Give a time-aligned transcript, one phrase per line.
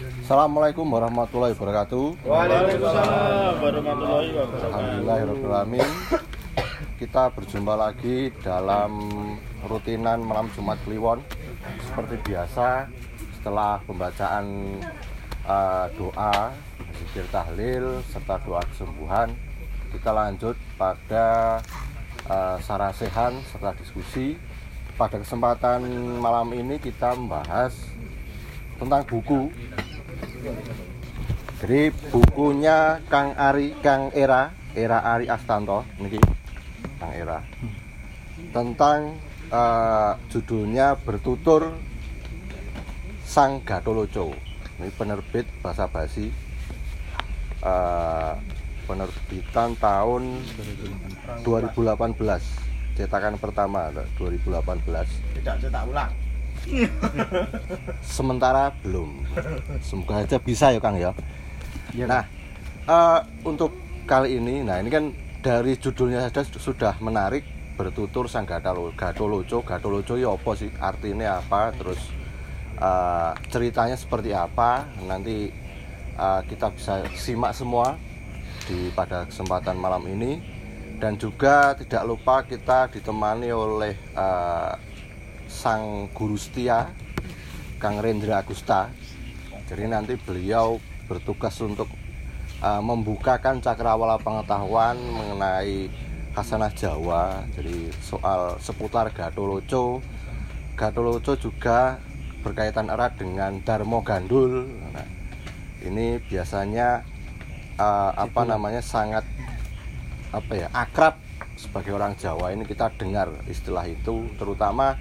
[0.00, 2.24] Assalamualaikum warahmatullahi wabarakatuh.
[2.24, 4.72] Waalaikumsalam warahmatullahi wabarakatuh.
[4.72, 5.88] Alhamdulillahirobbilalamin.
[6.96, 8.92] Kita berjumpa lagi dalam
[9.68, 11.20] rutinan malam Jumat Kliwon.
[11.84, 12.88] Seperti biasa,
[13.36, 14.80] setelah pembacaan
[15.44, 16.56] uh, doa,
[16.96, 19.36] zikir tahlil serta doa kesembuhan,
[19.92, 21.60] kita lanjut pada
[22.32, 24.40] uh, sarasehan serta diskusi.
[24.96, 25.84] Pada kesempatan
[26.16, 27.76] malam ini kita membahas
[28.82, 29.46] tentang buku
[31.62, 36.18] jadi bukunya Kang Ari Kang Era Era Ari Astanto niki.
[36.98, 37.38] Kang Era.
[38.50, 39.14] Tentang
[39.52, 41.76] uh, judulnya bertutur
[43.22, 44.34] Sang Gatoloco
[44.82, 46.32] ini penerbit bahasa basi
[47.62, 48.34] uh,
[48.84, 50.42] penerbitan tahun
[51.46, 53.88] 2018 cetakan pertama
[54.18, 56.21] 2018 Tidak cetak ulang.
[58.02, 59.26] Sementara belum.
[59.82, 61.12] Semoga aja bisa ya Kang ya.
[62.06, 62.24] Nah
[62.86, 63.74] eh, untuk
[64.06, 67.42] kali ini nah ini kan dari judulnya saja sudah menarik
[67.74, 70.70] bertutur sang gatolo gatoloco gatoloco ya apa sih?
[70.78, 71.74] Artinya apa?
[71.74, 72.00] Terus
[72.78, 74.86] eh, ceritanya seperti apa?
[75.02, 75.50] Nanti
[76.16, 77.98] eh, kita bisa simak semua
[78.70, 80.62] di pada kesempatan malam ini.
[81.02, 84.72] Dan juga tidak lupa kita ditemani oleh eh,
[85.52, 86.88] sang guru setia
[87.76, 88.88] Kang Rendra Agusta.
[89.68, 91.92] Jadi nanti beliau bertugas untuk
[92.64, 95.92] uh, membukakan cakrawala pengetahuan mengenai
[96.32, 97.44] khasanah Jawa.
[97.52, 100.00] Jadi soal seputar Gatoloco.
[100.72, 102.00] Gatoloco juga
[102.40, 104.66] berkaitan erat dengan Darmo Gandul.
[104.96, 105.06] Nah,
[105.84, 107.04] ini biasanya
[107.76, 109.22] uh, apa namanya sangat
[110.32, 111.20] apa ya akrab
[111.60, 114.96] sebagai orang Jawa ini kita dengar istilah itu terutama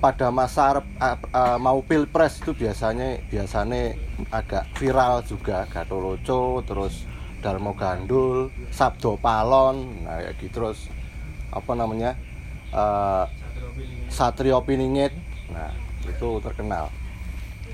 [0.00, 3.94] pada masa uh, uh, mau pilpres itu biasanya biasanya
[4.32, 5.68] agak viral juga.
[5.68, 7.04] Gatoloco terus
[7.44, 10.52] Darmo Gandul Sabdo Palon nah kayak gitu.
[10.56, 10.88] Terus
[11.52, 12.16] apa namanya
[12.72, 13.28] uh,
[14.08, 15.12] Satrio Piningit
[15.52, 15.68] nah
[16.08, 16.88] itu terkenal.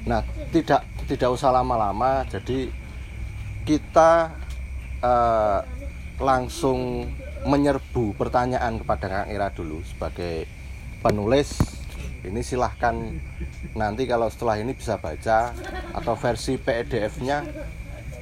[0.03, 2.75] Nah tidak tidak usah lama-lama jadi
[3.63, 4.35] kita
[5.03, 5.63] uh,
[6.19, 7.07] langsung
[7.47, 10.51] menyerbu pertanyaan kepada Kang Ira dulu sebagai
[10.99, 11.55] penulis
[12.25, 12.95] ini silahkan
[13.77, 15.53] nanti kalau setelah ini bisa baca
[15.93, 17.45] atau versi PDF-nya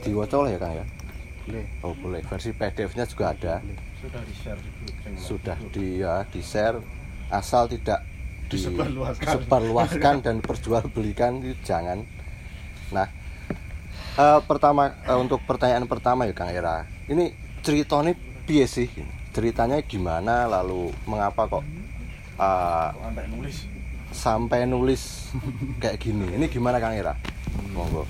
[0.03, 0.87] diwaca oleh ya Kang ya?
[1.45, 1.65] Boleh.
[1.85, 2.21] Oh boleh.
[2.25, 3.55] Versi PDF-nya juga ada.
[4.01, 5.19] Sudah di share di grup.
[5.21, 6.79] Sudah di ya, di share
[7.29, 8.05] asal tidak
[8.45, 10.21] Disebarluaskan.
[10.21, 12.05] dan perjualbelikan itu jangan.
[12.93, 13.09] Nah,
[14.21, 16.85] eh, pertama eh, untuk pertanyaan pertama ya Kang Era.
[17.09, 17.33] Ini
[17.65, 18.13] ceritanya
[18.45, 18.87] piye sih?
[19.35, 21.65] Ceritanya gimana lalu mengapa kok
[23.33, 23.74] nulis.
[24.15, 25.35] Sampai nulis
[25.83, 26.31] kayak gini.
[26.39, 27.19] Ini gimana Kang Ira?
[27.75, 28.07] Monggo.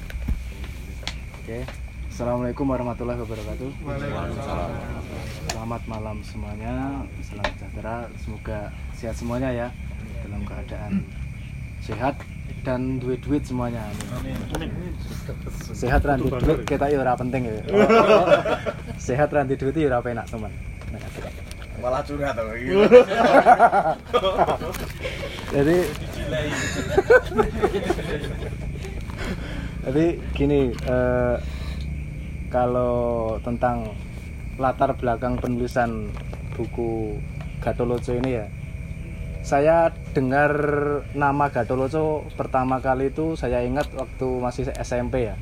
[1.40, 1.64] Oke.
[2.12, 3.68] Assalamualaikum warahmatullahi wabarakatuh.
[3.82, 4.70] Waalaikumsalam.
[5.50, 7.02] Selamat malam semuanya.
[7.26, 8.06] Salam sejahtera.
[8.22, 9.68] Semoga sehat semuanya ya.
[10.22, 10.92] Dalam keadaan
[11.82, 12.14] sehat
[12.62, 13.82] dan duit-duit semuanya.
[14.14, 14.36] Amin.
[14.54, 14.70] Amin.
[15.74, 17.56] Sehat ranti duit kita ya ora penting ya.
[19.10, 20.52] Sehat ranti duit ya ora penak teman.
[21.84, 22.48] Malah curhat tuh.
[25.54, 25.76] Jadi
[29.84, 31.36] Jadi gini eh,
[32.48, 33.92] kalau tentang
[34.56, 36.08] latar belakang penulisan
[36.56, 37.20] buku
[37.60, 38.46] Gatoloco ini ya
[39.44, 40.56] saya dengar
[41.12, 45.36] nama Gatoloco pertama kali itu saya ingat waktu masih SMP ya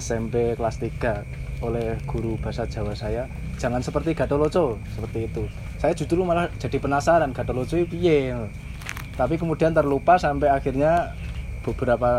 [0.00, 3.28] SMP kelas 3 oleh guru bahasa Jawa saya
[3.60, 5.44] jangan seperti Gatoloco seperti itu
[5.84, 8.32] saya justru malah jadi penasaran Gatoloco itu piye
[9.20, 11.14] tapi kemudian terlupa sampai akhirnya
[11.62, 12.10] beberapa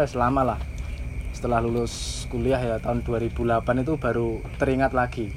[0.00, 0.60] eh selama lah.
[1.36, 5.28] Setelah lulus kuliah ya tahun 2008 itu baru teringat lagi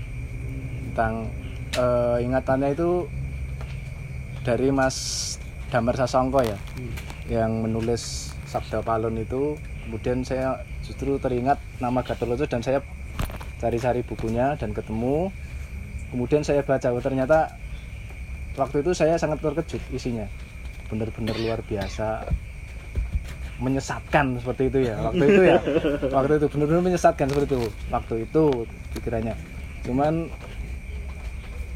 [0.91, 1.27] tentang
[1.75, 3.07] eh, ingatannya itu
[4.43, 4.95] dari Mas
[5.71, 6.57] Damar Sasongko ya
[7.27, 9.59] yang menulis Sabda Palon itu.
[9.83, 12.79] Kemudian saya justru teringat nama Gatoloco dan saya
[13.59, 15.35] cari-cari bukunya dan ketemu.
[16.15, 17.62] Kemudian saya baca oh, ternyata
[18.57, 20.25] waktu itu saya sangat terkejut isinya.
[20.89, 22.27] Benar-benar luar biasa.
[23.61, 24.95] Menyesatkan seperti itu ya.
[24.99, 25.57] Waktu itu ya.
[26.17, 27.59] Waktu itu benar-benar menyesatkan seperti itu.
[27.93, 28.43] Waktu itu
[28.97, 29.35] pikirannya.
[29.85, 30.27] Cuman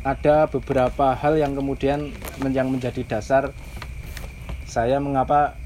[0.08, 2.16] ada beberapa hal yang kemudian
[2.48, 3.52] yang menjadi dasar
[4.68, 5.60] saya mengapa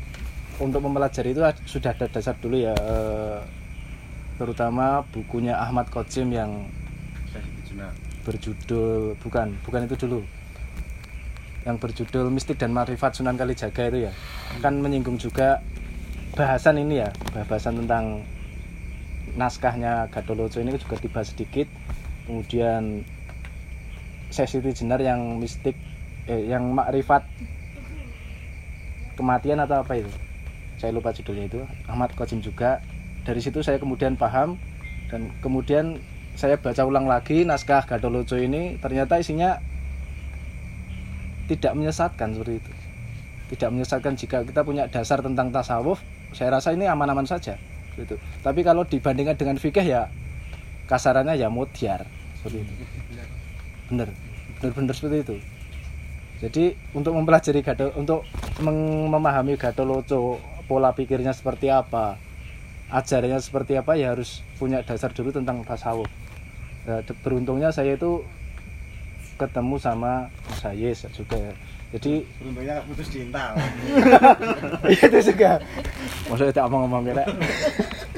[0.58, 3.40] untuk mempelajari itu sudah ada dasar dulu ya eh,
[4.42, 6.66] terutama bukunya Ahmad Qasim yang
[8.25, 10.22] berjudul bukan bukan itu dulu
[11.66, 14.12] yang berjudul Mistik dan Marifat Sunan Kalijaga itu ya.
[14.60, 15.62] Kan menyinggung juga
[16.34, 18.24] bahasan ini ya bahasan tentang
[19.36, 21.69] naskahnya Gadoloco ini juga dibahas sedikit.
[22.25, 23.06] Kemudian
[24.31, 25.75] sesi jenar yang mistik
[26.25, 27.28] eh, yang makrifat
[29.19, 30.12] kematian atau apa itu?
[30.81, 31.62] Saya lupa judulnya itu.
[31.86, 32.81] Ahmad Qasim juga.
[33.22, 34.58] Dari situ saya kemudian paham
[35.13, 36.02] dan kemudian
[36.34, 38.81] saya baca ulang lagi naskah Gadoloco ini.
[38.81, 39.62] Ternyata isinya
[41.51, 42.71] tidak menyesatkan seperti itu.
[43.51, 46.00] Tidak menyesatkan jika kita punya dasar tentang tasawuf
[46.31, 47.59] saya rasa ini aman-aman saja
[48.00, 50.07] gitu tapi kalau dibandingkan dengan fikih ya
[50.88, 52.07] kasarannya ya mutiar
[52.39, 52.74] seperti itu.
[53.92, 54.07] Bener
[54.59, 55.36] bener-bener seperti itu.
[56.42, 56.63] Jadi
[56.98, 58.25] untuk mempelajari gato untuk
[58.63, 62.18] memahami loco pola pikirnya seperti apa
[62.92, 66.07] ajarannya seperti apa ya harus punya dasar dulu tentang tasawuf.
[66.88, 68.25] Nah, beruntungnya saya itu
[69.41, 70.29] ketemu sama
[70.61, 71.41] saya juga.
[71.91, 73.51] Jadi untungnya putus cinta
[74.88, 75.59] iya itu juga.
[76.29, 77.25] Maksudnya tidak ngomong kira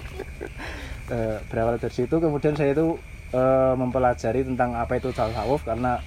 [1.14, 1.18] e,
[1.50, 3.00] berawal dari situ kemudian saya itu
[3.34, 3.42] e,
[3.74, 5.98] mempelajari tentang apa itu tasawuf karena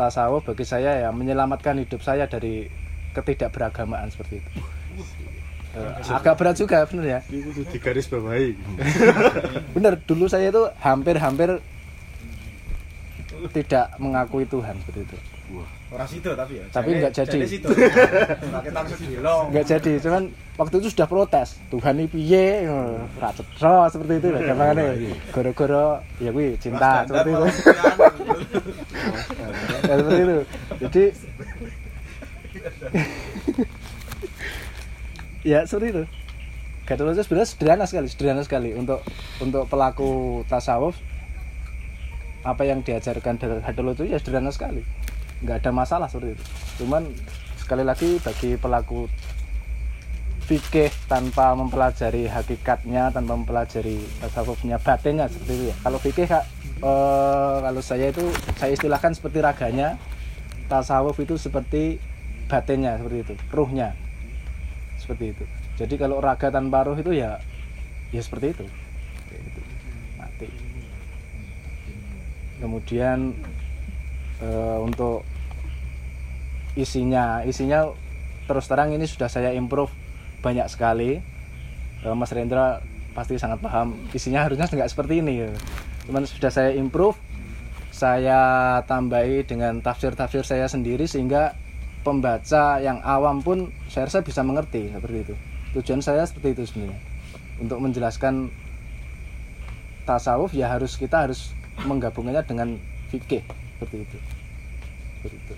[0.00, 2.72] tasawuf bagi saya ya menyelamatkan hidup saya dari
[3.12, 4.50] ketidakberagamaan seperti itu.
[5.76, 7.20] E, agak berat juga benar ya?
[7.28, 8.54] Itu di garis bawahi.
[9.76, 11.58] Benar dulu saya itu hampir-hampir
[13.52, 15.18] tidak mengakui Tuhan seperti itu
[15.94, 16.64] Orang situ tapi ya.
[16.74, 17.38] Tapi nggak jadi.
[19.52, 20.22] Nggak jadi, cuman
[20.58, 21.60] waktu itu sudah protes.
[21.70, 22.66] Tuhan ini piye?
[22.66, 25.14] Ora cetro seperti itu lah gampangane.
[25.30, 27.46] Gara-gara ya kuwi cinta seperti itu.
[29.86, 30.38] ya, seperti itu.
[30.82, 31.04] Jadi
[35.46, 36.02] ya seperti itu.
[36.84, 39.00] Gadolojo sebenarnya sederhana sekali, sederhana sekali untuk
[39.40, 40.98] untuk pelaku tasawuf
[42.44, 44.84] apa yang diajarkan dari Gadolojo ya sederhana sekali.
[45.40, 46.44] Nggak ada masalah seperti itu.
[46.84, 47.08] Cuman
[47.56, 49.08] sekali lagi bagi pelaku
[50.44, 55.76] fikih tanpa mempelajari hakikatnya tanpa mempelajari tasawufnya batinnya seperti itu ya.
[55.80, 56.44] Kalau fikih kak
[56.84, 58.24] eh, kalau saya itu
[58.60, 59.96] saya istilahkan seperti raganya
[60.68, 61.96] tasawuf itu seperti
[62.44, 63.96] batinnya seperti itu ruhnya
[65.00, 65.44] seperti itu.
[65.74, 67.40] Jadi kalau raga tanpa ruh itu ya
[68.14, 68.64] ya seperti itu
[70.14, 70.46] mati
[72.62, 73.34] kemudian
[74.38, 74.48] e,
[74.82, 75.26] untuk
[76.74, 77.86] isinya isinya
[78.44, 79.90] terus terang ini sudah saya improve
[80.44, 81.24] banyak sekali.
[82.04, 82.84] Uh, Mas Rendra
[83.16, 85.50] pasti sangat paham isinya harusnya nggak seperti ini ya.
[86.04, 87.16] cuman sudah saya improve
[87.94, 91.56] saya tambahi dengan tafsir-tafsir saya sendiri sehingga
[92.04, 95.34] pembaca yang awam pun saya rasa bisa mengerti seperti itu.
[95.78, 97.00] Tujuan saya seperti itu sebenarnya.
[97.62, 98.50] Untuk menjelaskan
[100.04, 102.68] tasawuf ya harus kita harus menggabungkannya dengan
[103.10, 103.42] fikih
[103.74, 104.18] seperti itu.
[105.18, 105.54] Seperti itu.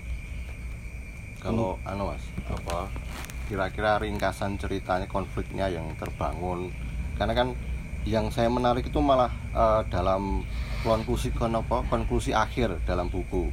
[1.45, 1.91] Kalau hmm.
[1.93, 2.89] anu mas apa
[3.47, 6.73] kira-kira ringkasan ceritanya konfliknya yang terbangun.
[7.21, 7.49] Karena kan
[8.07, 10.47] yang saya menarik itu malah uh, dalam
[10.83, 13.51] konklusi apa konklusi akhir dalam buku.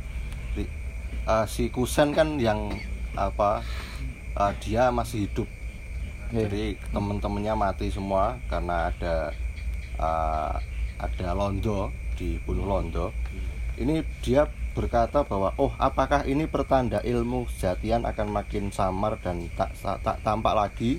[1.24, 2.68] Uh, si Kusen kan yang
[3.16, 3.64] apa
[4.36, 5.48] uh, dia masih hidup.
[6.34, 6.50] Yeah.
[6.50, 9.38] jadi teman-temannya mati semua karena ada
[10.02, 10.58] uh,
[10.98, 13.12] ada Londo dibunuh Londo.
[13.78, 19.74] Ini dia berkata bahwa oh apakah ini pertanda ilmu sejatian akan makin samar dan tak,
[19.78, 20.98] tak tampak lagi?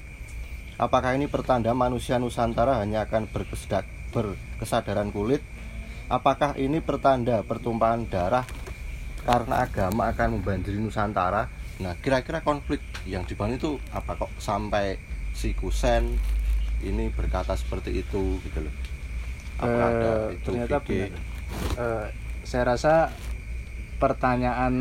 [0.74, 5.42] Apakah ini pertanda manusia Nusantara hanya akan berkesedak, berkesadaran kulit?
[6.10, 8.46] Apakah ini pertanda pertumpahan darah
[9.22, 11.46] karena agama akan membanjiri Nusantara?
[11.78, 14.30] Nah kira-kira konflik yang dibangun itu apa kok?
[14.38, 14.98] Sampai
[15.34, 16.14] si Kusen
[16.82, 18.93] ini berkata seperti itu gitu loh
[19.58, 21.10] apa uh, ada itu ternyata benar.
[21.78, 22.06] Uh,
[22.42, 22.94] saya rasa
[24.02, 24.74] pertanyaan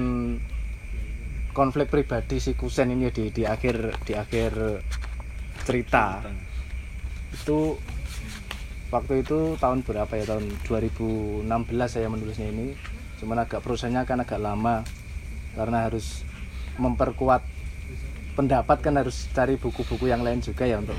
[1.53, 4.81] konflik pribadi si Kusen ini di di akhir di akhir
[5.63, 6.25] cerita.
[7.31, 7.77] Itu
[8.89, 10.25] waktu itu tahun berapa ya?
[10.35, 11.45] Tahun 2016
[11.87, 12.73] saya menulisnya ini.
[13.21, 14.83] Cuman agak prosesnya kan agak lama.
[15.53, 16.25] Karena harus
[16.81, 17.45] memperkuat
[18.33, 20.97] pendapat kan harus cari buku-buku yang lain juga ya untuk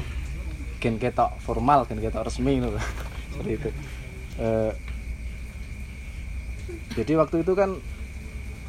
[0.78, 2.62] gen ketok formal gen ketok resmi.
[2.62, 2.78] gitu
[3.34, 3.68] seperti itu.
[4.38, 4.48] E,
[6.94, 7.74] jadi waktu itu kan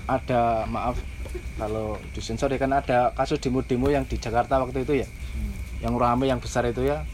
[0.09, 0.97] ada maaf
[1.61, 5.07] kalau disensor ya kan ada kasus demo-demo yang di Jakarta waktu itu ya.
[5.07, 5.53] Hmm.
[5.83, 7.05] yang ramai yang besar itu ya.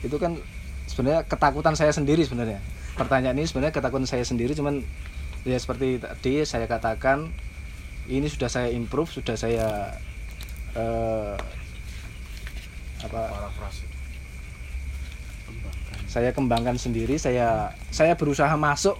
[0.00, 0.40] Itu kan
[0.88, 2.62] sebenarnya ketakutan saya sendiri sebenarnya.
[2.96, 4.80] Pertanyaan ini sebenarnya ketakutan saya sendiri cuman
[5.46, 7.30] ya seperti tadi saya katakan
[8.08, 9.94] ini sudah saya improve sudah saya
[10.74, 11.36] uh,
[12.98, 13.20] apa
[16.18, 18.98] saya kembangkan sendiri saya saya berusaha masuk.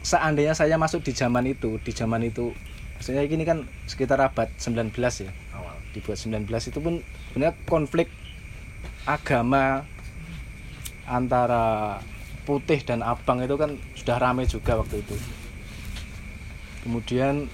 [0.00, 2.52] Seandainya saya masuk di zaman itu di zaman itu
[2.96, 8.08] maksudnya ini kan sekitar abad 19 ya awal dibuat 19 itu pun sebenarnya konflik
[9.04, 9.84] agama
[11.08, 12.00] antara
[12.44, 15.16] putih dan abang itu kan sudah ramai juga waktu itu.
[16.84, 17.48] Kemudian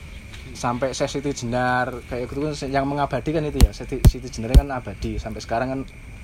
[0.54, 4.70] sampai saya Siti Jenar kayak gitu kan yang mengabadikan itu ya Siti, Siti Jenar kan
[4.70, 5.18] abadi.
[5.18, 5.80] Sampai sekarang kan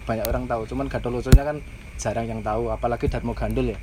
[0.07, 1.59] banyak orang tahu cuman Gadoloconya kan
[1.99, 3.79] jarang yang tahu apalagi Darmo Gandul ya.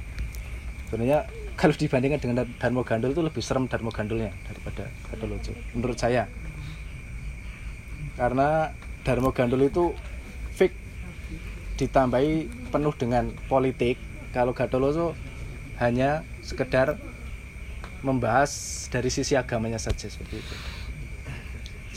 [0.90, 6.26] Sebenarnya kalau dibandingkan dengan Darmo Gandul itu lebih serem Darmo Gandulnya daripada Gadoloco menurut saya.
[8.16, 8.72] Karena
[9.04, 9.92] Darmo Gandul itu
[10.56, 10.78] fake
[11.78, 14.00] ditambahi penuh dengan politik.
[14.32, 15.14] Kalau Gadoloco
[15.84, 16.96] hanya sekedar
[18.04, 18.52] membahas
[18.88, 20.56] dari sisi agamanya saja seperti itu.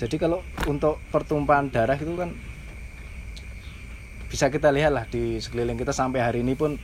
[0.03, 2.35] Jadi kalau untuk pertumpahan darah itu kan
[4.33, 6.81] bisa kita lihat lah di sekeliling kita sampai hari ini pun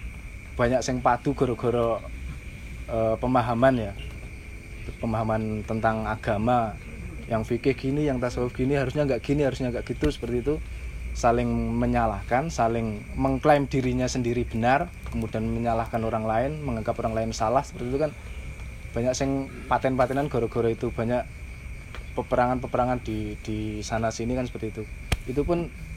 [0.61, 1.97] banyak yang padu goro-goro
[2.93, 3.93] eh, pemahaman ya.
[5.00, 6.76] Pemahaman tentang agama
[7.25, 10.55] yang fikih gini yang tasawuf gini harusnya nggak gini harusnya nggak gitu seperti itu.
[11.17, 17.64] Saling menyalahkan saling mengklaim dirinya sendiri benar kemudian menyalahkan orang lain menganggap orang lain salah
[17.64, 18.12] seperti itu kan.
[18.93, 19.33] Banyak yang
[19.73, 21.25] paten-patenan goro-goro itu banyak
[22.12, 24.83] peperangan-peperangan di di sana sini kan seperti itu.
[25.33, 25.88] Itu pun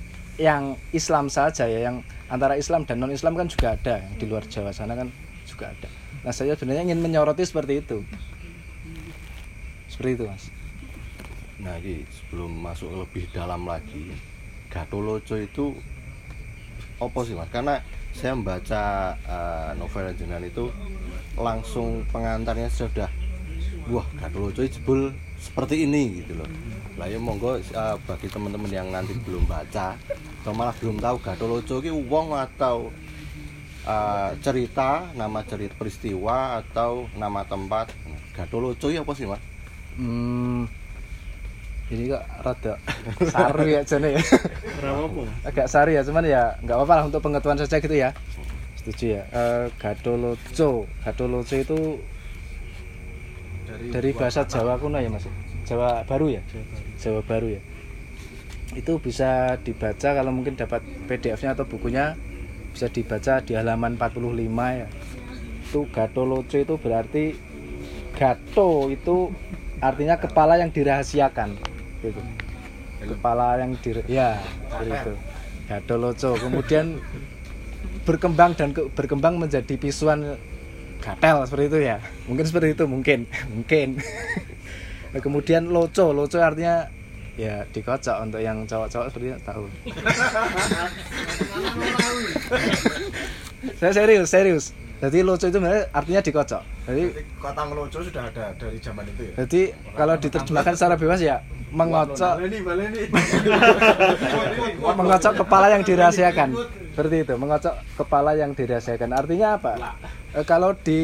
[0.42, 2.02] yang Islam saja ya yang
[2.34, 5.14] antara Islam dan non Islam kan juga ada yang di luar Jawa sana kan
[5.46, 5.90] juga ada.
[6.26, 8.02] Nah saya sebenarnya ingin menyoroti seperti itu.
[9.86, 10.50] Seperti itu mas.
[11.62, 14.10] Nah, ini sebelum masuk lebih dalam lagi,
[14.74, 15.78] Gatoloco itu
[16.98, 17.46] apa sih mas?
[17.54, 17.78] Karena
[18.18, 20.74] saya membaca eh, novel jenengan itu
[21.38, 23.14] langsung pengantarnya sudah
[23.94, 26.50] wah Gatoloco jebul seperti ini gitu loh.
[27.02, 29.98] Lah ya monggo eh, bagi teman-teman yang nanti belum baca
[30.42, 32.94] atau malah belum tahu Gatoloco ini wong atau
[33.90, 37.90] eh, cerita, nama cerita peristiwa atau nama tempat.
[38.38, 39.42] Gatoloco ini apa sih mas?
[39.98, 40.64] hmm,
[41.92, 42.74] ini kok rada
[43.34, 44.22] saru ya jane ya
[45.44, 48.10] agak sari ya cuman ya nggak apa-apa lah untuk pengetahuan saja gitu ya
[48.80, 51.80] setuju ya Eh, Gadoloco Gadoloco itu
[53.92, 55.26] dari bahasa Jawa kuno ya mas?
[55.68, 56.42] Jawa baru ya?
[57.00, 57.60] Jawa baru.
[57.60, 57.62] Ya.
[58.76, 62.16] Itu bisa dibaca kalau mungkin dapat PDF-nya atau bukunya
[62.72, 64.88] bisa dibaca di halaman 45 ya.
[65.68, 67.36] Itu Gatoloco itu berarti
[68.16, 69.32] Gato itu
[69.82, 71.58] artinya kepala yang dirahasiakan
[72.04, 72.22] gitu.
[73.02, 74.38] Kepala yang dir ya
[74.70, 75.14] seperti itu.
[75.72, 77.00] Gatoloco kemudian
[78.06, 80.38] berkembang dan ke- berkembang menjadi pisuan
[81.02, 81.98] gatel seperti itu ya?
[82.30, 83.26] Mungkin seperti itu mungkin.
[83.54, 83.98] Mungkin.
[85.12, 86.14] Nah, kemudian loco.
[86.14, 86.88] Loco artinya
[87.36, 89.66] ya dikocok untuk yang cowok-cowok seperti itu tahu.
[93.82, 94.74] Saya serius serius.
[95.02, 95.58] Jadi loco itu
[95.92, 96.62] artinya dikocok.
[96.86, 97.04] Jadi
[97.38, 99.34] Kota Melojo sudah ada dari zaman itu ya.
[99.46, 99.62] jadi
[99.94, 101.38] kalau diterjemahkan secara bebas ya
[101.72, 102.36] mengocok
[105.00, 106.52] mengocok kepala yang dirahasiakan
[106.92, 109.16] seperti itu mengocok kepala yang dirahasiakan.
[109.16, 109.96] Artinya apa?
[110.36, 111.02] Eh, kalau di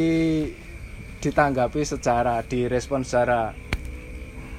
[1.24, 3.56] ditanggapi secara direspon secara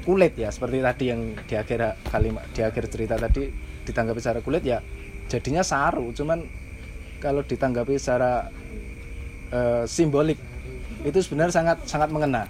[0.08, 3.52] kulit ya seperti tadi yang di akhir kalimat di akhir cerita tadi
[3.84, 4.80] ditanggapi secara kulit ya
[5.28, 6.16] jadinya saru.
[6.16, 6.48] Cuman
[7.20, 8.48] kalau ditanggapi secara
[9.52, 10.40] eh, simbolik
[11.04, 12.48] itu sebenarnya sangat sangat mengena.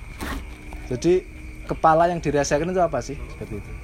[0.86, 1.26] Jadi
[1.66, 3.18] kepala yang dirahasiakan itu apa sih?
[3.34, 3.77] Seperti itu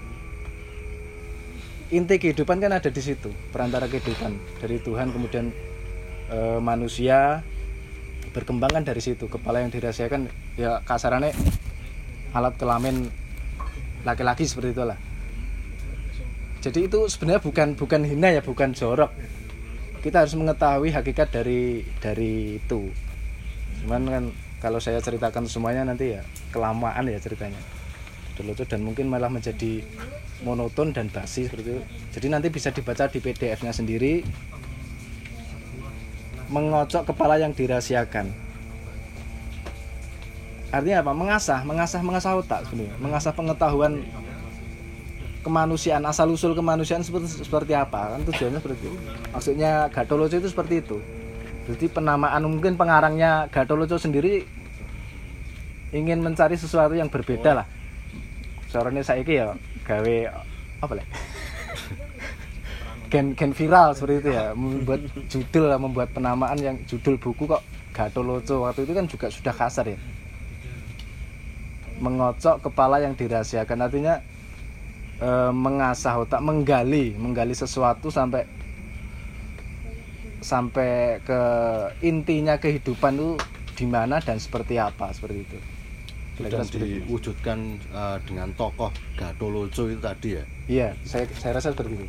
[1.93, 4.37] inti kehidupan kan ada di situ perantara kehidupan.
[4.63, 5.53] Dari Tuhan kemudian
[6.33, 7.45] eh, manusia
[8.33, 9.29] berkembang kan dari situ.
[9.29, 11.37] Kepala yang dirahasiakan ya kasarannya
[12.33, 13.11] alat kelamin
[14.07, 14.99] laki-laki seperti itulah.
[16.65, 19.13] Jadi itu sebenarnya bukan bukan hina ya bukan jorok.
[20.01, 22.89] Kita harus mengetahui hakikat dari dari itu.
[23.85, 24.25] Cuman kan
[24.65, 27.74] kalau saya ceritakan semuanya nanti ya kelamaan ya ceritanya
[28.35, 29.83] dulu tuh dan mungkin malah menjadi
[30.43, 31.83] monoton dan basi seperti itu.
[32.19, 34.27] Jadi nanti bisa dibaca di PDF-nya sendiri.
[36.51, 38.29] Mengocok kepala yang dirahasiakan.
[40.75, 41.13] Artinya apa?
[41.15, 42.95] Mengasah mengasah mengasah otak sebenarnya.
[42.99, 44.03] Mengasah pengetahuan
[45.47, 48.19] kemanusiaan asal usul kemanusiaan seperti seperti apa?
[48.19, 48.91] Kan tujuannya seperti itu.
[49.31, 50.99] Maksudnya Gatoloco itu seperti itu.
[51.65, 54.45] Jadi penamaan mungkin pengarangnya Gatoloco sendiri
[55.95, 57.67] ingin mencari sesuatu yang berbeda lah
[58.75, 59.55] soalnya saya ya
[59.87, 60.17] gawe
[60.83, 61.07] apa lah
[63.07, 65.01] gen gen viral seperti itu ya membuat
[65.31, 67.63] judul lah membuat penamaan yang judul buku kok
[67.95, 69.99] Gatoloco waktu itu kan juga sudah kasar ya.
[72.03, 73.87] Mengocok kepala yang dirahasiakan.
[73.87, 74.19] Artinya
[75.23, 78.43] e, mengasah otak menggali menggali sesuatu sampai
[80.43, 81.41] sampai ke
[82.03, 83.31] intinya kehidupan itu
[83.79, 85.59] di mana dan seperti apa seperti itu
[86.35, 92.07] sudah diwujudkan eh, dengan tokoh Gatoloco itu tadi ya iya saya saya rasa seperti itu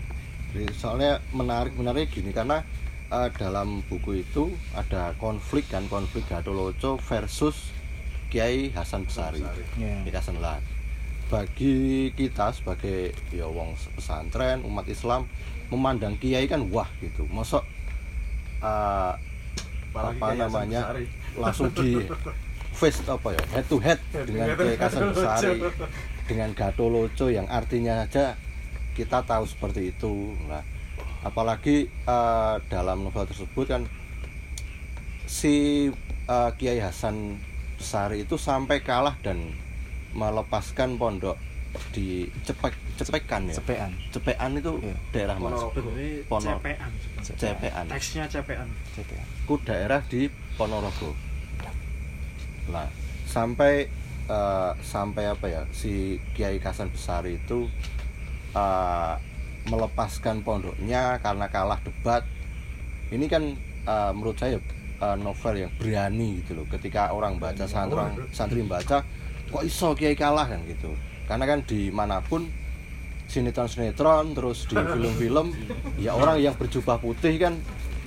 [0.55, 2.65] Jadi, soalnya menarik menarik gini karena
[3.12, 6.74] eh, dalam buku itu ada konflik kan konflik Gatot
[7.05, 7.75] versus
[8.29, 9.39] Kiai Hasan Besari.
[9.77, 10.01] Ya.
[10.03, 10.58] Kiai Hasan lah.
[11.29, 15.25] Bagi kita sebagai ya wong pesantren umat Islam
[15.74, 17.25] memandang kiai kan wah gitu.
[17.29, 17.65] Mosok
[18.62, 19.13] eh,
[19.96, 21.05] Apalagi apa namanya Besari.
[21.39, 21.89] langsung di
[22.75, 25.86] face apa ya head to head dengan Kiai Hasan Besari Loco.
[26.25, 28.36] dengan Gatoloco yang artinya saja
[28.91, 30.12] kita tahu seperti itu
[30.46, 30.62] nah
[31.22, 33.82] apalagi eh, dalam novel tersebut kan
[35.25, 35.88] si
[36.25, 37.39] eh, Kiai Hasan
[37.75, 39.51] Besari itu sampai kalah dan
[40.12, 41.36] melepaskan pondok
[41.91, 44.96] di cepek cepekan ya cepean cepean itu Iya.
[45.12, 45.91] daerah mas Ponorogo.
[46.63, 46.91] CPN.
[47.20, 48.67] cepean Teksnya cepean
[49.44, 51.12] ku daerah di Ponorogo.
[52.70, 52.88] Nah,
[53.30, 53.86] sampai
[54.26, 57.70] eh, sampai apa ya si Kiai Hasan Besari itu
[58.56, 59.16] eh,
[59.66, 62.24] melepaskan pondoknya karena kalah debat.
[63.14, 63.44] Ini kan
[63.86, 64.58] eh, menurut saya
[65.02, 66.66] eh, novel yang berani gitu loh.
[66.70, 68.02] Ketika orang baca santri
[68.34, 69.06] santri baca
[69.46, 70.94] kok iso Kiai kalah kan gitu.
[71.26, 72.46] Karena kan di mana pun
[73.26, 75.50] sinetron-sinetron terus di film-film
[76.06, 77.58] ya orang yang berjubah putih kan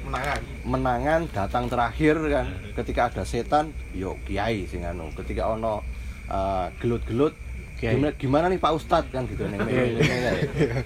[0.09, 2.47] menangan menangan datang terakhir kan
[2.81, 5.85] ketika ada setan yo kiai sing anu ketika ono
[6.33, 7.37] uh, gelut-gelut
[7.79, 7.95] Kiai.
[7.95, 9.95] gimana, gimana nih Pak Ustadz kan gitu neng, neng.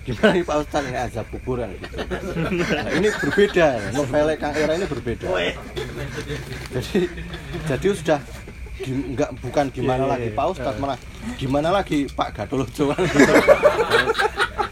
[0.05, 4.85] gimana nih Pak Ustadz ini azab kuburan gitu nah, ini berbeda novelnya Kang Era ini
[4.85, 5.25] berbeda
[6.69, 6.99] jadi
[7.65, 8.21] jadi sudah
[8.85, 10.37] nggak bukan gimana Iya, iya, lagi iya.
[10.37, 10.99] Pak Ustadz malah
[11.37, 13.35] gimana lagi Pak Gadolojo kan gitu.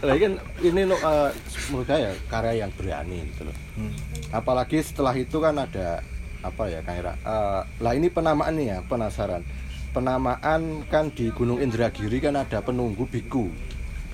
[0.01, 1.29] Ini kan ini no, eh,
[1.67, 3.93] menurut saya karya yang berani gitu loh Hmm.
[4.31, 6.01] apalagi setelah itu kan ada
[6.41, 9.45] apa ya Kang Ira Eh, lah ini penamaan nih ya penasaran
[9.91, 13.47] penamaan kan di Gunung Indragiri kan ada penunggu biku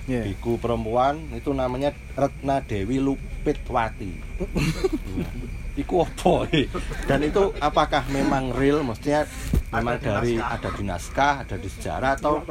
[0.04, 0.24] Iya.
[0.24, 4.12] biku perempuan itu namanya Retna Dewi Lupitwati
[5.78, 6.66] Iku apa eh?
[7.06, 8.82] dan itu apakah memang real?
[8.82, 9.22] Mestinya
[9.70, 10.54] memang Ada dari naskah.
[10.58, 12.34] ada di naskah ada di sejarah atau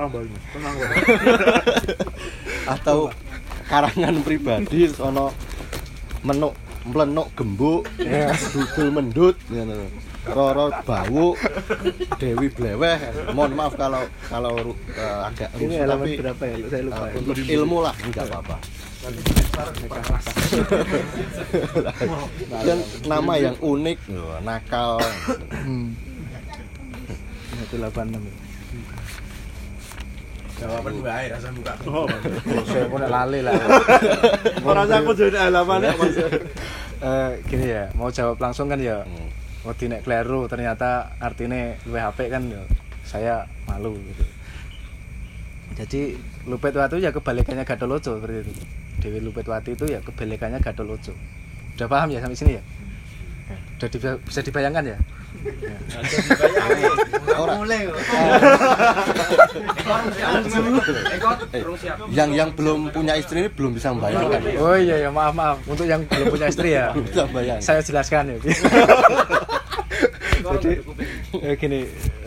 [2.75, 2.97] atau
[3.67, 5.35] karangan pribadi sono
[6.23, 6.55] menuk
[6.87, 7.83] melenuk gembuk
[8.55, 9.75] dudul mendut ngono.
[10.27, 11.35] roro bau
[12.19, 12.99] dewi bleweh.
[13.31, 14.55] Mohon maaf kalau kalau
[14.91, 16.55] eh, agak ini rusuh, tapi berapa ya?
[16.67, 18.55] Saya lupa eh, untuk ilmu lah enggak apa-apa
[22.67, 23.97] dan nama yang unik.
[24.11, 24.99] Loh, nakal.
[25.51, 25.95] Hmm.
[27.57, 28.47] itu 86
[30.57, 31.73] jawaban bae rasa buka.
[31.85, 32.09] Oh,
[32.65, 33.53] saya pun lali lah.
[34.65, 36.17] Orang aku jadi halaman ya, Mas.
[36.97, 39.05] Eh, gini ya mau jawab langsung kan ya?
[39.05, 39.29] Hmm.
[39.61, 42.61] waktu nek kleru ternyata artinya WHP kan ya?
[43.05, 44.25] Saya malu gitu.
[45.77, 46.01] Jadi
[46.49, 48.53] Lupetwati ya kebalikannya Gadoloco seperti itu
[49.01, 51.13] Dewi Lupetwati itu ya kebalikannya Gadoloco
[51.77, 52.63] udah paham ya sampai sini ya?
[53.77, 54.97] Udah bisa, bisa dibayangkan ya?
[57.37, 57.61] Orang-
[62.09, 64.41] yang yang belum punya istri ini belum bisa membayangkan.
[64.57, 65.57] Oh iya ya maaf maaf.
[65.69, 66.89] Untuk yang belum punya istri ya?
[67.05, 67.29] Bisa
[67.61, 68.37] saya jelaskan ya.
[70.47, 70.79] Jadi
[71.43, 71.79] eh, gini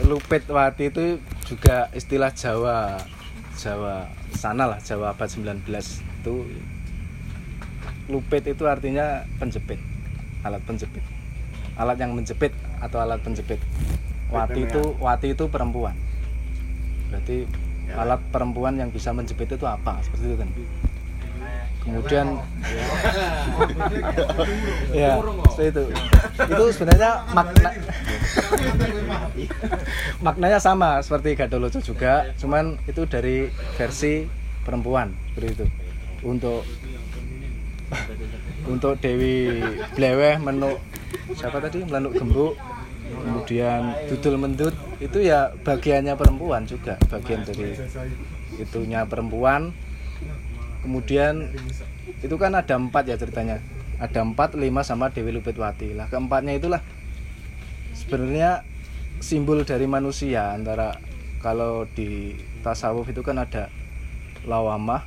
[0.06, 3.00] Lupetwati itu juga istilah Jawa
[3.61, 6.35] Jawa sana lah Jawa abad 19 itu
[8.09, 9.90] lupit itu artinya penjepit
[10.44, 11.05] alat penjepit.
[11.77, 13.61] Alat yang menjepit atau alat penjepit.
[14.31, 15.96] Wati itu wati itu perempuan.
[17.11, 17.44] Berarti
[17.96, 19.99] alat perempuan yang bisa menjepit itu apa?
[20.05, 20.49] Seperti itu kan
[21.81, 22.38] kemudian
[25.01, 25.16] ya
[25.49, 25.85] seperti itu.
[26.45, 27.71] Itu sebenarnya makna
[30.27, 33.49] maknanya sama seperti Gadoloco juga cuman itu dari
[33.81, 34.29] versi
[34.62, 35.66] perempuan seperti itu.
[36.21, 36.62] Untuk
[38.73, 39.64] untuk Dewi
[39.97, 40.79] Bleweh menuk
[41.35, 41.83] siapa tadi?
[41.83, 42.55] Menuk gembuk
[43.11, 47.75] kemudian dudul mendut itu ya bagiannya perempuan juga bagian dari
[48.62, 49.75] itunya perempuan
[50.83, 51.53] kemudian
[52.21, 53.61] itu kan ada empat ya ceritanya.
[54.01, 56.81] Ada empat lima sama Dewi Lupitwati lah keempatnya itulah.
[57.93, 58.64] Sebenarnya
[59.21, 60.97] simbol dari manusia antara
[61.45, 62.33] kalau di
[62.64, 63.69] tasawuf itu kan ada
[64.49, 65.05] lawamah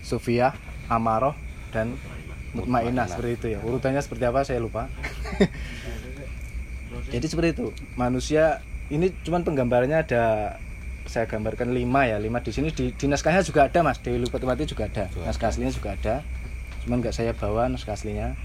[0.00, 0.56] sufiah
[0.88, 1.36] amaroh
[1.72, 1.96] dan
[2.56, 3.08] mutmainah.
[3.08, 3.58] seperti itu ya.
[3.60, 4.88] Urutannya seperti apa saya lupa.
[7.12, 7.66] Jadi seperti itu.
[7.98, 10.56] Manusia ini cuman penggambarannya ada
[11.04, 12.72] saya gambarkan lima ya lima di sini.
[12.72, 14.00] Di, di naskahnya juga ada mas.
[14.00, 15.08] Dewi Lupatwati juga ada.
[15.24, 16.24] Naskah aslinya juga ada.
[16.84, 18.36] Cuman nggak saya bawa naskah aslinya.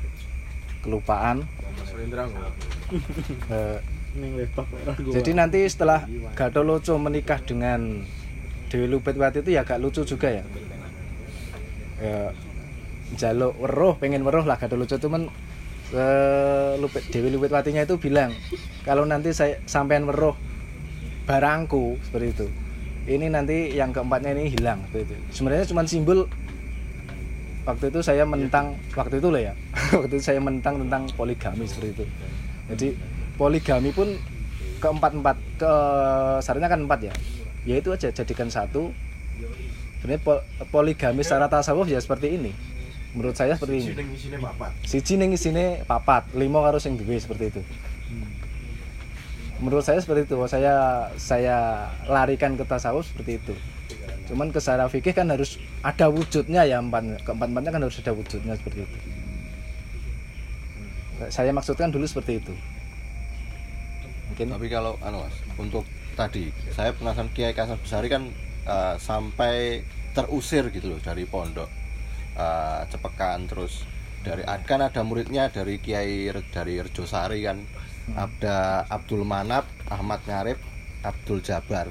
[0.84, 1.46] Kelupaan?
[3.50, 3.78] Eh,
[5.14, 6.02] jadi nanti setelah
[6.34, 8.02] Gatoloco menikah dengan
[8.66, 10.44] Dewi Lupitwati itu ya agak lucu juga ya.
[12.02, 12.34] Ya,
[13.18, 15.32] jaluk weruh pengen weruh lah Gatot Loco cuman
[15.96, 18.36] eh, Lupit Dewi itu bilang
[18.86, 20.38] kalau nanti saya sampean weruh
[21.30, 22.48] barangku seperti itu.
[23.06, 25.16] Ini nanti yang keempatnya ini hilang seperti itu.
[25.30, 26.20] Sebenarnya cuma simbol
[27.70, 29.54] waktu itu saya mentang waktu itu loh ya
[29.94, 32.06] waktu itu saya mentang tentang poligami seperti itu.
[32.74, 32.88] Jadi
[33.38, 34.18] poligami pun
[34.82, 35.72] keempat empat ke
[36.42, 37.14] syaratnya kan empat ya.
[37.70, 38.90] Ya itu aja jadikan satu.
[40.02, 42.52] Sebenarnya po- poligami secara tasawuf ya seperti ini.
[43.14, 43.90] Menurut saya seperti ini.
[44.86, 47.62] Siji ning isine papat lima karo sing duwe seperti itu
[49.60, 53.54] menurut saya seperti itu saya saya larikan ke tasawuf seperti itu.
[54.32, 58.14] Cuman ke secara fikih kan harus ada wujudnya ya empat keempat empatnya kan harus ada
[58.16, 58.98] wujudnya seperti itu.
[61.28, 62.54] Saya maksudkan dulu seperti itu.
[64.32, 64.56] Mungkin.
[64.56, 65.84] Tapi kalau anu Mas, untuk
[66.16, 68.32] tadi saya penasaran Kiai Kasar Besari kan
[68.64, 69.84] eh, sampai
[70.16, 71.68] terusir gitu loh dari pondok
[72.40, 73.84] eh, Cepekan terus
[74.24, 77.64] dari kan ada muridnya dari Kiai dari Rejosari kan
[78.16, 80.58] ada Abdul Manap, Ahmad Ngarip,
[81.04, 81.90] Abdul Jabar.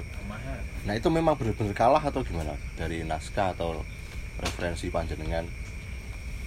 [0.87, 2.55] Nah itu memang benar-benar kalah atau gimana?
[2.79, 3.83] Dari naskah atau
[4.39, 5.47] referensi panjenengan?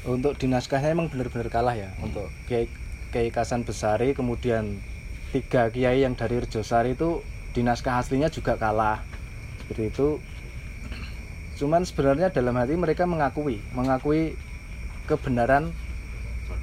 [0.03, 1.95] untuk di naskahnya emang benar-benar kalah ya.
[2.03, 2.67] Untuk Kiai
[3.15, 4.83] Kiai Kasan Besari kemudian
[5.31, 7.23] tiga kiai yang dari Rejosari itu
[7.55, 9.05] di naskah aslinya juga kalah.
[9.63, 10.09] Seperti itu.
[11.63, 14.35] Cuman sebenarnya dalam hati mereka mengakui mengakui
[15.07, 15.71] kebenaran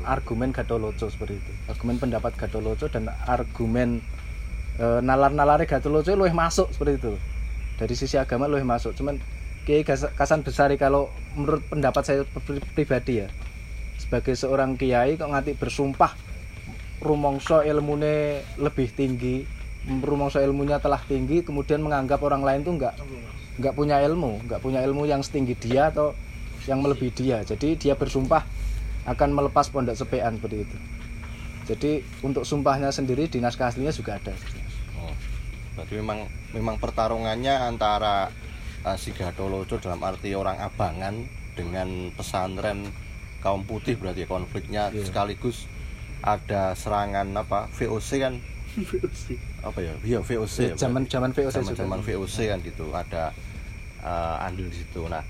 [0.06, 1.52] argumen Gatoloco seperti itu.
[1.68, 4.00] Argumen pendapat Gatoloco dan argumen
[4.80, 7.14] e, nalar-nalare Gatoloco lebih masuk seperti itu.
[7.80, 8.96] Dari sisi agama lebih masuk.
[8.96, 9.20] Cuman
[9.68, 13.30] Kiai Kasan Besari kalau menurut pendapat saya pri- pribadi ya
[14.00, 16.16] sebagai seorang kiai kok nganti bersumpah
[17.04, 19.44] rumongso ilmune lebih tinggi
[19.84, 22.96] rumongso ilmunya telah tinggi kemudian menganggap orang lain tuh nggak
[23.60, 26.16] nggak punya ilmu nggak punya ilmu yang setinggi dia atau
[26.68, 27.38] yang melebihi dia.
[27.42, 28.44] Jadi dia bersumpah
[29.08, 30.78] akan melepas pondok sepean seperti itu.
[31.70, 31.92] Jadi
[32.26, 34.34] untuk sumpahnya sendiri di naskah aslinya juga ada.
[34.98, 35.14] Oh,
[35.78, 38.34] berarti memang memang pertarungannya antara
[38.84, 42.90] uh, si Gatoloco dalam arti orang abangan dengan pesantren
[43.40, 44.84] kaum putih berarti ya, konfliknya.
[44.92, 45.06] Iya.
[45.08, 45.70] sekaligus
[46.20, 48.34] ada serangan apa VOC kan?
[49.60, 49.94] Apa ya?
[50.04, 53.32] Iya VOC ya, zaman zaman VOC zaman zaman VOC kan gitu ada
[54.04, 55.06] uh, andil di situ.
[55.08, 55.24] Nah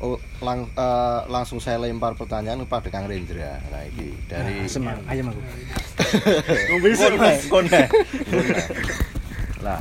[0.00, 4.64] oh, lang- uh, langsung saya lempar pertanyaan kepada Kang Rendra nah ini dari
[4.98, 5.40] Nah, ayam aku
[6.96, 7.12] Kone,
[7.46, 7.82] kone.
[9.60, 9.80] Nah,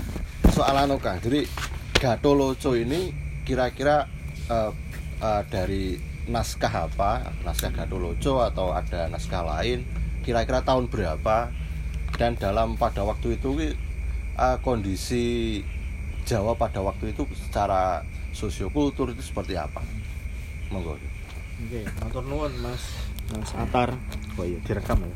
[0.51, 1.47] soal anu Kang, jadi
[1.95, 3.11] Gato Loco ini
[3.43, 4.07] kira-kira
[4.45, 4.71] eh,
[5.19, 5.95] eh, dari
[6.27, 7.23] naskah apa?
[7.43, 9.83] Naskah Gato Loco atau ada naskah lain?
[10.21, 11.49] Kira-kira tahun berapa?
[12.15, 15.59] Dan dalam pada waktu itu eh, kondisi
[16.27, 18.03] Jawa pada waktu itu secara
[18.35, 19.81] sosiokultur itu seperti apa?
[20.69, 20.95] Monggo.
[21.59, 22.83] Oke, matur nuwun Mas
[23.33, 23.97] Mas Atar.
[24.37, 25.13] Oh iya, direkam ya.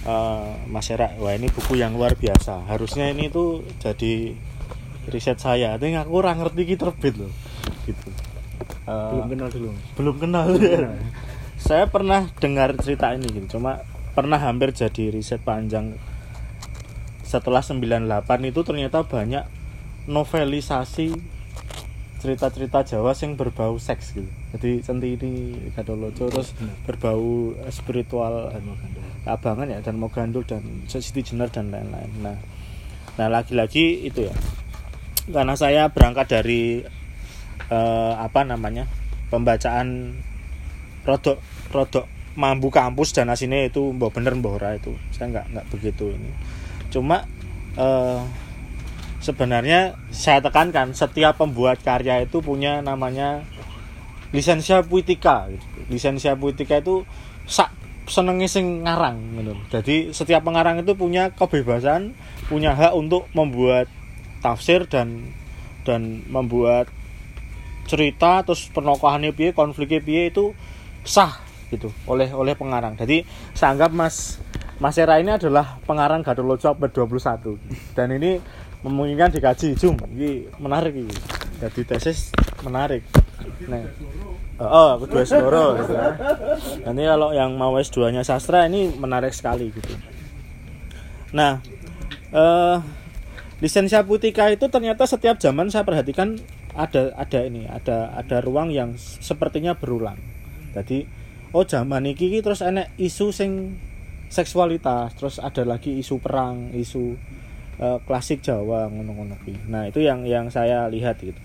[0.00, 2.64] Eh, Mas Era, wah ini buku yang luar biasa.
[2.64, 4.32] Harusnya ini tuh jadi
[5.12, 5.76] riset saya.
[5.76, 7.32] Tapi aku kurang ngerti ki terbit loh.
[7.84, 8.08] Gitu.
[8.88, 10.46] Eh, belum kenal dulu belum kenal.
[11.68, 13.60] saya pernah dengar cerita ini gitu.
[13.60, 13.84] Cuma
[14.16, 15.94] pernah hampir jadi riset panjang
[17.22, 19.46] setelah 98 itu ternyata banyak
[20.10, 21.14] novelisasi
[22.20, 24.28] cerita-cerita Jawa yang berbau seks gitu.
[24.52, 26.52] Jadi centini Gadoloco terus
[26.84, 28.52] berbau eh, spiritual
[29.24, 32.12] abangan ya dan mau gandul dan Siti Jenar dan lain-lain.
[32.20, 32.36] Nah,
[33.16, 34.34] nah lagi-lagi itu ya.
[35.32, 36.84] Karena saya berangkat dari
[37.72, 38.84] eh, apa namanya?
[39.30, 40.18] pembacaan
[41.06, 41.38] rodok
[41.70, 42.02] rodok
[42.34, 44.90] mambu kampus dan asine itu mbok bener mbok ora itu.
[45.14, 46.30] Saya nggak nggak begitu ini.
[46.90, 47.24] Cuma
[47.78, 48.20] eh
[49.20, 53.44] sebenarnya saya tekankan setiap pembuat karya itu punya namanya
[54.32, 55.52] lisensia puitika.
[55.92, 57.04] Lisensia puitika itu
[57.44, 57.70] sak
[58.10, 59.54] senenge sing ngarang gitu.
[59.70, 62.18] jadi setiap pengarang itu punya kebebasan
[62.50, 63.86] punya hak untuk membuat
[64.42, 65.30] tafsir dan
[65.86, 66.90] dan membuat
[67.86, 70.58] cerita terus penokohannya piye konfliknya piye itu
[71.06, 71.38] sah
[71.70, 72.98] gitu oleh oleh pengarang.
[72.98, 73.22] Jadi
[73.54, 74.42] saya anggap Mas
[74.82, 78.42] Mas Era ini adalah pengarang Gadoloco abad 21 dan ini
[78.80, 81.14] memungkinkan dikaji jum ini menarik ini.
[81.60, 82.32] Jadi tesis
[82.64, 83.04] menarik.
[83.68, 83.84] Nah
[84.60, 86.12] oh aku dua segoro gitu kan.
[86.84, 89.92] nanti kalau yang mau S2 nya sastra ini menarik sekali gitu.
[91.36, 91.60] Nah
[92.32, 92.76] eh
[93.60, 96.40] lisensia putika itu ternyata setiap zaman saya perhatikan
[96.72, 100.16] ada ada ini ada ada ruang yang sepertinya berulang.
[100.72, 101.04] Jadi
[101.52, 103.76] oh zaman ini terus enek isu sing
[104.30, 107.18] seksualitas terus ada lagi isu perang isu
[107.80, 109.40] eh, klasik Jawa ngono-ngono.
[109.72, 111.40] Nah, itu yang yang saya lihat gitu.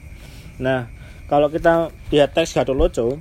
[0.60, 0.92] Nah,
[1.32, 3.18] kalau kita lihat teks Gatoloco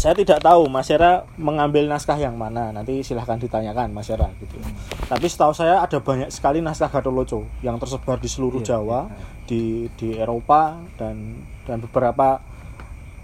[0.00, 2.72] saya tidak tahu Mas Era mengambil naskah yang mana.
[2.72, 4.56] Nanti silahkan ditanyakan Mas Era gitu.
[5.04, 9.12] Tapi setahu saya ada banyak sekali naskah Gatoloco yang tersebar di seluruh Iya, Jawa
[9.44, 12.40] di di Eropa dan dan beberapa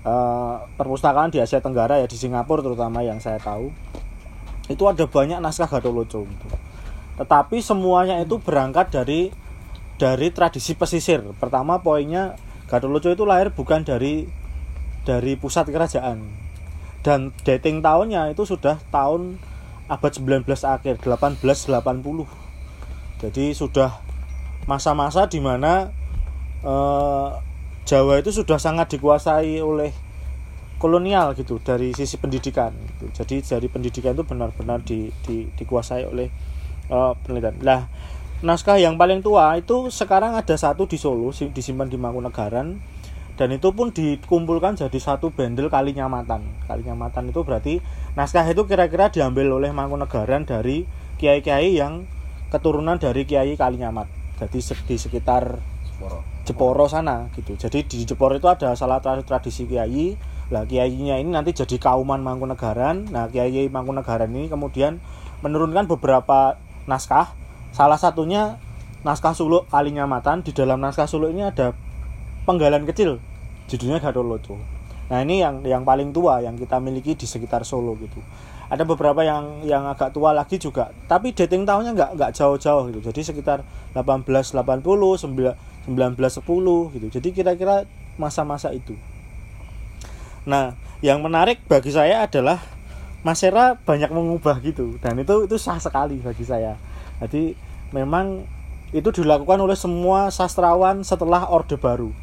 [0.05, 3.73] eh, perpustakaan di Asia Tenggara ya di Singapura terutama yang saya tahu.
[4.69, 6.47] Itu ada banyak naskah Gatoloco gitu
[7.17, 9.33] tetapi semuanya itu berangkat dari
[9.97, 11.25] dari tradisi pesisir.
[11.41, 14.29] Pertama poinnya Gatoloco itu lahir bukan dari
[15.07, 16.23] dari pusat kerajaan.
[17.01, 19.39] Dan dating tahunnya itu sudah tahun
[19.87, 22.27] abad 19 akhir 1880
[23.23, 24.03] jadi sudah
[24.67, 25.95] masa-masa di mana
[26.67, 27.29] eh,
[27.87, 29.95] Jawa itu sudah sangat dikuasai oleh
[30.83, 33.23] kolonial gitu dari sisi pendidikan gitu.
[33.23, 36.29] jadi dari pendidikan itu benar-benar di, di- dikuasai oleh
[36.91, 37.89] eh, penelitian lah
[38.45, 42.77] naskah yang paling tua itu sekarang ada satu di Solo si- disimpan di Mangkunegaran
[43.37, 46.41] dan itu pun dikumpulkan jadi satu bendel Kalinyamatan.
[46.65, 47.85] Kalinyamatan itu berarti
[48.17, 50.89] naskah itu kira-kira diambil oleh Mangkunegaran dari
[51.21, 52.09] kiai-kiai yang
[52.49, 54.09] keturunan dari kiai Kalinyamat.
[54.41, 55.61] Jadi di sekitar
[55.97, 56.21] Poro.
[56.45, 57.57] Jeporo sana gitu.
[57.57, 60.17] Jadi di Jeporo itu ada salah satu tradisi kiai.
[60.53, 63.13] Lah kiainya ini nanti jadi kauman Mangkunegaran.
[63.13, 65.01] Nah, kiai Mangkunegaran ini kemudian
[65.45, 67.35] menurunkan beberapa naskah.
[67.75, 68.57] Salah satunya
[69.05, 70.43] naskah suluk Kalinyamatan.
[70.43, 71.77] Di dalam naskah suluk ini ada
[72.49, 73.19] penggalan kecil
[73.67, 74.57] judulnya Gatoloco.
[75.07, 78.19] Nah, ini yang yang paling tua yang kita miliki di sekitar Solo gitu.
[78.67, 82.99] Ada beberapa yang yang agak tua lagi juga, tapi dating tahunnya nggak nggak jauh-jauh gitu.
[82.99, 83.63] Jadi sekitar
[83.95, 84.83] 1880,
[85.23, 85.55] 9
[85.87, 87.07] 1910 gitu.
[87.15, 87.87] Jadi kira-kira
[88.19, 88.99] masa-masa itu.
[90.43, 92.59] Nah, yang menarik bagi saya adalah
[93.25, 96.77] Mas Era banyak mengubah gitu dan itu itu sah sekali bagi saya.
[97.21, 97.57] Jadi
[97.95, 98.45] memang
[98.95, 102.15] itu dilakukan oleh semua sastrawan setelah Orde Baru.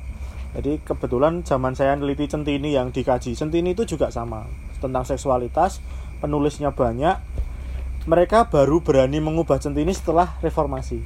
[0.53, 3.33] Jadi kebetulan zaman saya neliti Centini yang dikaji.
[3.33, 4.45] Centini itu juga sama
[4.77, 5.81] tentang seksualitas,
[6.21, 7.17] penulisnya banyak.
[8.05, 11.01] Mereka baru berani mengubah Centini setelah reformasi.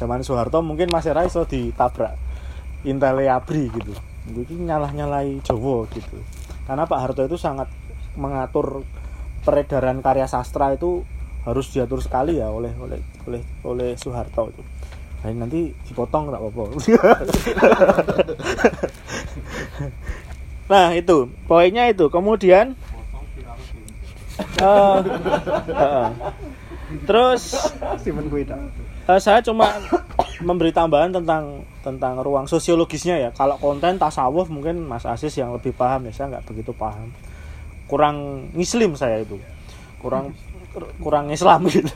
[0.00, 2.16] Zaman Soeharto mungkin Mas Era iso ditabrak
[2.88, 3.92] Intele Abri gitu.
[4.32, 6.16] Ini nyalah-nyalai Jawa gitu.
[6.64, 7.68] Karena Pak Harto itu sangat
[8.16, 8.86] mengatur
[9.44, 11.04] peredaran karya sastra itu
[11.44, 14.62] harus diatur sekali ya oleh oleh oleh oleh Soeharto itu.
[15.20, 16.64] Nah, nanti dipotong nggak apa-apa.
[20.70, 22.78] nah itu poinnya itu kemudian
[24.60, 24.98] eh,
[25.68, 26.08] eh,
[27.04, 27.58] terus.
[29.10, 29.66] Eh, saya cuma
[30.40, 33.30] memberi tambahan tentang tentang ruang sosiologisnya ya.
[33.32, 36.12] Kalau konten tasawuf mungkin Mas Asis yang lebih paham ya.
[36.12, 37.12] Saya nggak begitu paham.
[37.90, 39.34] Kurang Muslim saya itu.
[39.98, 40.30] Kurang
[41.02, 41.90] kurang Islam gitu.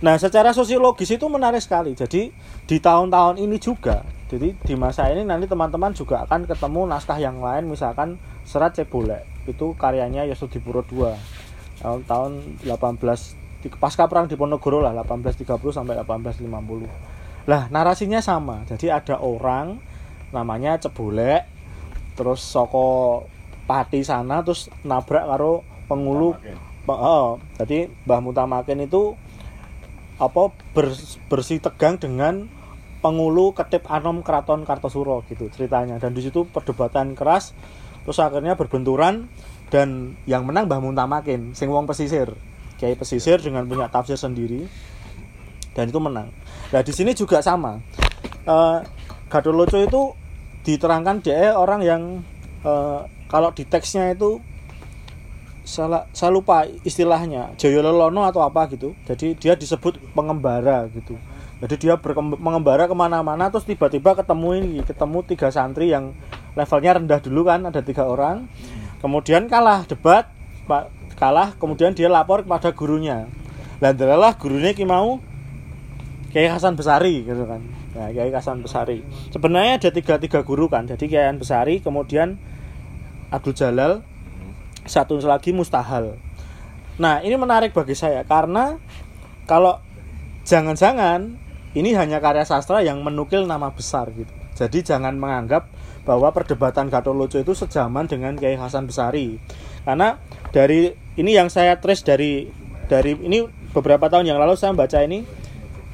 [0.00, 1.92] Nah, secara sosiologis itu menarik sekali.
[1.92, 2.32] Jadi
[2.64, 4.00] di tahun-tahun ini juga,
[4.32, 8.16] jadi di masa ini nanti teman-teman juga akan ketemu naskah yang lain, misalkan
[8.48, 11.12] Serat Cebolek itu karyanya Yosudipuro II
[11.84, 12.32] tahun tahun
[12.64, 17.44] 18 di, pasca perang Diponegoro lah 1830 sampai 1850.
[17.44, 18.64] Lah narasinya sama.
[18.64, 19.76] Jadi ada orang
[20.32, 21.44] namanya Cebolek
[22.16, 23.28] terus soko
[23.70, 26.34] pati sana terus nabrak karo pengulu
[26.80, 29.12] Pe- oh, jadi Mbah Mutamakin itu
[30.16, 32.48] apa bers- bersih tegang dengan
[33.04, 36.00] pengulu ketip anom keraton Kartosuro gitu ceritanya.
[36.00, 37.52] Dan di situ perdebatan keras
[38.02, 39.28] terus akhirnya berbenturan
[39.68, 42.32] dan yang menang Mbah Muntamakin sing wong pesisir.
[42.80, 44.64] Kiai pesisir dengan punya tafsir sendiri
[45.76, 46.32] dan itu menang.
[46.72, 47.76] Nah di sini juga sama.
[48.48, 48.78] Eh
[49.28, 50.02] Gadoloco itu
[50.64, 52.02] diterangkan dia orang yang
[52.64, 54.42] eh, kalau di teksnya itu
[55.62, 58.98] salah saya lupa istilahnya Jayalelono atau apa gitu.
[59.06, 61.14] Jadi dia disebut pengembara gitu.
[61.62, 61.94] Jadi dia
[62.42, 66.10] mengembara ke mana-mana terus tiba-tiba ketemu ini ketemu tiga santri yang
[66.58, 68.50] levelnya rendah dulu kan ada tiga orang.
[68.98, 70.26] Kemudian kalah debat
[71.14, 73.30] kalah kemudian dia lapor kepada gurunya.
[73.78, 75.22] Dan adalah gurunya ki mau
[76.34, 77.62] Kiai Hasan Besari gitu kan.
[77.94, 79.06] Nah, Kiai Hasan Besari.
[79.30, 82.40] Sebenarnya ada tiga tiga guru kan jadi Kiai Hasan Besari kemudian
[83.30, 84.02] Abdul Jalal
[84.84, 86.18] satu lagi Mustahal
[87.00, 88.76] nah ini menarik bagi saya karena
[89.48, 89.80] kalau
[90.44, 91.38] jangan-jangan
[91.70, 94.30] ini hanya karya sastra yang menukil nama besar gitu.
[94.58, 95.70] Jadi jangan menganggap
[96.02, 99.38] bahwa perdebatan Gatoloco itu sejaman dengan Kiai Hasan Besari.
[99.86, 100.18] Karena
[100.50, 102.50] dari ini yang saya trace dari
[102.90, 105.22] dari ini beberapa tahun yang lalu saya baca ini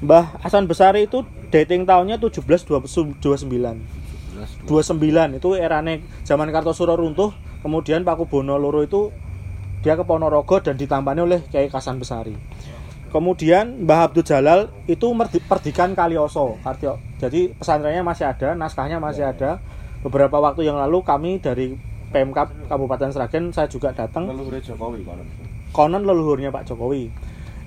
[0.01, 3.21] Mbah Hasan Besari itu dating tahunnya 1729
[4.65, 9.11] 29 itu erane zaman Kartosuro runtuh kemudian Pakubono loro itu
[9.85, 12.35] dia ke Ponorogo dan ditampani oleh Kiai Hasan Besari.
[13.07, 15.15] Kemudian Mbah Abdul Jalal itu
[15.47, 19.61] perdikan Kalioso Kartio jadi pesantrennya masih ada naskahnya masih ada.
[20.05, 21.75] Beberapa waktu yang lalu kami dari
[22.13, 24.29] Pemkap Kabupaten Sragen saya juga datang.
[24.29, 25.29] Leluhur Jokowi konon.
[25.73, 27.11] konon leluhurnya Pak Jokowi.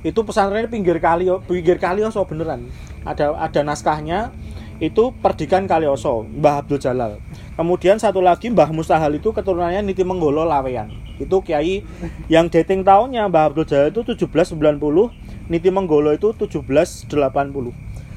[0.06, 2.70] Itu pesantrennya pinggir kali pinggir kalioso beneran.
[3.04, 4.32] Ada ada naskahnya
[4.80, 7.20] itu perdikan kalioso Mbah Abdul Jalal
[7.60, 11.84] kemudian satu lagi Mbah Mustahal itu keturunannya Niti Menggolo Lawean itu kiai
[12.32, 17.12] yang dating tahunnya Mbah Abdul Jalal itu 1790 Niti Menggolo itu 1780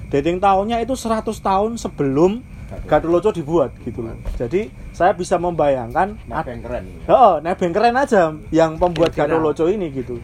[0.09, 2.42] dating tahunnya itu 100 tahun sebelum
[2.88, 6.85] Gaduloco dibuat gitu loh jadi saya bisa membayangkan Nah, yang keren.
[7.09, 9.40] Oh, nebeng keren aja yang pembuat Kira-kira.
[9.40, 10.20] Gatot Loco ini gitu.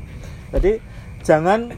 [0.52, 0.80] Jadi
[1.24, 1.72] jangan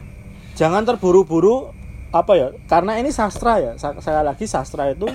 [0.59, 1.71] jangan terburu-buru
[2.11, 2.49] apa ya?
[2.67, 3.73] Karena ini sastra ya.
[3.79, 5.07] Sa- Saya lagi sastra itu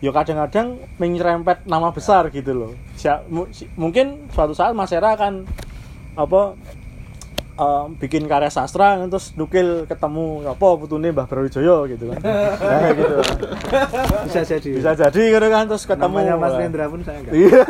[0.00, 2.72] ya kadang-kadang menyerempet nama besar gitu loh.
[3.76, 5.46] Mungkin suatu saat Mas Era akan
[6.16, 6.56] apa
[7.56, 12.20] eh, bikin karya sastra terus nukil ketemu apa putune Mbah Brawijaya gitu kan.
[12.20, 13.16] Nah, gitu.
[14.28, 16.54] bisa jadi Bisa jadi gitu kan terus ketemu namanya Mas.
[16.56, 17.62] Rendra pun saya enggak Iya.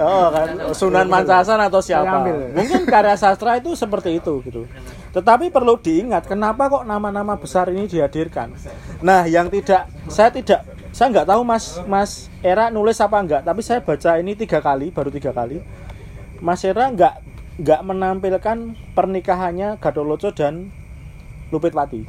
[0.00, 2.26] Oh kan Sunan Mancasan atau siapa?
[2.54, 4.66] Mungkin karya sastra itu seperti itu gitu.
[5.10, 8.54] Tetapi perlu diingat kenapa kok nama-nama besar ini dihadirkan.
[9.02, 12.10] Nah, yang tidak saya tidak saya nggak tahu Mas Mas
[12.42, 15.58] Era nulis apa enggak, tapi saya baca ini tiga kali, baru tiga kali.
[16.40, 17.29] Mas Era nggak
[17.60, 20.72] nggak menampilkan pernikahannya Gadoloco dan
[21.52, 22.00] Lupitwati.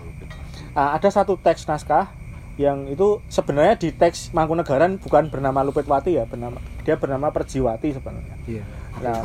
[0.72, 2.08] Nah, ada satu teks naskah
[2.56, 8.36] yang itu sebenarnya di teks Mangkunegaran bukan bernama Lupitwati ya, bernama dia bernama Perjiwati sebenarnya.
[8.48, 8.64] iya
[9.02, 9.18] Nah,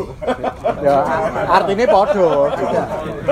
[0.80, 0.94] ya
[1.52, 2.48] artinya podo.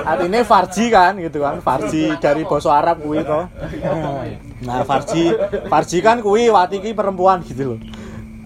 [0.02, 3.48] Artinya Farji kan gitu kan, Farji dari bahasa Arab kuwi to.
[4.66, 5.32] Nah, Farji
[5.70, 7.80] Farji kan kuwi wati ki perempuan gitu loh.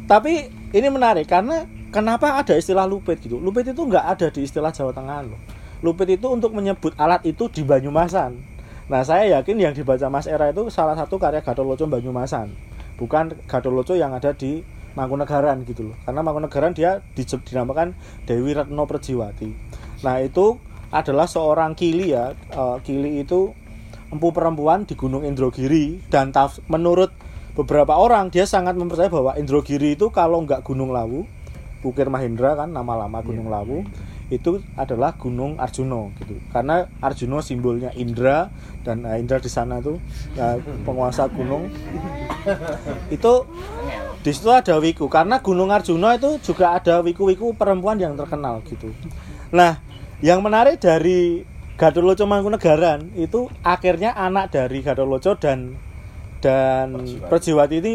[0.06, 3.40] Tapi ini menarik karena kenapa ada istilah lupit gitu.
[3.40, 5.40] Lupit itu nggak ada di istilah Jawa Tengah loh.
[5.80, 8.34] Lupit itu untuk menyebut alat itu di Banyumasan.
[8.88, 12.50] Nah, saya yakin yang dibaca Mas Era itu salah satu karya Gatot Banyumasan.
[12.96, 14.64] Bukan Gatot yang ada di
[14.96, 15.96] Mangkunegaran gitu loh.
[16.02, 17.94] Karena Mangkunegaran dia di- dinamakan
[18.26, 19.50] Dewi Retno Perjiwati.
[20.02, 20.58] Nah, itu
[20.90, 22.32] adalah seorang kili ya.
[22.32, 23.52] Eh, kili itu
[24.08, 26.32] empu perempuan di Gunung Indrogiri dan
[26.66, 27.12] menurut
[27.52, 31.28] beberapa orang dia sangat mempercayai bahwa Indrogiri itu kalau nggak Gunung Lawu,
[31.78, 33.86] Bukir Mahendra kan nama lama Gunung Lawu,
[34.28, 36.36] itu adalah Gunung Arjuno gitu.
[36.52, 38.52] Karena Arjuno simbolnya Indra
[38.84, 39.96] dan nah, Indra di sana tuh
[40.36, 41.72] nah, penguasa gunung.
[43.14, 43.32] itu
[44.20, 48.92] di situ ada wiku karena Gunung Arjuno itu juga ada wiku-wiku perempuan yang terkenal gitu.
[49.48, 49.80] Nah,
[50.20, 51.46] yang menarik dari
[51.78, 55.78] Gatot Mangkunegaran itu akhirnya anak dari Gatot dan
[56.42, 56.94] dan
[57.26, 57.94] Perjiwati ini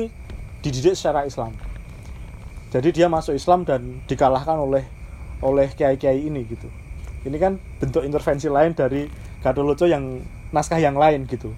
[0.63, 1.51] dididik secara Islam.
[2.73, 4.81] Jadi dia masuk Islam dan dikalahkan oleh
[5.45, 6.65] oleh kiai-kiai ini gitu.
[7.21, 9.05] Ini kan bentuk intervensi lain dari
[9.45, 11.53] Gatot yang naskah yang lain gitu.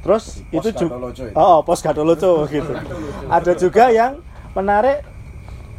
[0.00, 1.36] Terus Pos itu juga itu.
[1.36, 2.72] Oh, pos Gadoloco gitu.
[3.28, 4.22] Ada juga yang
[4.56, 5.04] menarik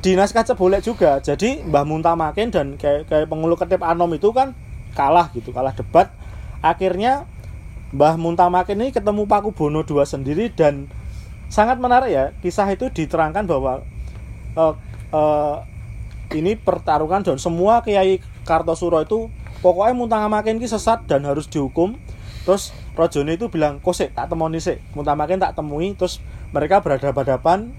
[0.02, 1.22] di naskah Cebolek juga.
[1.22, 4.54] Jadi Mbah Muntamakin dan kayak kayak pengulu ketip Anom itu kan
[4.94, 6.14] kalah gitu, kalah debat.
[6.62, 7.26] Akhirnya
[7.94, 10.90] Mbah Muntamakin ini ketemu Paku Bono II sendiri dan
[11.50, 12.26] sangat menarik ya.
[12.46, 13.82] Kisah itu diterangkan bahwa
[14.56, 14.74] eh,
[15.12, 15.56] eh,
[16.38, 19.28] ini pertarungan dan semua kiai Kartosuro itu
[19.60, 22.00] pokoknya Muntamakin ini sesat dan harus dihukum.
[22.42, 26.18] Terus Rojone itu bilang, "Kosek, tak temoni sik." Muntamakin tak temui, terus
[26.52, 27.72] mereka berhadapan-hadapan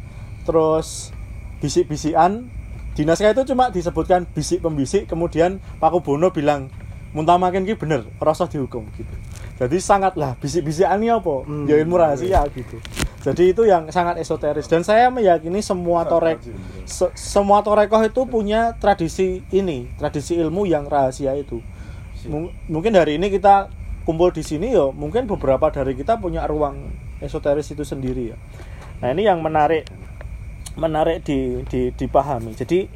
[0.42, 1.14] terus
[1.62, 2.50] bisik-bisikan
[2.92, 6.68] di naskah itu cuma disebutkan bisik pembisik kemudian Paku Bono bilang
[7.12, 9.14] Muntamakin ki bener rasa dihukum gitu
[9.60, 11.44] jadi sangatlah bisik-bisikan ini apa?
[11.44, 11.68] Hmm.
[11.68, 12.80] ya ilmu rahasia gitu.
[13.22, 14.66] Jadi itu yang sangat esoteris.
[14.66, 16.42] Dan saya meyakini semua torek
[16.90, 21.62] se- semua torekoh itu punya tradisi ini tradisi ilmu yang rahasia itu.
[22.26, 23.70] Mung- mungkin hari ini kita
[24.02, 26.90] kumpul di sini ya mungkin beberapa dari kita punya ruang
[27.22, 28.36] esoteris itu sendiri ya.
[28.98, 29.86] Nah ini yang menarik
[30.74, 32.58] menarik di, di dipahami.
[32.58, 32.90] Jadi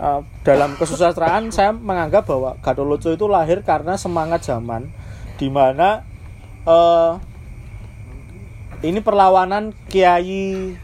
[0.00, 4.90] eh, dalam kesusastraan saya menganggap bahwa Gatot itu lahir karena semangat zaman
[5.38, 6.04] di mana
[6.66, 7.12] eh,
[8.84, 10.74] ini perlawanan kiai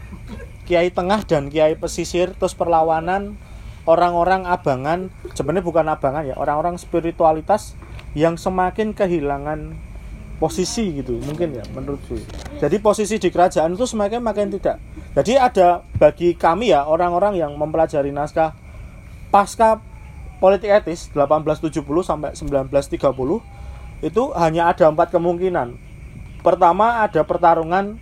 [0.65, 3.37] kiai tengah dan kiai pesisir terus perlawanan
[3.85, 7.77] orang-orang abangan sebenarnya bukan abangan ya orang-orang spiritualitas
[8.17, 9.77] yang semakin kehilangan
[10.41, 12.17] posisi gitu mungkin ya menurutku
[12.55, 14.79] jadi posisi di kerajaan itu semakin makin tidak.
[15.11, 18.55] Jadi ada bagi kami ya orang-orang yang mempelajari naskah
[19.27, 19.83] pasca
[20.39, 23.43] politik etis 1870 sampai 1930
[24.03, 25.77] itu hanya ada empat kemungkinan.
[26.41, 27.99] Pertama ada pertarungan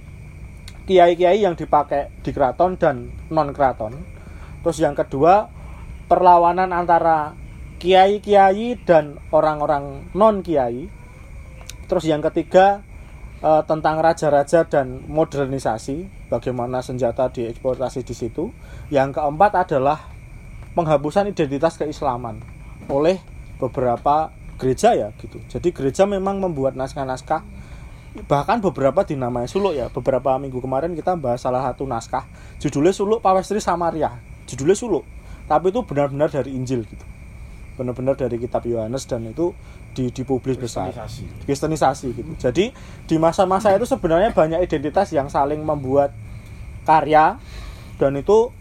[0.84, 3.96] kiai-kiai yang dipakai di keraton dan non keraton
[4.64, 5.48] terus yang kedua
[6.12, 7.36] perlawanan antara
[7.80, 10.92] kiai-kiai dan orang-orang non kiai
[11.88, 12.84] terus yang ketiga
[13.44, 18.50] eh, tentang raja-raja dan modernisasi, bagaimana senjata dieksploitasi di situ.
[18.88, 20.00] Yang keempat adalah
[20.74, 22.40] penghapusan identitas keislaman
[22.88, 23.20] oleh
[23.60, 25.42] beberapa gereja ya gitu.
[25.50, 27.44] Jadi gereja memang membuat naskah-naskah
[28.30, 29.90] bahkan beberapa dinamai suluk ya.
[29.90, 32.26] Beberapa minggu kemarin kita bahas salah satu naskah
[32.62, 34.22] judulnya Suluk Pawestri Samaria.
[34.46, 35.08] Judulnya Suluk,
[35.50, 37.06] tapi itu benar-benar dari Injil gitu.
[37.74, 39.58] Benar-benar dari kitab Yohanes dan itu
[39.98, 40.94] di dipublis besar.
[40.94, 41.24] Kristenisasi.
[41.50, 42.32] Kristenisasi gitu.
[42.38, 42.70] Jadi
[43.10, 46.14] di masa-masa itu sebenarnya banyak identitas yang saling membuat
[46.86, 47.42] karya
[47.98, 48.52] dan itu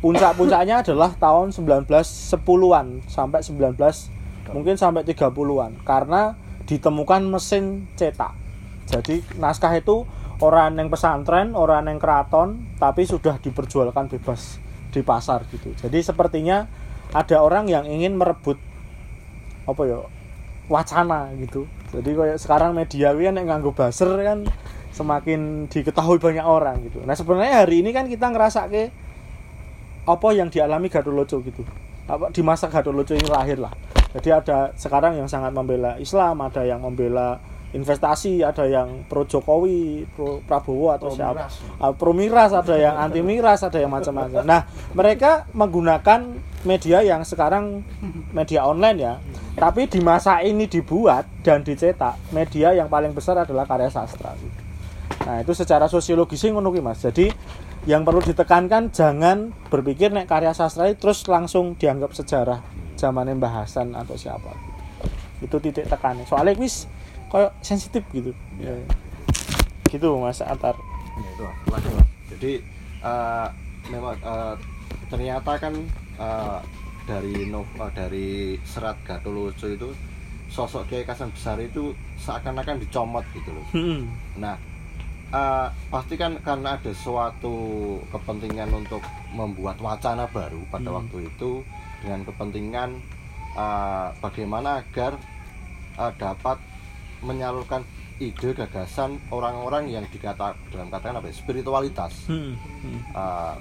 [0.00, 4.21] puncak-puncaknya adalah tahun 1910-an sampai 19
[4.52, 6.36] mungkin sampai 30-an karena
[6.68, 8.32] ditemukan mesin cetak.
[8.88, 10.04] Jadi naskah itu
[10.44, 14.60] orang yang pesantren, orang yang keraton tapi sudah diperjualkan bebas
[14.92, 15.72] di pasar gitu.
[15.74, 16.68] Jadi sepertinya
[17.12, 18.60] ada orang yang ingin merebut
[19.64, 19.98] apa ya
[20.68, 21.64] wacana gitu.
[21.92, 24.48] Jadi kayak sekarang media kan yang nganggo buzzer kan
[24.92, 27.00] semakin diketahui banyak orang gitu.
[27.04, 28.92] Nah sebenarnya hari ini kan kita ngerasa ke
[30.02, 31.62] apa yang dialami Gadoloco gitu.
[32.10, 33.72] Apa di masa Gadoloco ini lahir lah.
[34.12, 37.40] Jadi ada sekarang yang sangat membela Islam, ada yang membela
[37.72, 41.54] investasi, ada yang pro Jokowi, pro Prabowo atau Pro siapa, miras.
[41.80, 44.44] Ah, pro miras, ada yang anti miras, ada yang macam-macam.
[44.44, 46.36] Nah mereka menggunakan
[46.68, 47.80] media yang sekarang
[48.36, 49.14] media online ya,
[49.56, 54.36] tapi di masa ini dibuat dan dicetak media yang paling besar adalah karya sastra.
[55.24, 57.00] Nah itu secara sosiologisnya ngono ki, Mas.
[57.00, 57.32] Jadi
[57.88, 62.71] yang perlu ditekankan jangan berpikir nek karya sastra itu terus langsung dianggap sejarah
[63.02, 64.54] zaman Mbah Hasan atau siapa.
[65.42, 66.22] Itu titik tekannya.
[66.22, 66.86] Soalnya wis
[67.34, 68.30] kayak sensitif gitu.
[68.62, 68.78] Ya.
[69.90, 70.78] Gitu Mas Atar.
[71.18, 71.84] Ya, itu lah, Mas.
[72.30, 72.52] Jadi
[73.02, 73.46] eh,
[73.90, 74.54] memang eh,
[75.10, 75.74] ternyata kan
[76.22, 76.58] eh,
[77.10, 78.28] dari eh, dari
[78.62, 79.90] serat Gatoloco itu
[80.46, 81.90] sosok Kiai Kasan Besar itu
[82.22, 83.66] seakan-akan dicomot gitu loh.
[83.74, 84.06] Hmm.
[84.38, 84.54] Nah,
[85.34, 89.02] eh, pasti kan karena ada suatu kepentingan untuk
[89.34, 91.02] membuat wacana baru pada Hmm.
[91.02, 91.66] waktu itu
[92.02, 92.90] dengan kepentingan
[93.54, 95.14] eh, bagaimana agar
[95.96, 96.58] eh, dapat
[97.22, 97.86] menyalurkan
[98.18, 102.26] ide gagasan orang-orang yang dikata dalam katakan apa ya, spiritualitas.
[102.26, 102.58] Hmm.
[102.58, 103.00] Hmm.
[103.14, 103.54] Eh,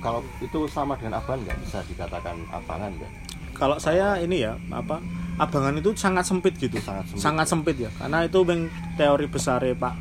[0.00, 3.12] kalau itu sama dengan abangan nggak bisa dikatakan abangan nggak?
[3.54, 4.98] Kalau saya ini ya apa
[5.38, 6.76] abangan itu sangat sempit gitu.
[6.82, 7.22] Sangat sempit.
[7.22, 7.90] Sangat sempit ya.
[7.96, 8.68] Karena itu beng
[8.98, 9.94] teori besar Pak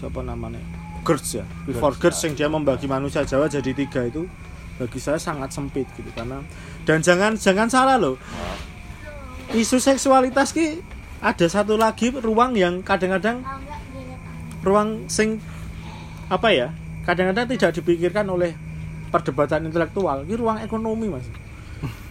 [0.00, 0.58] siapa namanya?
[1.04, 1.44] Gertz ya.
[1.68, 4.24] Before Gertz, Gertz yang dia membagi manusia Jawa jadi tiga itu
[4.80, 6.40] bagi saya sangat sempit gitu karena
[6.88, 8.16] dan jangan jangan salah loh.
[9.52, 10.80] Isu seksualitas ki
[11.20, 13.44] ada satu lagi ruang yang kadang-kadang
[14.64, 15.36] ruang sing
[16.32, 16.68] apa ya
[17.04, 18.56] kadang-kadang tidak dipikirkan oleh
[19.12, 20.24] perdebatan intelektual.
[20.24, 21.28] Ini ruang ekonomi mas.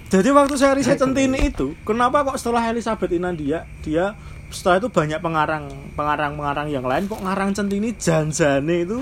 [0.10, 4.14] Jadi waktu saya riset centini itu kenapa kok setelah Elizabeth Inandia dia
[4.50, 7.06] setelah itu banyak pengarang pengarang pengarang yang lain.
[7.06, 8.98] Kok ngarang centini janjane itu?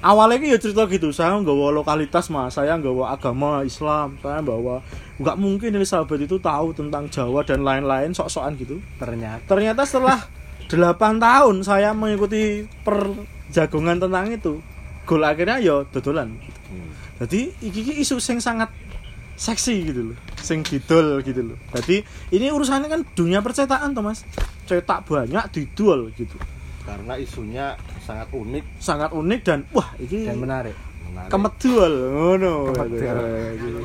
[0.00, 2.56] Awalnya ki ya cerita gitu saya nggawa lokalitas mas.
[2.56, 4.80] Saya nggawa agama Islam saya bawa
[5.20, 8.80] nggak mungkin Elizabeth itu tahu tentang Jawa dan lain-lain sok-sokan gitu.
[8.96, 9.44] Ternyata.
[9.44, 10.18] Ternyata setelah
[10.72, 14.58] 8 tahun saya mengikuti perjagongan tentang itu
[15.06, 16.34] gol akhirnya ya dodolan.
[16.66, 16.90] Hmm.
[17.22, 18.66] jadi iki iki isu sing sangat
[19.36, 21.58] seksi gitu loh sing didol gitu loh.
[21.74, 24.22] Jadi ini urusannya kan dunia percetakan tuh mas.
[24.70, 26.38] Cetak banyak didol gitu.
[26.86, 27.74] Karena isunya
[28.06, 30.76] sangat unik, sangat unik dan wah ini dan menarik.
[31.10, 31.30] Menarik.
[31.34, 32.54] kemedul ngono.
[32.70, 33.82] Kemedul.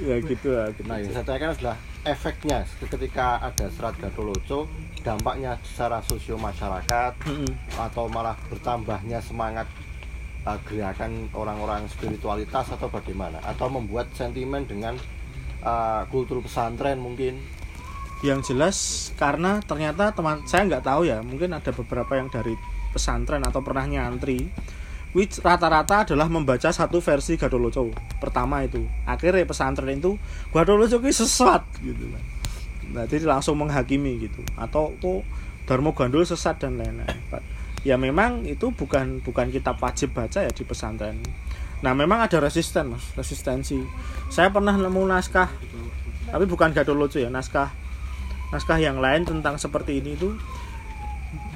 [0.00, 0.70] ya gitu lah.
[0.72, 0.86] Gitu.
[0.86, 1.76] Nah, yang saya tanyakan adalah
[2.06, 2.58] efeknya.
[2.78, 4.70] Ketika ada serat Gatoloco,
[5.02, 7.12] dampaknya secara sosio masyarakat
[7.76, 9.66] atau malah bertambahnya semangat
[10.46, 13.40] uh, gerakan orang-orang spiritualitas atau bagaimana?
[13.42, 14.94] Atau membuat sentimen dengan
[15.64, 17.40] uh, kultur pesantren mungkin?
[18.20, 22.52] yang jelas karena ternyata teman saya nggak tahu ya mungkin ada beberapa yang dari
[22.92, 24.52] pesantren atau pernah nyantri
[25.16, 27.88] which rata-rata adalah membaca satu versi Gadoloco
[28.20, 30.20] pertama itu akhirnya pesantren itu
[30.52, 32.24] Gadoloco itu sesat gitu kan
[32.92, 35.24] nah, langsung menghakimi gitu atau kok
[35.64, 37.08] Darmo Gandul sesat dan lain-lain
[37.80, 41.16] ya memang itu bukan bukan kitab wajib baca ya di pesantren.
[41.80, 43.80] Nah memang ada resisten mas resistensi.
[44.28, 45.48] Saya pernah nemu naskah
[46.30, 47.72] tapi bukan Gadoloco ya naskah
[48.52, 50.36] naskah yang lain tentang seperti ini itu.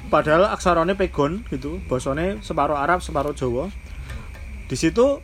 [0.05, 3.69] Padahal aksaranya pegon gitu bosone separuh Arab separuh Jawa.
[4.65, 5.21] Di situ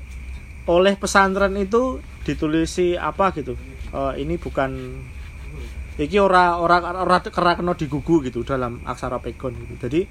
[0.70, 3.58] oleh pesantren itu ditulisi apa gitu.
[3.92, 5.02] Eh, ini bukan
[5.98, 9.74] iki ora ora ora kera kena digugu gitu dalam aksara pegon gitu.
[9.82, 10.02] Jadi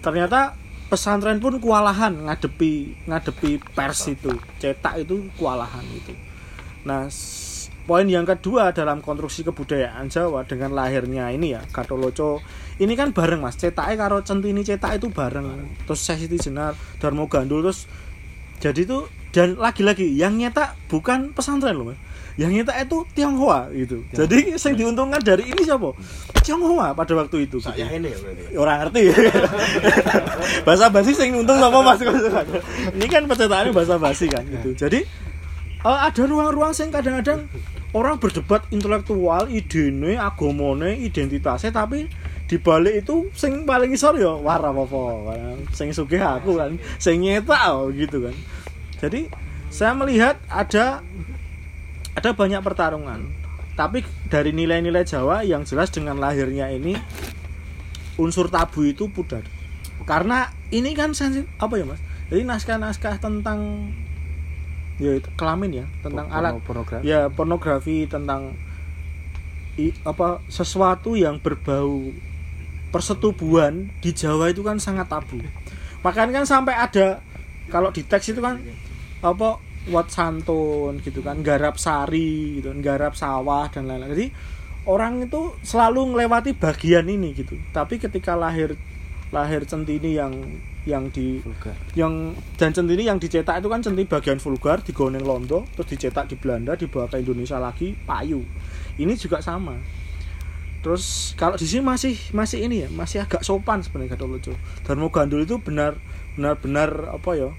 [0.00, 0.56] ternyata
[0.88, 4.32] pesantren pun kewalahan ngadepi ngadepi pers itu.
[4.58, 6.14] Cetak itu kewalahan gitu
[6.86, 7.04] nah
[7.84, 12.40] poin yang kedua dalam konstruksi kebudayaan Jawa dengan lahirnya ini ya Gatoloco
[12.78, 13.58] ini kan bareng mas.
[13.58, 15.66] Cetaknya karo centini cetak itu bareng.
[15.82, 17.90] Terus Sesiti Jenar Darmo Gandul terus
[18.62, 21.98] jadi itu dan lagi-lagi yang nyetak bukan pesantren loh mas.
[22.34, 24.02] Yang nyetak itu Tionghoa gitu.
[24.10, 25.94] Jadi yang diuntungkan dari ini siapa?
[26.42, 27.62] Tionghoa pada waktu itu.
[27.62, 27.70] Gitu.
[27.70, 28.42] Saya ini ya berarti.
[28.58, 29.02] orang ngerti.
[30.66, 32.02] Bahasa basi sing untung sama mas.
[32.98, 34.74] Ini kan percetakannya bahasa basi kan gitu.
[34.74, 35.06] Jadi
[35.86, 37.46] eh, ada ruang-ruang sing kadang-kadang
[37.94, 42.10] orang berdebat intelektual idene agamane identitasnya tapi
[42.48, 44.82] di balik itu sing paling isor ya war apa
[45.76, 48.34] sing sugih aku kan sing nyetak gitu kan
[48.98, 49.30] jadi
[49.68, 51.00] saya melihat ada
[52.12, 53.30] ada banyak pertarungan.
[53.78, 56.98] Tapi dari nilai-nilai Jawa yang jelas dengan lahirnya ini
[58.18, 59.46] unsur tabu itu pudar.
[60.02, 62.02] Karena ini kan sensi apa ya mas?
[62.26, 63.88] Jadi naskah-naskah tentang
[64.98, 67.02] ya itu kelamin ya tentang Porno- alat pornografi.
[67.06, 68.58] ya pornografi tentang
[69.78, 72.10] i- apa sesuatu yang berbau
[72.90, 75.38] persetubuhan di Jawa itu kan sangat tabu.
[76.02, 77.22] Makanya kan sampai ada
[77.68, 78.58] kalau di teks itu kan
[79.22, 79.58] apa
[79.88, 84.12] wat santun gitu kan garap sari gitu garap sawah dan lain-lain.
[84.12, 84.26] Jadi
[84.88, 87.56] orang itu selalu melewati bagian ini gitu.
[87.72, 88.76] Tapi ketika lahir
[89.28, 90.32] lahir centini yang
[90.88, 91.76] yang di Vulgar.
[91.92, 96.40] yang dan centini yang dicetak itu kan centini bagian vulgar digoneng londo terus dicetak di
[96.40, 98.40] Belanda dibawa ke Indonesia lagi payu.
[98.96, 99.76] Ini juga sama.
[100.80, 104.56] Terus kalau di sini masih masih ini ya masih agak sopan sebenarnya Gatotkaca
[104.88, 106.00] Darmo Gandul itu benar
[106.38, 107.50] benar benar apa ya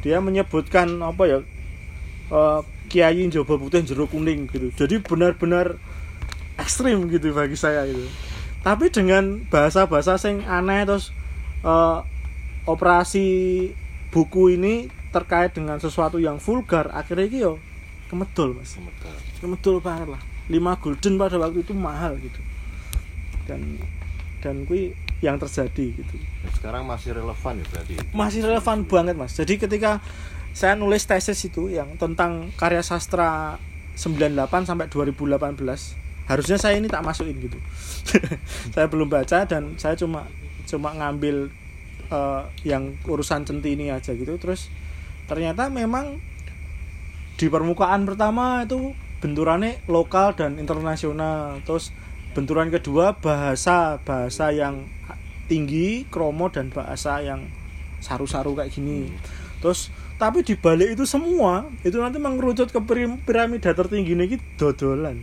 [0.00, 1.38] dia menyebutkan apa ya
[2.32, 4.72] eh, Kiai Njoba Putih jeruk kuning gitu.
[4.74, 5.78] Jadi benar-benar
[6.58, 8.04] ekstrim gitu bagi saya itu
[8.60, 11.12] tapi dengan bahasa-bahasa sing aneh terus
[11.64, 11.98] eh,
[12.68, 13.28] operasi
[14.12, 17.56] buku ini terkait dengan sesuatu yang vulgar akhirnya iki yo
[18.12, 18.76] kemedol mas.
[19.40, 20.22] Kemedol banget lah.
[20.50, 22.40] 5 golden pada waktu itu mahal gitu.
[23.46, 23.78] Dan
[24.44, 26.16] dan kui yang terjadi gitu.
[26.56, 27.94] Sekarang masih relevan ya berarti?
[28.16, 29.36] Masih relevan banget mas.
[29.36, 30.00] Jadi ketika
[30.56, 33.60] saya nulis tesis itu yang tentang karya sastra
[33.94, 36.00] 98 sampai 2018
[36.30, 37.58] harusnya saya ini tak masukin gitu.
[38.74, 40.30] Saya belum baca dan saya cuma
[40.62, 41.50] cuma ngambil
[42.06, 44.38] eh, yang urusan centini aja gitu.
[44.38, 44.70] Terus
[45.26, 46.22] ternyata memang
[47.34, 51.58] di permukaan pertama itu benturannya lokal dan internasional.
[51.66, 51.90] Terus
[52.30, 54.86] benturan kedua bahasa bahasa yang
[55.50, 57.50] tinggi kromo dan bahasa yang
[57.98, 59.10] saru-saru kayak gini.
[59.58, 65.18] Terus tapi di balik itu semua itu nanti mengerucut ke piram- piramida tertinggi ini dodolan.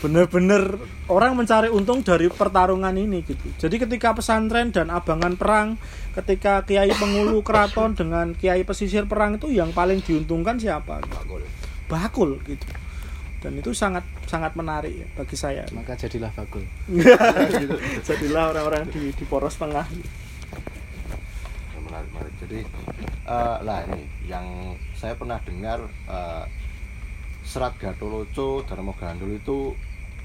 [0.00, 3.46] Bener-bener orang mencari untung dari pertarungan ini gitu.
[3.60, 5.78] Jadi ketika pesantren dan abangan perang
[6.16, 11.04] ketika kiai pengulu keraton dengan kiai pesisir perang itu yang paling diuntungkan siapa?
[11.06, 11.44] Bakul.
[11.92, 12.64] bakul gitu
[13.42, 15.66] dan itu sangat sangat menarik ya bagi saya.
[15.74, 16.62] Maka jadilah bagul.
[17.52, 17.76] Gitu.
[18.06, 19.82] jadilah orang-orang di di poros tengah.
[21.74, 22.60] Ya, menarik menarik jadi
[23.26, 26.44] eh, lah ini yang saya pernah dengar eh,
[27.42, 29.74] serat Gatoloco Darmo Gandul itu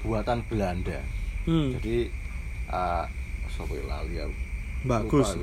[0.06, 1.02] buatan Belanda.
[1.42, 2.06] Hmm, jadi
[2.70, 3.04] eh
[3.50, 4.36] sopo ya, lali aku.
[4.86, 5.34] bagus.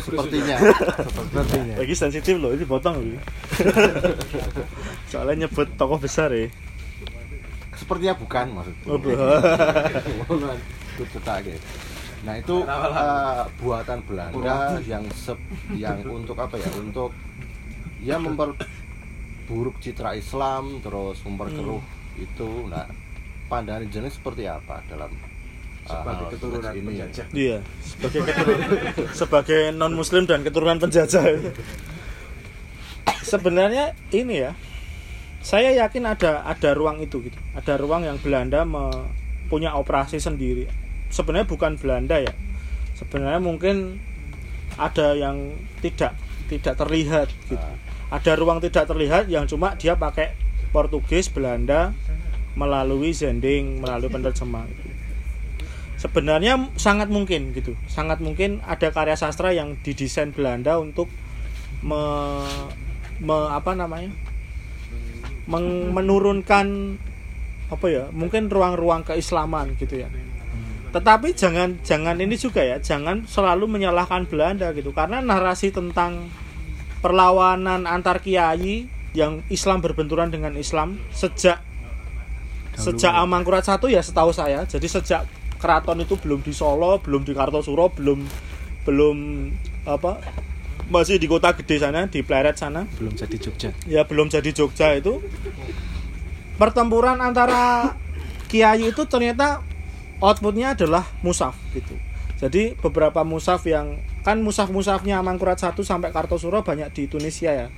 [0.00, 0.56] Sepertinya
[0.98, 3.18] sepertinya lagi sensitif loh ini potong loh ini.
[5.10, 6.48] soalnya nyebut tokoh besar ya
[7.72, 10.52] sepertinya bukan maksudku Oh.
[12.20, 14.36] Nah itu eh, buatan Belanda
[14.82, 15.40] yang sep-
[15.72, 16.68] yang untuk apa ya?
[16.76, 17.16] Untuk
[17.98, 21.80] ya memperburuk citra Islam terus memperkeruh
[22.18, 22.68] itu.
[22.68, 22.84] Nah
[23.48, 25.08] pandangan jenis seperti apa dalam
[25.90, 26.86] Sebagai hal keturunan ini?
[26.86, 27.26] penjajah.
[27.34, 28.68] iya sebagai keturunan
[29.12, 31.24] sebagai non muslim dan keturunan penjajah
[33.22, 34.52] sebenarnya ini ya
[35.40, 39.08] saya yakin ada ada ruang itu gitu ada ruang yang Belanda me-
[39.48, 40.70] punya operasi sendiri
[41.10, 42.32] sebenarnya bukan Belanda ya
[42.94, 43.98] sebenarnya mungkin
[44.78, 46.14] ada yang tidak
[46.46, 47.58] tidak terlihat gitu
[48.10, 50.34] ada ruang tidak terlihat yang cuma dia pakai
[50.70, 51.94] Portugis Belanda
[52.58, 54.89] melalui zending melalui penerjemah gitu.
[56.00, 57.76] Sebenarnya sangat mungkin gitu.
[57.84, 61.12] Sangat mungkin ada karya sastra yang didesain Belanda untuk
[61.84, 62.00] me,
[63.20, 64.08] me- apa namanya?
[65.44, 66.96] Meng- menurunkan
[67.70, 70.08] apa ya mungkin ruang-ruang keislaman gitu ya.
[70.90, 74.96] Tetapi jangan jangan ini juga ya jangan selalu menyalahkan Belanda gitu.
[74.96, 76.32] Karena narasi tentang
[77.04, 81.60] perlawanan antar kiai yang Islam berbenturan dengan Islam sejak
[82.78, 84.64] sejak Amangkurat satu ya setahu saya.
[84.64, 85.28] Jadi sejak
[85.60, 88.24] keraton itu belum di Solo belum di Kartosuro belum
[88.88, 89.16] belum
[89.84, 90.18] apa
[90.90, 94.96] masih di kota gede sana di Pleret sana belum jadi Jogja ya belum jadi Jogja
[94.96, 95.22] itu
[96.60, 97.94] pertempuran antara
[98.50, 99.64] kiai itu ternyata
[100.20, 101.96] outputnya adalah musaf gitu.
[102.36, 107.68] Jadi beberapa musaf yang kan musaf-musafnya Mangkurat 1 sampai Kartosuro banyak di Tunisia ya.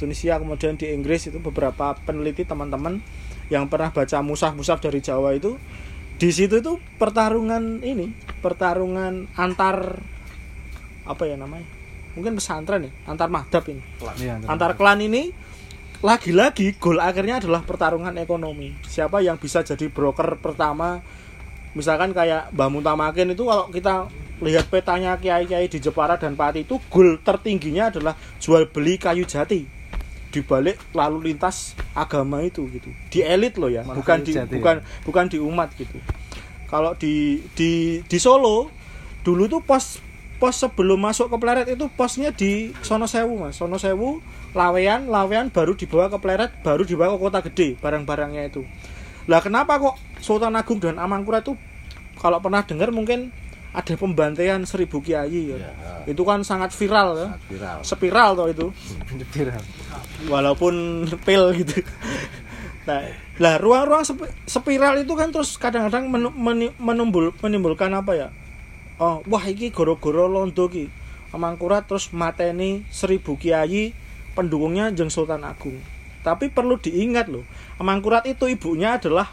[0.00, 3.04] Tunisia kemudian di Inggris itu beberapa peneliti teman-teman
[3.52, 5.60] yang pernah baca musaf-musaf dari Jawa itu
[6.20, 8.12] di situ itu pertarungan ini,
[8.44, 9.96] pertarungan antar
[11.08, 11.64] apa ya namanya?
[12.12, 13.80] Mungkin pesantren ya, antar madhab ini.
[14.20, 15.32] Iya, antar klan ini
[16.04, 18.76] lagi-lagi gol akhirnya adalah pertarungan ekonomi.
[18.84, 21.00] Siapa yang bisa jadi broker pertama?
[21.72, 24.12] Misalkan kayak Mbah Muntamakin itu kalau kita
[24.44, 29.79] lihat petanya kiai-kiai di Jepara dan Pati itu gol tertingginya adalah jual beli kayu jati
[30.30, 32.90] di balik lalu lintas agama itu gitu.
[33.10, 35.98] Di elit loh ya Malah bukan di jati bukan bukan di umat gitu.
[36.70, 38.70] Kalau di di di Solo
[39.26, 39.98] dulu tuh pos
[40.40, 43.58] pos sebelum masuk ke Pleret itu posnya di Sono Sewu mas.
[43.58, 44.22] Sono Sewu
[44.56, 48.64] Lawean Lawean baru dibawa ke Pleret baru dibawa ke kota gede barang-barangnya itu.
[49.28, 51.58] Lah kenapa kok Sultan Agung dan Amangkurat itu
[52.16, 53.34] kalau pernah dengar mungkin
[53.70, 55.58] ada pembantaian seribu kiai ya.
[55.58, 55.70] Ya,
[56.10, 57.78] itu kan sangat viral ya sangat viral.
[57.86, 58.66] spiral toh itu
[59.34, 59.62] Viral.
[60.26, 61.78] walaupun pil gitu.
[62.88, 63.06] Nah,
[63.38, 64.02] lah ruang-ruang
[64.48, 66.10] spiral itu kan terus kadang-kadang
[66.80, 68.28] menimbul menimbulkan apa ya?
[68.98, 70.90] Oh, wah iki goro-goro londo ki.
[71.30, 73.94] Amangkurat terus mateni seribu kiai
[74.34, 75.78] pendukungnya Jeng Sultan Agung.
[76.20, 77.46] Tapi perlu diingat loh,
[77.80, 79.30] Amangkurat itu ibunya adalah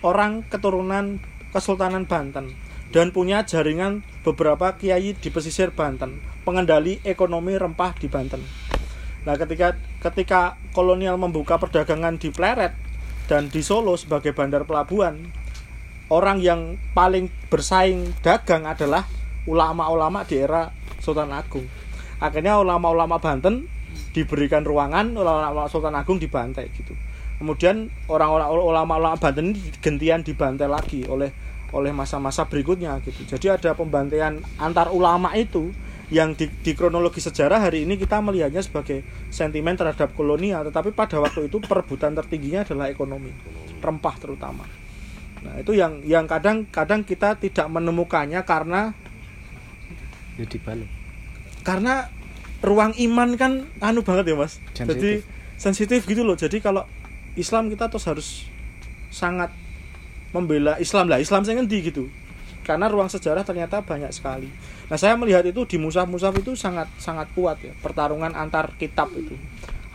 [0.00, 1.20] orang keturunan
[1.52, 8.42] Kesultanan Banten dan punya jaringan beberapa kiai di pesisir Banten, pengendali ekonomi rempah di Banten.
[9.26, 12.74] Nah, ketika ketika kolonial membuka perdagangan di Pleret
[13.26, 15.18] dan di Solo sebagai bandar pelabuhan,
[16.14, 19.02] orang yang paling bersaing dagang adalah
[19.50, 20.70] ulama-ulama di era
[21.02, 21.66] Sultan Agung.
[22.22, 23.66] Akhirnya ulama-ulama Banten
[24.14, 26.94] diberikan ruangan, ulama Sultan Agung dibantai gitu.
[27.36, 31.34] Kemudian orang-orang ulama-ulama Banten ini gentian dibantai lagi oleh
[31.74, 33.26] oleh masa-masa berikutnya gitu.
[33.26, 35.70] Jadi ada pembantaian antar ulama itu
[36.06, 41.18] yang di, di kronologi sejarah hari ini kita melihatnya sebagai sentimen terhadap kolonial, tetapi pada
[41.18, 43.34] waktu itu perebutan tertingginya adalah ekonomi,
[43.82, 44.62] rempah terutama.
[45.42, 48.94] Nah, itu yang yang kadang-kadang kita tidak menemukannya karena
[50.36, 50.86] Ya dibalik.
[51.64, 52.12] karena
[52.60, 54.86] ruang iman kan anu banget ya mas Sensitif.
[54.92, 55.10] jadi
[55.56, 56.84] sensitif gitu loh jadi kalau
[57.34, 58.28] Islam kita terus harus
[59.08, 59.48] sangat
[60.36, 61.08] membela Islam.
[61.08, 62.12] Lah Islam saya ngendi gitu?
[62.60, 64.52] Karena ruang sejarah ternyata banyak sekali.
[64.92, 69.32] Nah saya melihat itu di musaf-musaf itu sangat sangat kuat ya pertarungan antar kitab itu.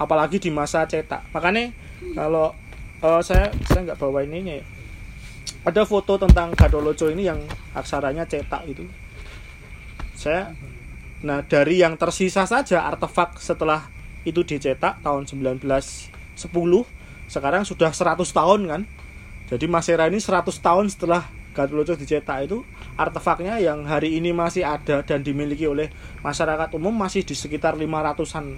[0.02, 1.30] Apalagi di masa cetak.
[1.30, 1.70] Makanya
[2.18, 2.58] kalau
[3.06, 4.66] eh, saya saya nggak bawa ininya ya
[5.62, 7.38] ada foto tentang Gadoloco ini yang
[7.78, 8.82] aksaranya cetak itu.
[10.18, 10.50] Saya
[11.22, 13.94] Nah, dari yang tersisa saja artefak setelah
[14.26, 16.10] itu dicetak tahun 1910,
[17.30, 18.82] sekarang sudah 100 tahun kan.
[19.52, 22.64] Jadi Masera ini 100 tahun setelah Gatoloco dicetak itu
[22.96, 25.92] artefaknya yang hari ini masih ada dan dimiliki oleh
[26.24, 28.56] masyarakat umum masih di sekitar 500-an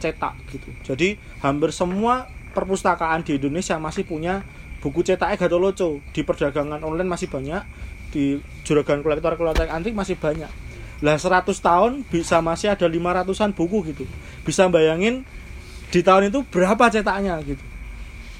[0.00, 0.68] cetak gitu.
[0.80, 2.24] Jadi hampir semua
[2.56, 4.40] perpustakaan di Indonesia masih punya
[4.80, 6.00] buku cetaknya Gatoloco.
[6.16, 7.60] Di perdagangan online masih banyak,
[8.14, 10.48] di juragan kolektor-kolektor antik masih banyak
[11.02, 14.06] lah 100 tahun bisa masih ada 500-an buku gitu
[14.46, 15.26] bisa bayangin
[15.90, 17.60] di tahun itu berapa cetaknya gitu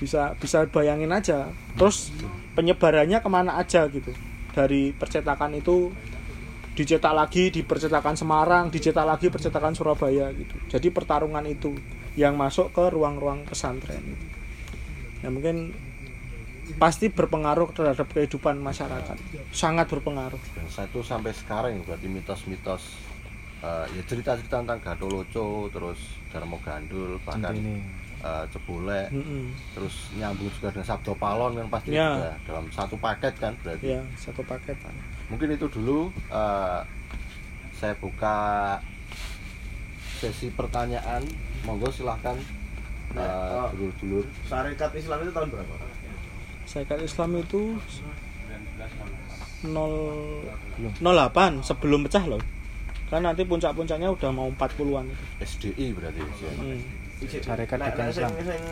[0.04, 1.48] bisa bisa bayangin aja.
[1.80, 2.12] Terus
[2.52, 4.12] penyebarannya ke mana aja gitu.
[4.52, 5.90] Dari percetakan itu
[6.74, 10.54] dicetak lagi di percetakan Semarang dicetak lagi percetakan Surabaya gitu.
[10.68, 11.72] Jadi pertarungan itu
[12.14, 14.26] yang masuk ke ruang-ruang pesantren gitu.
[15.24, 15.72] ya mungkin
[16.76, 19.16] pasti berpengaruh terhadap kehidupan masyarakat.
[19.50, 20.40] Sangat berpengaruh.
[20.52, 23.00] Dan satu sampai sekarang berarti mitos-mitos
[23.64, 25.98] eh, ya cerita-cerita tentang Gatoloco, terus
[26.32, 28.03] Darmo Gandul, bahkan Centini.
[28.24, 29.52] Eh, Cebule, Mm-mm.
[29.76, 32.08] terus nyambung juga dengan Sabdo Palon kan pasti Ya.
[32.10, 33.92] juga dalam satu paket kan berarti.
[33.92, 34.80] ya satu paket
[35.28, 36.80] Mungkin itu dulu eh,
[37.76, 38.36] saya buka
[40.18, 41.20] sesi pertanyaan.
[41.64, 42.36] Monggo silahkan
[43.14, 43.68] Nah, eh, oh.
[43.76, 44.24] dulur-dulur.
[44.42, 45.74] Syarikat Islam itu tahun berapa?
[46.66, 47.62] Syarikat Islam itu
[49.64, 50.44] 0
[51.00, 52.42] 08 sebelum pecah loh
[53.08, 56.50] kan nanti puncak-puncaknya udah mau 40-an itu SDI berarti ya.
[56.58, 56.80] hmm.
[57.22, 58.30] Syarikat Nah, Dagang nah, Islam.
[58.34, 58.62] sing- sing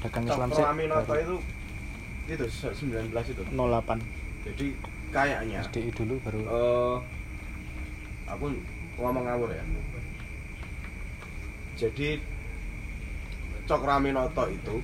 [0.00, 0.64] Dagang Islam sih.
[0.64, 1.36] Aminoto itu
[2.22, 3.98] itu 19 itu 08
[4.42, 4.66] jadi
[5.10, 6.96] kayaknya SDI dulu baru eh
[8.26, 8.46] aku
[8.96, 9.64] ngomong ngawur ya
[11.76, 12.08] jadi
[13.62, 14.76] Cokraminoto itu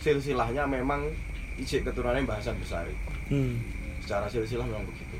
[0.00, 1.08] silsilahnya memang
[1.56, 2.92] ijik keturunannya Mbah Hasan Besari
[3.28, 3.56] hmm.
[4.04, 5.16] secara silsilah memang begitu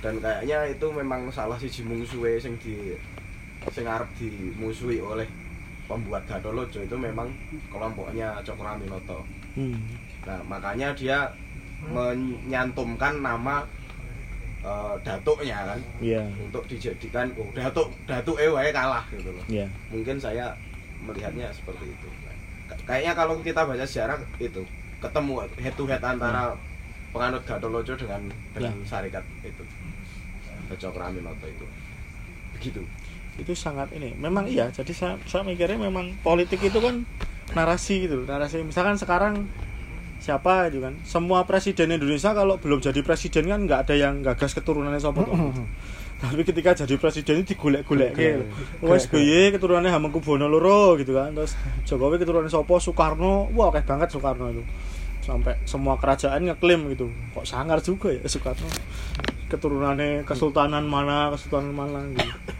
[0.00, 2.96] dan kayaknya itu memang salah si mungsuhe sing di
[3.68, 5.28] sing arep dimusuhi oleh
[5.90, 7.26] pembuat Gatolojo itu memang
[7.66, 9.26] kelompoknya Cokroaminoto.
[9.58, 9.74] Hmm.
[10.22, 11.26] Nah, makanya dia
[11.90, 13.66] menyantumkan nama
[14.62, 16.22] eh, datuknya kan Iya.
[16.38, 19.44] untuk dijadikan oh datuk datuk wae kalah gitu loh.
[19.50, 19.66] Iya.
[19.90, 20.54] Mungkin saya
[21.02, 22.08] melihatnya seperti itu.
[22.86, 24.62] Kayaknya kalau kita baca sejarah itu
[25.02, 26.54] ketemu head to head antara
[27.10, 28.22] penganut Gatolojo dengan
[28.54, 29.64] dengan syarikat itu.
[30.70, 31.66] Cokroaminoto itu.
[32.54, 32.82] Begitu.
[33.38, 34.16] Itu sangat ini.
[34.16, 37.06] Memang iya jadi saya saya mikirnya memang politik itu kan
[37.54, 38.64] narasi gitu narasi.
[38.66, 39.46] Misalkan sekarang
[40.20, 44.52] siapa gitu kan semua presiden Indonesia kalau belum jadi presiden kan nggak ada yang gagas
[44.52, 45.32] keturunannya sopo toh.
[46.20, 48.44] tapi ketika jadi presiden itu digolek-golek gitu
[48.84, 51.32] wes SBY keturunannya Hamengkubuwono loro gitu kan.
[51.32, 51.56] Terus
[51.88, 53.48] Jokowi keturunannya sopo Soekarno.
[53.56, 54.60] Wah kayak banget Soekarno itu.
[55.24, 57.08] Sampai semua kerajaan ngeklaim gitu.
[57.32, 58.68] Kok sangar juga ya Soekarno?
[59.48, 62.59] Keturunannya kesultanan mana kesultanan mana gitu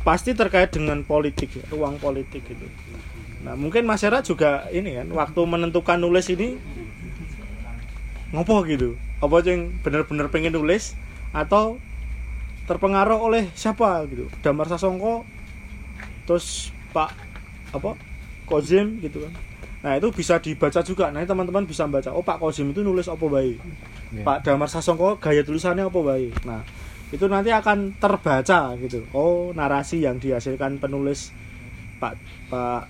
[0.00, 2.66] pasti terkait dengan politik ya, ruang politik gitu.
[3.44, 6.56] Nah mungkin masyarakat juga ini kan waktu menentukan nulis ini
[8.32, 8.96] ngopo gitu.
[9.20, 10.96] Apa yang benar-benar pengen nulis
[11.36, 11.76] atau
[12.64, 14.30] terpengaruh oleh siapa gitu.
[14.40, 15.26] Damar Sasongko
[16.24, 17.10] terus Pak
[17.74, 17.98] apa
[18.46, 19.32] Kozim gitu kan.
[19.80, 21.08] Nah itu bisa dibaca juga.
[21.12, 22.12] Nah teman-teman bisa baca.
[22.12, 23.58] Oh Pak Kozim itu nulis apa baik.
[24.14, 24.24] Iya.
[24.24, 26.32] Pak Damar Sasongko gaya tulisannya apa baik.
[26.46, 26.64] Nah
[27.10, 29.02] itu nanti akan terbaca gitu.
[29.10, 31.34] Oh narasi yang dihasilkan penulis
[31.98, 32.14] Pak
[32.46, 32.86] Pak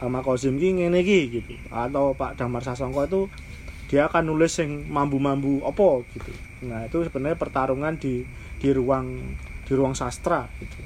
[0.00, 1.54] sama Kozim ki ngene iki gitu.
[1.68, 3.20] Atau Pak Damar Sasongko itu
[3.88, 6.32] dia akan nulis yang mambu-mambu opo gitu.
[6.64, 8.24] Nah itu sebenarnya pertarungan di
[8.56, 9.20] di ruang
[9.68, 10.80] di ruang sastra gitu.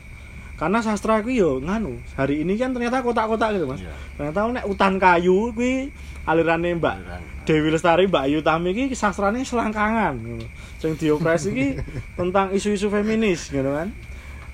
[0.59, 3.83] Karena sastra itu yo nganu hari ini kan ternyata kotak-kotak gitu mas.
[3.83, 3.95] Iya.
[4.19, 5.91] ternyata nek utan kayu kuwi
[6.27, 7.23] alirannya Mbak Aliran.
[7.43, 10.47] Dewi Lestari Mbak Ayu Tami iki sastrane selangkangan ngono.
[10.79, 11.67] Sing diopresi iki
[12.19, 13.91] tentang isu-isu feminis gitu kan.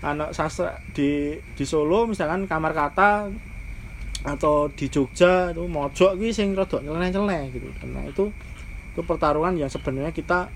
[0.00, 3.28] Anak sastra di di Solo misalkan kamar kata
[4.26, 7.68] atau di Jogja itu mojok iki sing rada nyeleneh-nyeleneh gitu.
[7.86, 8.32] Nah itu
[8.96, 10.48] itu pertarungan yang sebenarnya kita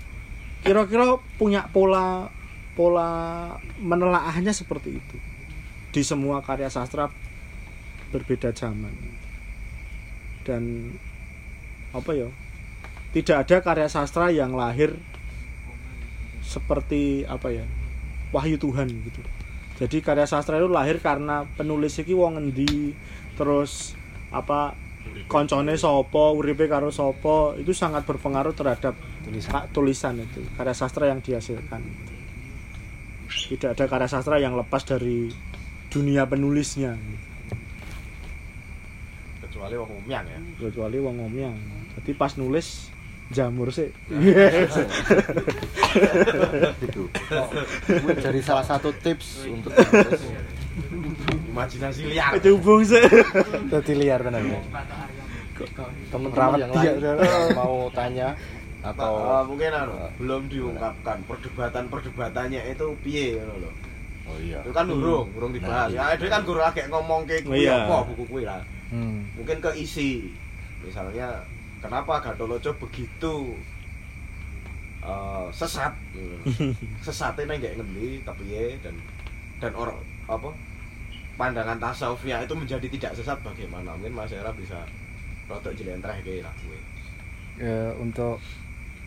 [0.65, 2.27] kira-kira punya pola
[2.73, 5.17] pola menelaahnya seperti itu
[5.93, 7.05] di semua karya sastra
[8.09, 8.91] berbeda zaman
[10.43, 10.91] dan
[11.93, 12.27] apa ya?
[13.13, 14.97] Tidak ada karya sastra yang lahir
[16.41, 17.65] seperti apa ya
[18.33, 19.21] wahyu Tuhan gitu.
[19.77, 22.93] Jadi karya sastra itu lahir karena penulis iki wong endi
[23.37, 23.97] terus
[24.33, 24.77] apa
[25.29, 29.61] koncone sopo uripe karo sopo itu sangat berpengaruh terhadap tulisan.
[29.69, 31.81] tulisan itu karya sastra yang dihasilkan.
[33.29, 35.29] Tidak ada karya sastra yang lepas dari
[35.89, 36.97] dunia penulisnya.
[39.41, 40.39] Kecuali wong umyang ya.
[40.57, 42.89] kecuali wong ngomong jadi pas nulis
[43.29, 43.89] jamur sih
[46.79, 47.01] itu
[48.19, 49.71] dari salah satu tips untuk.
[51.47, 52.33] Imajinasi liar.
[52.33, 52.97] kecubung sih
[53.69, 54.57] Dadi liar tenan
[56.09, 57.17] teman-teman yang lain yang
[57.53, 58.33] mau tanya
[58.81, 63.71] atau Eh, mungkin anu, belum diungkapkan perdebatan-perdebatannya itu piye ngono lho.
[64.27, 65.87] oh iya Itu kan urung, urung dibahas.
[65.87, 67.85] Nah, Ya, dia kan guru agak ngomong ke kuwi Iya.
[67.85, 68.59] apa buku kuwi lah.
[68.91, 69.23] Hmm.
[69.39, 70.35] Mungkin ke isi.
[70.83, 71.47] Misalnya
[71.83, 73.59] kenapa Gatoloco begitu
[75.03, 75.91] eh, sesat?
[77.05, 78.95] Sesatnya nggak ngendi kepiye dan
[79.59, 79.99] dan orang
[80.31, 80.49] apa
[81.35, 83.91] pandangan tasawufnya itu menjadi tidak sesat bagaimana?
[83.99, 84.79] Mungkin Mas Era bisa
[85.51, 86.79] rodok jelentreh kayak lah kuwi.
[87.59, 88.39] Eh, untuk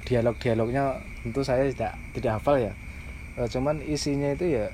[0.07, 2.73] dialog-dialognya tentu saya tidak tidak hafal ya.
[3.41, 4.69] Eh, cuman isinya itu ya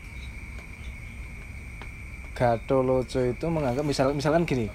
[2.33, 4.67] Gatoloco itu menganggap misal misalkan gini.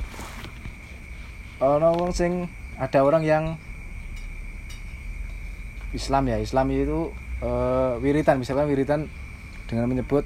[1.57, 2.45] Ono wong sing
[2.77, 3.43] ada orang yang
[5.93, 7.09] Islam ya Islam itu
[7.41, 9.09] eh, wiritan misalkan wiritan
[9.65, 10.23] dengan menyebut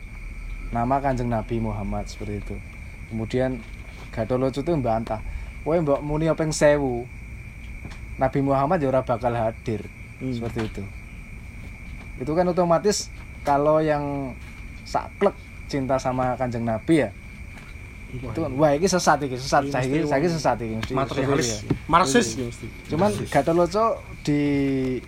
[0.72, 2.56] nama kanjeng Nabi Muhammad seperti itu.
[3.12, 3.60] Kemudian
[4.12, 5.24] Gatoloco itu membantah
[5.62, 7.06] Woe mbok muni openg sewu?
[8.18, 9.86] Nabi Muhammad ya ora bakal hadir
[10.22, 10.38] Hmm.
[10.38, 10.84] seperti itu.
[12.22, 13.10] Itu kan otomatis
[13.42, 14.38] kalau yang
[14.86, 15.34] saklek
[15.66, 17.10] cinta sama kanjeng Nabi ya
[18.12, 19.64] itu kan, wah ini sesat ini sesat.
[19.64, 22.28] Ini saya ini saya sesat ini mesti materialis marxis.
[22.36, 22.68] Ya mesti.
[22.92, 23.86] Cuman Gatoloco
[24.28, 24.40] di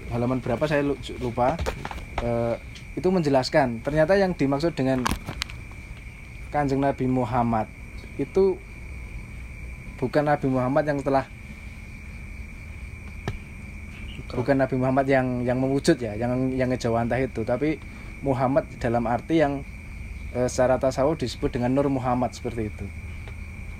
[0.07, 1.59] halaman berapa saya lu- lupa.
[2.23, 2.55] Eh,
[2.93, 5.01] itu menjelaskan ternyata yang dimaksud dengan
[6.53, 7.65] kanjeng Nabi Muhammad
[8.21, 8.55] itu
[9.97, 11.25] bukan Nabi Muhammad yang telah
[14.29, 17.81] bukan Nabi Muhammad yang yang mewujud ya yang yang ngejawantah itu tapi
[18.21, 19.65] Muhammad dalam arti yang
[20.33, 22.85] eh, secara tasawuf disebut dengan Nur Muhammad seperti itu.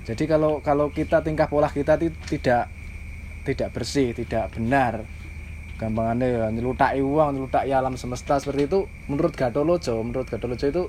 [0.04, 2.68] Jadi kalau kalau kita tingkah pola kita ti- tidak
[3.44, 5.04] tidak bersih tidak benar.
[5.74, 10.82] Gampangannya ya nyelutaki uang nyelutaki alam semesta seperti itu menurut Gatoloco menurut Gatoloco itu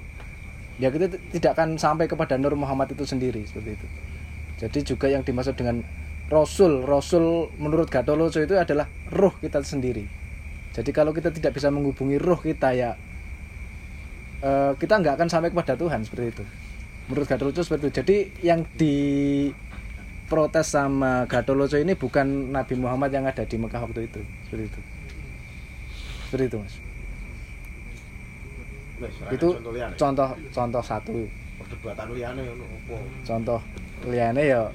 [0.77, 3.87] ya kita tidak akan sampai kepada Nur Muhammad itu sendiri seperti itu.
[4.61, 5.81] Jadi juga yang dimaksud dengan
[6.29, 10.05] Rasul Rasul menurut Gatoloco itu adalah ruh kita sendiri.
[10.75, 12.99] Jadi kalau kita tidak bisa menghubungi ruh kita ya
[14.41, 16.43] eh, kita nggak akan sampai kepada Tuhan seperti itu.
[17.05, 17.95] Menurut Gatoloco seperti itu.
[18.01, 18.95] Jadi yang di
[20.25, 24.21] protes sama Gatoloco ini bukan Nabi Muhammad yang ada di Mekah waktu itu.
[24.49, 24.79] Seperti itu.
[26.27, 26.75] Seperti itu mas.
[29.29, 29.47] Itu
[29.99, 31.13] contoh contoh satu.
[31.55, 32.99] Perdebatan opo?
[33.23, 33.59] contoh
[34.03, 34.67] liane ya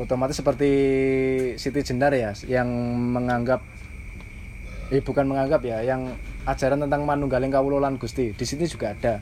[0.00, 0.72] otomatis seperti
[1.60, 2.68] Siti Jenar ya yang
[3.12, 3.60] menganggap
[4.90, 6.08] eh bukan menganggap ya yang
[6.46, 8.32] ajaran tentang manunggaling kawulolan Gusti.
[8.32, 9.20] Di sini juga ada.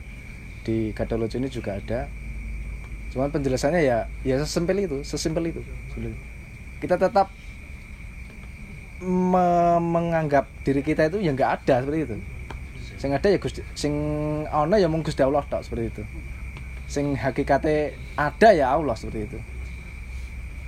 [0.63, 2.07] Di Gadolojo ini juga ada.
[3.09, 5.61] Cuman penjelasannya ya ya sesimpel itu sesimpel itu.
[6.79, 7.33] Kita tetap
[9.01, 12.15] me- menganggap diri kita itu ya nggak ada seperti itu.
[12.99, 13.93] Sing ada ya Gusti sing
[14.51, 16.03] ana ya mung Gusti Allah tok seperti itu.
[16.85, 19.39] Sing hakikate ada ya Allah seperti itu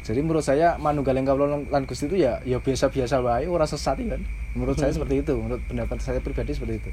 [0.01, 4.17] jadi menurut saya manunggaling kawula lan Gusti itu ya ya biasa-biasa wae ora sesat ya
[4.17, 4.21] kan.
[4.53, 6.91] Menurut saya seperti itu menurut pendapat saya pribadi seperti itu.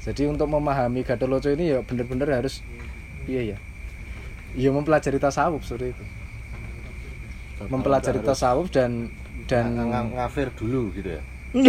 [0.00, 2.62] Jadi untuk memahami Gadoloco ini ya benar-benar harus
[3.26, 3.58] iya ya
[4.54, 6.04] ya mempelajari tasawuf seperti itu.
[7.68, 9.10] Mempelajari tasawuf dan
[9.44, 11.22] dan Ng- ng- ngafir dulu gitu ya.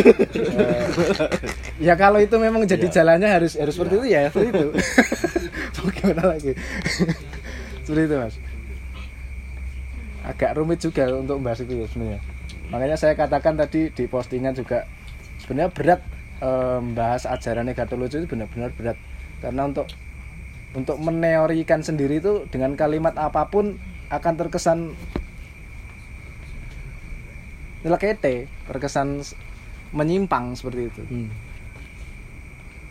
[1.78, 2.94] Ya kalau itu memang jadi Iya.
[3.02, 4.66] jalannya harus harus seperti itu ya seperti itu.
[5.78, 6.52] Mau gimana lagi?
[7.86, 8.36] Seperti itu mas
[10.28, 12.22] agak rumit juga untuk membahas itu ya sebenarnya.
[12.68, 14.84] Makanya saya katakan tadi di postingan juga
[15.40, 16.02] sebenarnya berat
[16.44, 19.00] eh, membahas ajaran Gatoloco itu benar-benar berat.
[19.40, 19.88] Karena untuk
[20.76, 23.80] untuk meneorikan sendiri itu dengan kalimat apa pun
[24.12, 24.80] akan terkesan
[27.88, 29.24] nyelekete terkesan
[29.96, 31.04] menyimpang seperti itu.
[31.08, 31.30] Hmm.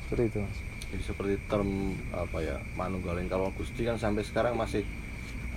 [0.06, 0.58] seperti itu mas.
[0.86, 3.26] Jadi seperti term apa ya manunggaling.
[3.26, 4.86] Kalau gusti kan sampai sekarang masih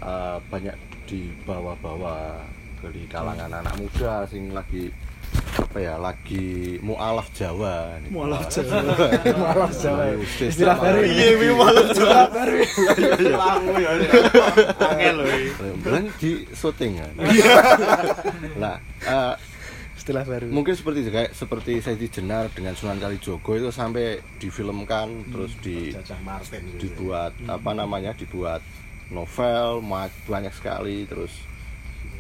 [0.02, 0.76] eh, banyak
[1.10, 2.40] dibawa-bawa
[2.80, 4.88] di kalangan anak muda sing lagi
[5.60, 8.10] apa ya lagi mualaf Jawa nih.
[8.10, 8.82] Mualaf Jawa.
[9.36, 10.16] Mualaf Jawa.
[10.16, 11.00] Istilah Istilah baru.
[11.04, 13.32] Iya, wi malah Istilah baru ini.
[13.36, 13.92] Lagu ya.
[14.80, 15.28] Angel loh.
[15.30, 15.50] ini.
[15.84, 17.14] Bilang di syuting kan.
[18.64, 18.76] nah,
[19.06, 19.34] eh,
[20.00, 25.54] istilah baru mungkin seperti kayak seperti Seti Jenar dengan Sunan Kalijogo itu sampai difilmkan terus
[25.62, 25.94] di
[26.26, 26.90] Martin gitu.
[26.90, 28.64] dibuat apa namanya dibuat
[29.10, 29.82] novel
[30.30, 31.34] banyak sekali terus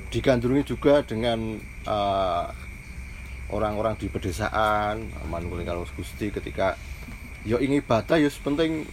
[0.10, 2.46] digandrungi juga dengan eh,
[3.50, 6.78] orang-orang di pedesaan manunggaling kalau Gusti ketika
[7.46, 8.86] yo ingin ibadah yo penting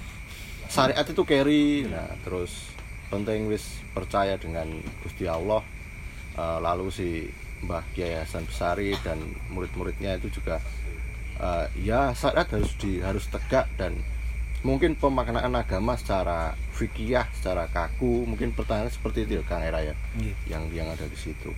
[0.69, 1.89] syariat itu carry.
[1.89, 2.73] Nah terus
[3.09, 4.69] penting wis percaya dengan
[5.01, 5.65] Gusti Allah
[6.37, 7.09] Eh, lalu si
[7.65, 9.17] Mbah Kiai Hasan Besari dan
[9.49, 10.61] murid-muridnya itu juga
[11.41, 13.97] eh, ya syariat harus di harus tegak dan
[14.67, 16.39] mungkin pemaknaan agama secara
[16.73, 20.35] fikih secara kaku mungkin pertanyaan seperti itu ya Kang Era ya Iya.
[20.51, 21.55] yang yang ada di situ.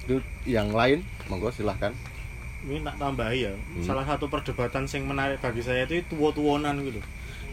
[0.00, 1.90] Itu yang lain monggo silahkan.
[2.62, 3.82] Ini tak tambahi ya Hmm.
[3.82, 7.02] salah satu perdebatan yang menarik bagi saya itu tuwo-tuwonan gitu.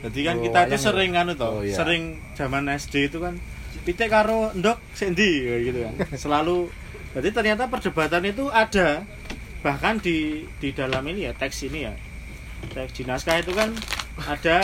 [0.04, 1.74] Jadi kan Oh, kita itu sering kan itu Oh, iya.
[1.74, 3.34] sering zaman SD itu kan
[3.84, 5.94] pitik karo ndok sendi gitu kan.
[6.24, 6.70] Selalu
[7.14, 9.02] jadi ternyata perdebatan itu ada.
[9.62, 11.94] Bahkan di di dalam ini ya teks ini ya.
[12.70, 13.72] Teks di naskah itu kan
[14.20, 14.60] ada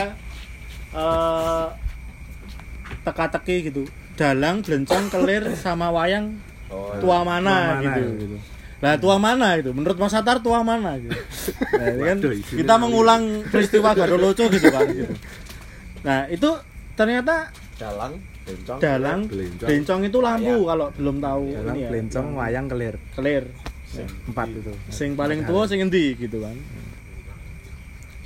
[0.89, 1.67] eh
[3.05, 3.83] teka-teki gitu
[4.13, 6.37] dalang blencong kelir sama wayang
[6.69, 8.37] Oh, tua mana, Tua mana, gitu, gitu.
[8.77, 9.73] Lah tua mana gitu.
[9.73, 11.17] Menurut Mas Satar tua mana gitu.
[11.73, 15.09] Nah, ini kan kita mengulang peristiwa Gadoloco gitu kan gitu.
[16.05, 16.49] Nah, itu
[16.93, 17.49] ternyata
[17.81, 18.77] dalang, bencong.
[18.77, 19.65] dalang Belencong.
[19.65, 21.89] bencong itu lampu kalau belum tahu dalam ini ya.
[21.89, 23.43] belencong wayang kelir Kelir.
[24.29, 26.53] empat itu Sing paling tua sing endi gitu kan.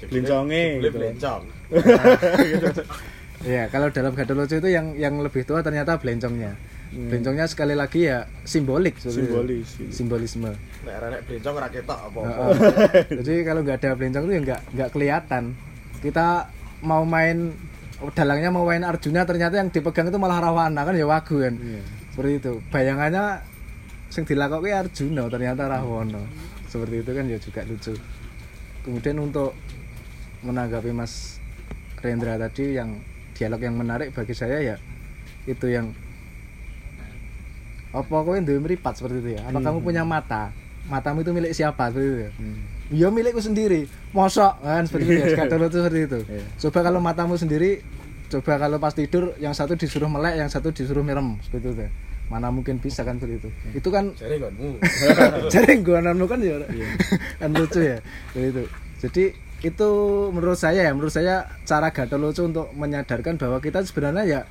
[0.09, 0.97] Belenconge, Jebule gitu.
[0.99, 1.41] Belencong.
[3.43, 6.55] ya kalau dalam Gadoloco itu yang yang lebih tua ternyata belencongnya
[6.93, 7.09] Hmm.
[7.09, 9.01] belencongnya sekali lagi ya simbolik.
[9.01, 9.89] Simbolis, gitu.
[9.89, 10.53] simbolisme
[10.85, 12.53] Nek nek Belencong ora ketok apa-apa.
[12.53, 13.17] Heeh.
[13.25, 15.43] jadi kalau nggak ada belencong itu ya nggak nggak kelihatan
[16.05, 16.53] kita
[16.85, 17.49] mau main
[17.97, 21.57] oh, dalangnya mau main Arjuna ternyata yang dipegang itu malah Rawana kan ya wagu kan
[21.57, 21.81] Iya.
[22.13, 23.25] seperti itu bayangannya
[24.13, 26.21] sing dilakukan Arjuna ternyata Rahwana
[26.69, 27.93] seperti itu kan ya juga lucu
[28.85, 29.57] kemudian untuk
[30.43, 31.39] menanggapi Mas
[31.97, 32.99] Rendra tadi yang
[33.33, 34.75] dialog yang menarik bagi saya ya
[35.45, 35.91] itu yang
[37.91, 39.65] apa kowe duwe meripat seperti itu ya apa Hmm.
[39.65, 40.49] kamu punya mata
[40.85, 42.57] matamu itu milik siapa seperti itu ya Hmm.
[42.91, 43.81] ya milikku sendiri
[44.11, 46.43] mosok kan seperti itu ya Skatolo itu seperti itu Iya.
[46.59, 47.85] coba kalau matamu sendiri
[48.27, 51.91] coba kalau pas tidur yang satu disuruh melek yang satu disuruh merem seperti itu ya.
[52.25, 54.81] mana mungkin bisa kan seperti itu itu kan Jare gonmu.
[55.47, 56.55] jadi gua kan ya
[57.37, 57.97] kan lucu ya
[58.31, 58.63] Seperti itu
[58.99, 59.23] jadi
[59.63, 59.89] itu
[60.35, 64.41] menurut saya ya menurut saya cara Gatoloco untuk menyadarkan bahwa kita sebenarnya ya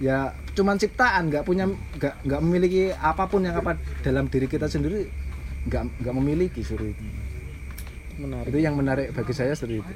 [0.00, 0.18] ya
[0.56, 5.06] cuman ciptaan nggak punya nggak nggak memiliki apa pun yang apa dalam diri kita sendiri
[5.68, 7.04] nggak nggak memiliki seperti itu.
[8.14, 8.50] Menarik.
[8.50, 9.92] Itu yang menarik bagi saya seperti itu.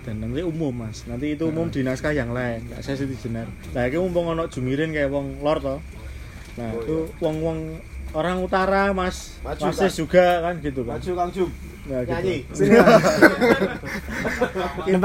[0.00, 1.04] Dan nanti umum mas.
[1.04, 2.64] Nanti itu umum di naskah yang lain.
[2.72, 3.46] Nggak saya sih jenar
[3.76, 5.80] nah ini mumpung ono jumirin kayak wong lor toh
[6.58, 7.58] nah Oh, itu wong wong
[8.10, 9.98] orang utara mas Maju, Masis Kang.
[10.02, 11.50] juga kan gitu kan Maju Kang Jum.
[11.90, 12.12] Nah, gitu.
[12.12, 12.36] Nyanyi.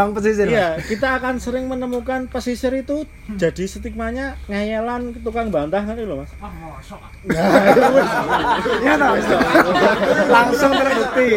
[0.16, 0.47] Pesisir.
[0.49, 6.32] Iya, kita akan sering menemukan pesisir itu jadi stigmanya ngeyelan tukang bantah kan loh mas.
[8.86, 9.28] Iya toh, Mas.
[10.30, 11.30] langsung terbukti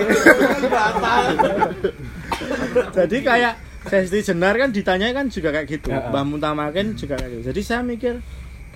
[2.93, 3.55] jadi kayak
[3.89, 5.89] Sesti Jenar kan ditanya kan juga kayak gitu.
[5.89, 6.13] Ya.
[6.13, 7.43] Mbah Muntamaken juga kayak gitu.
[7.55, 8.21] Jadi saya mikir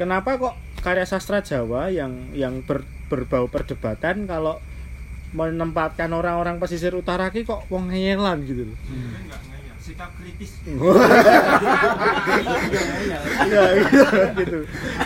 [0.00, 4.58] kenapa kok karya sastra Jawa yang yang ber- berbau perdebatan kalau
[5.32, 8.78] menempatkan orang-orang pesisir utara ki kok wong ngeyelan gitu loh.
[9.82, 10.62] sikap kritis.
[13.42, 13.62] Iya,
[14.36, 14.58] gitu.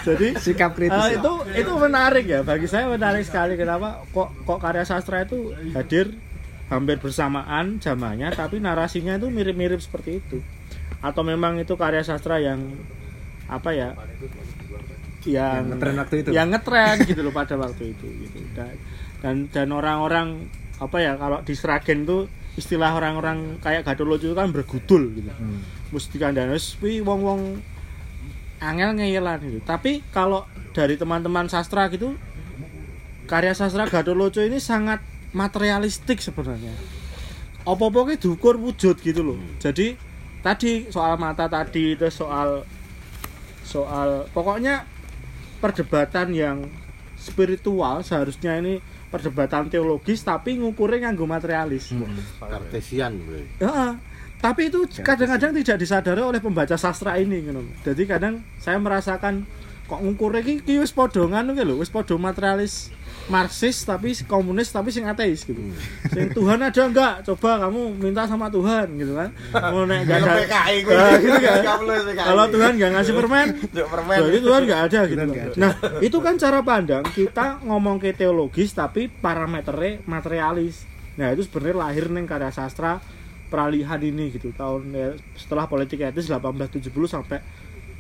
[0.05, 2.41] Jadi sikap kritis Eh, itu itu menarik ya.
[2.43, 6.13] Bagi saya menarik sekali kenapa kok kok karya sastra itu hadir
[6.67, 10.39] hampir bersamaan zamannya tapi narasinya itu mirip-mirip seperti itu.
[11.01, 12.77] Atau memang itu karya sastra yang
[13.47, 13.95] apa ya
[15.27, 16.31] yang Yang ngetren waktu itu.
[16.33, 20.47] yang ngetren gitu loh pada waktu itu gitu dan dan, orang-orang
[20.79, 25.61] apa ya kalau di Sragen tuh istilah orang-orang kayak Gatot itu kan bergudul gitu Hmm.
[25.93, 27.61] mesti kandang kuwi wong-wong
[28.61, 29.61] angel ngeyelan gitu.
[29.65, 32.17] Tapi kalau dari teman-teman sastra gitu
[33.29, 35.05] karya sastra Gatot ini sangat
[35.37, 36.73] materialistik sebenarnya.
[37.67, 39.39] Apa-apa ki diukur wujud gitu loh.
[39.59, 39.99] Jadi
[40.41, 42.63] tadi soal mata tadi itu soal
[43.67, 44.87] soal pokoknya
[45.59, 46.69] perdebatan yang
[47.17, 48.79] spiritual seharusnya ini
[49.09, 51.95] perdebatan teologis tapi ngukurnya nganggo materialis.
[52.41, 53.41] Kartesian bro.
[53.63, 53.97] Ya,
[54.37, 57.63] tapi itu kadang-kadang tidak disadari oleh pembaca sastra ini gitu.
[57.83, 59.49] Jadi kadang saya merasakan
[59.87, 62.91] kok ngukur iki iki wis padha nganu ki lho, wis padha materialis
[63.27, 65.59] Marxis tapi komunis tapi sing ateis gitu.
[66.15, 67.27] Sing Tuhan ada enggak?
[67.27, 69.35] Coba kamu minta sama Tuhan gitu kan.
[69.75, 70.35] Mau nek enggak ada.
[70.47, 70.95] PKI kuwi.
[70.95, 72.27] Nah, gitu kan.
[72.31, 74.19] Kalau Tuhan enggak ngasih permen, permen.
[74.23, 75.19] Berarti Tuhan nggak ada gitu.
[75.19, 75.57] Tuhan nggak ada.
[75.59, 80.87] Nah, itu kan cara pandang kita ngomong ke teologis tapi parameternya materialis.
[81.19, 83.03] Nah, itu sebenarnya lahir neng karya sastra
[83.47, 85.09] peralihan ini gitu tahun ya,
[85.39, 87.39] setelah politik etis 1870 sampai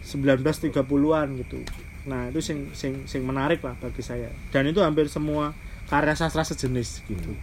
[0.02, 1.58] 1930-an gitu.
[2.06, 4.30] Nah, itu sing sing sing menarik lah bagi saya.
[4.54, 5.50] Dan itu hampir semua
[5.90, 7.34] karya sastra sejenis gitu.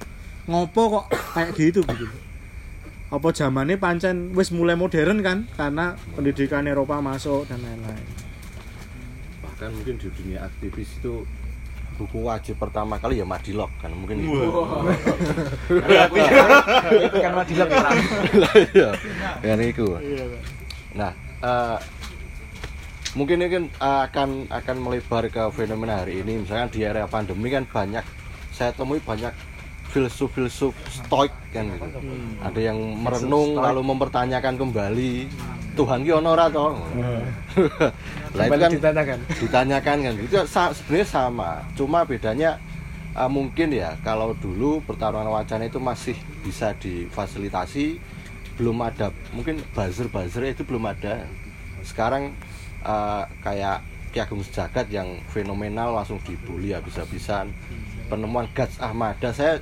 [0.47, 1.05] Ngopo kok
[1.36, 2.07] kayak gitu gitu.
[3.11, 8.07] Apa zamannya pancen wis mulai modern kan karena pendidikan Eropa masuk dan lain-lain.
[9.43, 11.28] Bahkan mungkin di dunia aktivis itu
[11.93, 14.49] buku wajib pertama kali ya Madilog kan mungkin itu.
[17.05, 17.97] itu kan madilog ya Ram.
[18.74, 18.89] Iya.
[19.45, 19.88] Kan itu.
[20.97, 21.11] Nah,
[21.45, 21.78] eh,
[23.14, 26.41] mungkin ini kan akan akan melebar ke fenomena hari ini.
[26.41, 28.05] Misalkan di era pandemi kan banyak
[28.53, 29.34] saya temui banyak
[29.93, 31.86] filsuf-filsuf stoik kan gitu.
[32.41, 35.30] Ada yang merenung lalu mempertanyakan kembali
[35.78, 36.66] Tuhan ki ono ora to?
[38.38, 39.18] Lah itu kan ditanyakan.
[39.38, 40.14] ditanyakan kan.
[40.18, 41.61] Itu sa- sebenarnya sama.
[41.78, 42.57] Cuma bedanya
[43.14, 48.01] uh, mungkin ya kalau dulu pertarungan wacana itu masih bisa difasilitasi
[48.53, 51.26] belum ada mungkin buzzer buzzer itu belum ada.
[51.86, 52.34] Sekarang
[52.84, 53.81] uh, kayak
[54.13, 57.49] Ki Agung Sejagat yang fenomenal langsung dibully habis-habisan.
[58.05, 59.57] Penemuan Gats Ahmada saya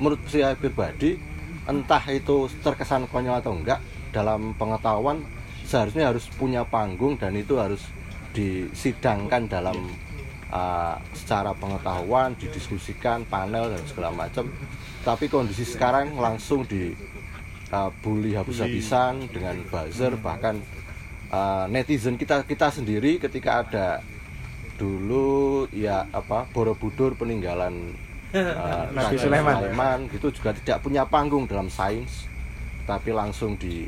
[0.00, 1.20] menurut saya pribadi
[1.68, 5.20] entah itu terkesan konyol atau enggak dalam pengetahuan
[5.68, 7.84] seharusnya harus punya panggung dan itu harus
[8.32, 9.76] disidangkan dalam
[10.50, 14.50] uh, secara pengetahuan didiskusikan panel dan segala macam.
[15.04, 16.96] Tapi kondisi sekarang langsung di
[17.70, 20.58] uh, bully habis-habisan dengan buzzer bahkan
[21.30, 23.86] uh, netizen kita kita sendiri ketika ada
[24.76, 27.94] dulu ya apa Borobudur peninggalan
[28.34, 29.98] uh, Nabi Raja Sulaiman.
[30.10, 32.26] gitu juga tidak punya panggung dalam sains
[32.88, 33.86] tapi langsung di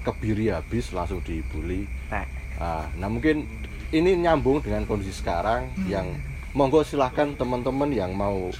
[0.00, 2.26] kebiri habis langsung dibully Nah.
[2.60, 3.48] Ah, nah mungkin
[3.88, 6.12] ini nyambung dengan kondisi sekarang yang
[6.52, 8.52] monggo silahkan teman-teman yang mau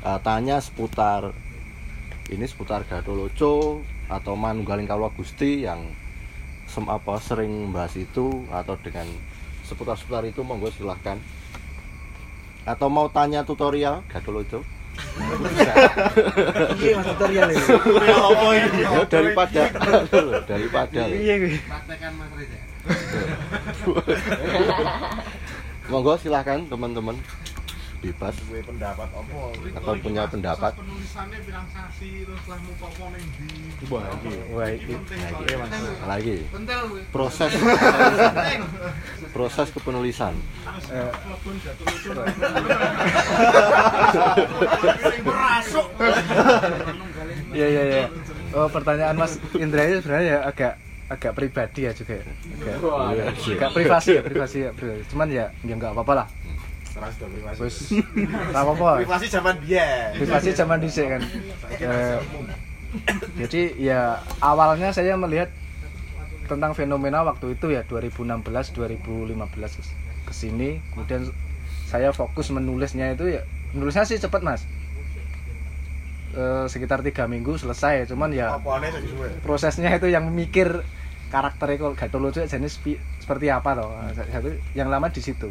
[0.00, 1.36] ah, tanya seputar
[2.32, 5.84] ini seputar Gadoloco atau Manunggaling Kaula Gusti yang
[6.70, 9.10] sem apa sering bahas itu atau dengan
[9.66, 11.18] seputar-seputar itu monggo silahkan.
[12.62, 14.06] Atau mau tanya tutorial?
[14.06, 14.62] Gadoloco
[16.80, 17.64] iya mas tutorial ini.
[18.82, 19.62] Ya, daripada
[20.44, 21.00] daripada.
[21.08, 22.58] Iya gue praktekan mas Reza.
[25.90, 27.16] Monggo silahkan teman-teman
[28.00, 29.38] bebas Gue pendapat apa?
[29.76, 34.32] atau punya pendapat penulisannya bilang sasi terus lah mau di Wah, iki.
[34.52, 34.94] Wah, iki.
[35.56, 35.72] Mas.
[36.08, 36.36] lagi
[37.12, 37.52] proses
[39.36, 40.34] proses kepenulisan
[47.50, 48.02] Iya iya iya.
[48.54, 50.72] Oh pertanyaan Mas Indra itu sebenarnya ya agak
[51.10, 52.24] agak pribadi ya juga ya.
[52.24, 52.76] Agak,
[53.10, 53.24] Iya,
[53.58, 55.02] agak privasi ya privasi ya privasi.
[55.10, 56.26] Cuman ya ya nggak apa-apa lah.
[56.90, 57.58] Seras sudah privasi.
[57.60, 57.76] Wis
[58.52, 58.98] apa-apa.
[58.98, 60.10] Privasi zaman biyen.
[60.16, 61.22] Privasi zaman dhisik kan.
[61.72, 62.18] Eh,
[63.38, 64.00] jadi ya
[64.38, 65.46] awalnya saya melihat
[66.44, 68.42] tentang fenomena waktu itu ya 2016
[68.74, 69.38] 2015
[69.70, 71.30] kes- ke sini kemudian
[71.86, 74.66] saya fokus menulisnya itu ya nulisnya sih cepet mas
[76.30, 79.26] Eh, sekitar tiga minggu selesai cuman ya Apa sing suwe?
[79.42, 80.86] prosesnya itu yang mikir
[81.26, 82.78] karakternya kalau gak lucu jenis
[83.18, 84.14] seperti apa loh Nah,
[84.72, 85.50] yang lama di situ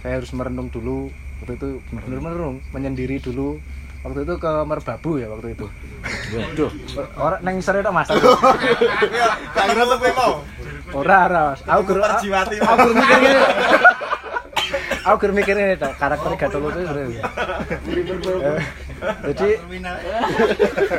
[0.00, 1.12] saya harus merenung dulu.
[1.40, 3.60] Waktu itu benar-benar merenung menyendiri dulu.
[4.00, 5.66] Waktu itu ke Merbabu ya waktu itu.
[6.32, 6.70] Waduh.
[7.20, 8.08] Orang neng sore tok mas.
[8.08, 10.32] Ya, gak kira tuh mau.
[10.90, 12.66] ora ora aku gur Perjiwati, Mas.
[12.66, 13.38] aku mikir ini.
[15.06, 17.22] Aku gur mikir ini karakter gak lucu sebenarnya
[19.00, 19.48] jadi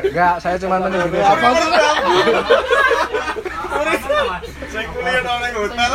[0.03, 1.69] enggak saya cuma menyendiri Apa tuh?
[4.71, 5.91] Saya kuliah nang ning hotel.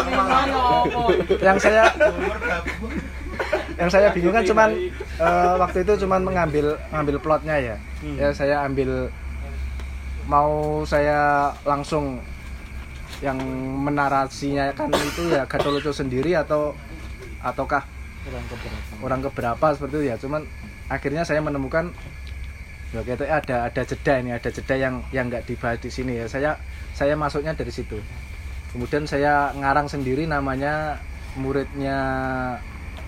[1.40, 1.82] yang saya
[3.76, 4.68] yang saya bingung kan cuman
[5.18, 7.76] eh, waktu itu cuman mengambil ngambil plotnya ya.
[8.16, 9.08] Ya saya ambil
[10.26, 12.20] mau saya langsung
[13.18, 13.38] yang
[13.80, 16.76] menarasinya kan itu ya Gatot Lucu sendiri atau
[17.40, 17.84] ataukah
[18.26, 18.92] Kurang keberapa.
[19.00, 20.16] orang keberapa seperti itu ya.
[20.18, 20.42] Cuman
[20.86, 21.90] akhirnya saya menemukan
[22.94, 26.26] ya kayaknya ada ada jeda ini ada jeda yang yang nggak dibahas di sini ya.
[26.30, 26.56] Saya
[26.94, 27.98] saya masuknya dari situ.
[28.70, 31.00] Kemudian saya ngarang sendiri namanya
[31.36, 31.98] muridnya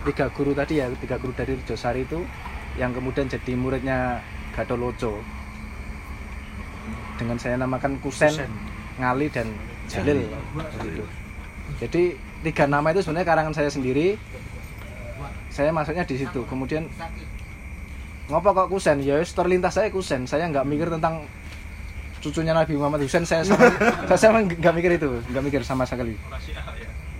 [0.05, 2.23] tiga guru tadi ya tiga guru dari Josari itu
[2.79, 4.23] yang kemudian jadi muridnya
[4.55, 5.19] Gatot Loco
[7.19, 8.51] dengan saya namakan Kusen, Kusen.
[9.03, 9.47] Ngali dan
[9.91, 10.31] Jalil.
[10.85, 11.05] Itu.
[11.83, 12.03] jadi
[12.47, 14.15] tiga nama itu sebenarnya karangan saya sendiri.
[15.51, 16.47] Saya masuknya di situ.
[16.47, 16.87] Kemudian
[18.29, 19.01] ngopo kok kusen?
[19.01, 20.29] Ya terlintas saya kusen.
[20.29, 21.25] Saya nggak mikir tentang
[22.21, 23.01] cucunya Nabi Muhammad.
[23.03, 23.73] Husain saya sama
[24.09, 25.09] saya sama nggak mikir itu.
[25.33, 26.15] Nggak mikir sama sekali.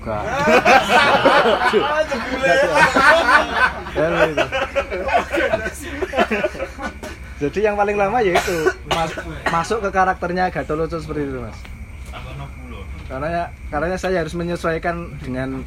[7.39, 8.57] Jadi yang paling lama ya itu.
[8.91, 11.55] Mas- masuk ke karakternya Gatot Lucu seperti itu mas.
[13.09, 15.63] Karena karena saya harus menyesuaikan dengan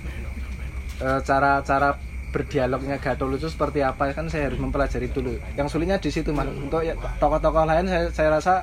[1.00, 1.96] eh, cara-cara
[2.32, 6.48] berdialognya Gatot Lucu seperti apa kan saya harus mempelajari dulu yang sulitnya di situ mas
[6.48, 8.54] untuk ya, tokoh-tokoh lain saya, saya rasa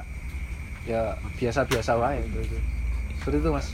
[0.88, 2.58] ya biasa-biasa wae itu, itu.
[3.20, 3.68] seperti itu mas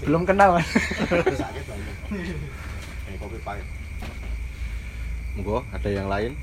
[0.00, 0.64] belum kenal mas.
[3.04, 3.66] Eh kopi pahit.
[5.36, 6.34] monggo ada yang lain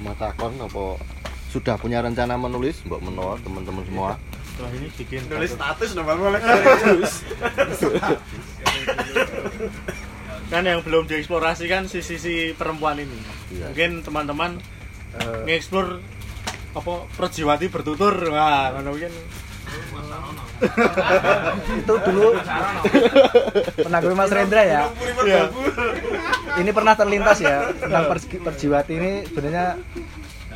[0.00, 0.96] mau takon apa
[1.52, 4.16] sudah punya rencana menulis mbok menawa teman-teman semua
[4.56, 6.40] Setelah ini bikin Nulis status nomor boleh.
[10.52, 13.18] kan yang belum dieksplorasi kan sisi-sisi perempuan ini.
[13.50, 13.66] Iya.
[13.70, 14.52] Mungkin teman-teman
[15.16, 15.96] Eh, ngeksplor
[16.72, 18.12] apa perjiwati bertutur.
[18.28, 19.08] Wah, ngono mungkin
[21.74, 22.28] itu dulu
[23.76, 24.82] pernah gue Mas Rendra ya
[25.20, 25.42] Iya.
[26.56, 29.66] ini pernah terlintas ya tentang perji- perjiwati ini sebenarnya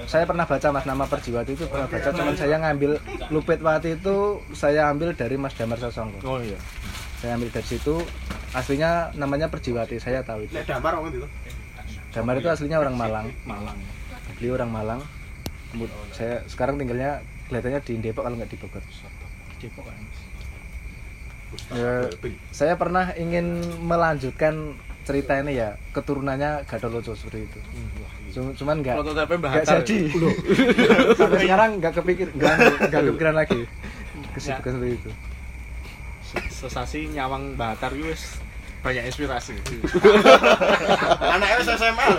[0.02, 2.96] saya pernah baca mas nama perjiwati itu pernah baca cuman saya ngambil
[3.28, 4.16] Lupitwati itu
[4.50, 6.56] saya ambil dari Mas Damar Sasongko Oh iya.
[7.20, 8.00] Saya ambil dari situ.
[8.50, 10.56] Aslinya namanya perjiwati saya tahu itu.
[10.66, 11.28] Damar wong itu.
[12.10, 13.28] Damar itu aslinya orang Malang.
[13.46, 13.78] Malang.
[14.40, 15.00] beliau orang Malang.
[16.16, 18.82] Saya sekarang tinggalnya kelihatannya di Depok kalau nggak di Bogor.
[19.60, 19.96] Depok kan.
[21.74, 22.06] Ya,
[22.54, 24.74] saya pernah ingin melanjutkan
[25.06, 25.76] cerita ini ya.
[25.94, 27.60] Keturunannya Gatot Loco seperti itu.
[28.30, 29.98] Cum- cuman nggak Prototipe Mbah nggak jadi.
[31.18, 32.54] sampai sekarang nggak kepikir nggak
[32.90, 33.60] nggak kepikiran lagi.
[34.34, 35.10] Kesibukan seperti itu
[36.50, 38.38] Sesasi nyawang Batar itu wis
[38.80, 39.54] banyak inspirasi.
[41.34, 42.06] Anaknya wis SMA.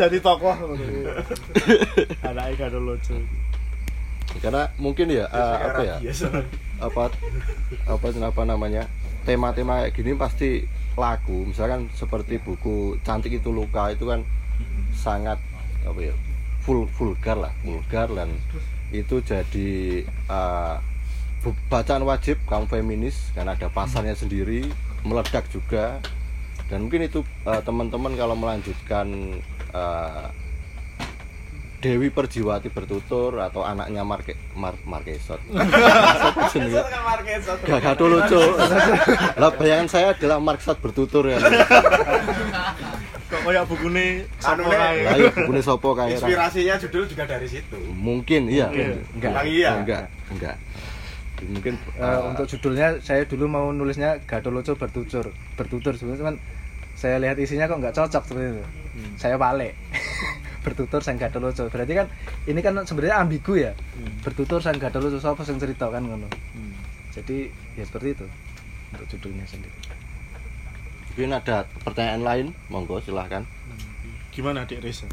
[0.00, 0.84] Jadi tokoh ngono.
[2.24, 3.16] Anake Gatot lucu.
[4.38, 5.96] karena mungkin ya apa ya
[6.86, 7.10] apa
[7.90, 8.86] apa apa namanya
[9.26, 10.62] tema-tema kayak gini pasti
[10.94, 14.22] laku misalkan seperti buku cantik itu luka itu kan
[14.94, 15.42] sangat
[15.82, 16.14] apa ya
[16.62, 18.30] full vulgar lah vulgar dan
[18.90, 20.02] itu jadi
[21.40, 24.66] bu- bacaan wajib kaum feminis karena ada pasarnya sendiri
[25.02, 26.02] meledak juga
[26.68, 29.06] dan mungkin itu eh, teman-teman kalau melanjutkan
[29.72, 30.26] eh,
[31.80, 35.40] Dewi Perjiwati bertutur atau anaknya Marke Mar Markesot.
[36.52, 36.68] Kan
[37.40, 37.64] satu.
[37.64, 38.36] Gagato lucu.
[39.40, 41.40] Lah bayangan saya adalah Marksat bertutur ya.
[43.30, 44.04] Kok kayak bukune
[44.36, 44.74] sapa Nek.
[44.74, 44.98] kae.
[45.00, 46.10] Lah ya bukune sapa kae.
[46.10, 46.14] Ra.
[46.18, 47.78] Inspirasinya judul juga dari situ.
[47.94, 48.66] Mungkin iya.
[49.14, 49.46] Enggak.
[49.46, 49.70] Iya?
[49.76, 50.56] Enggak, enggak.
[51.40, 55.24] Mungkin Eh, eh, untuk judulnya saya dulu mau nulisnya Gatoloco bertutur
[55.54, 56.36] bertutur sebenarnya cuman
[56.92, 59.14] saya lihat isinya kok nggak cocok seperti itu Hmm.
[59.16, 59.72] saya wale
[60.66, 62.12] bertutur sang Gatoloco berarti kan
[62.44, 64.20] ini kan sebenarnya ambigu ya Hmm.
[64.20, 66.76] bertutur sang Gatoloco siapa yang cerita kan ngono Hmm.
[67.08, 68.26] jadi ya seperti itu
[68.92, 69.72] untuk judulnya sendiri
[71.20, 73.44] mungkin ada pertanyaan lain, monggo silahkan.
[74.32, 75.04] Gimana Dik Reza?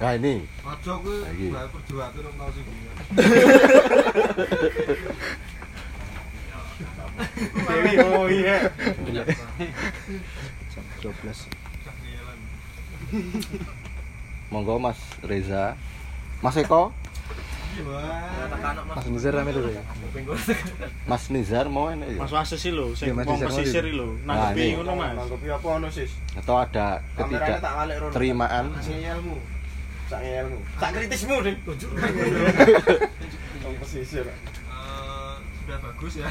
[0.00, 1.52] Nah ini, Ojo kuwi Lagi.
[1.52, 2.88] bae perjuangan rong tau sing gini.
[7.68, 8.72] Dewi, oh iya.
[10.72, 11.20] jam 12
[14.48, 15.76] monggo Mas Reza.
[16.40, 16.96] Mas Eko,
[18.92, 19.82] Mas Nizar rame dulu ya
[21.08, 22.20] Mas Nizar mau ini ya?
[22.20, 24.08] Mas Wasis sih lho, sing Iya, wong Nizar pesisir lho.
[24.28, 24.76] Nah, Nanggepi ini.
[24.76, 25.12] ngono Mas.
[25.16, 26.12] Nanggepi apa ono sis?
[26.36, 29.36] atau ada ketidakterimaan Sak ngeyelmu.
[30.12, 30.58] Sak ngeyelmu.
[30.76, 31.56] Sak kritismu, Din.
[33.64, 34.26] Wong pesisir.
[34.28, 35.34] Eh,
[35.64, 36.28] sudah bagus ya.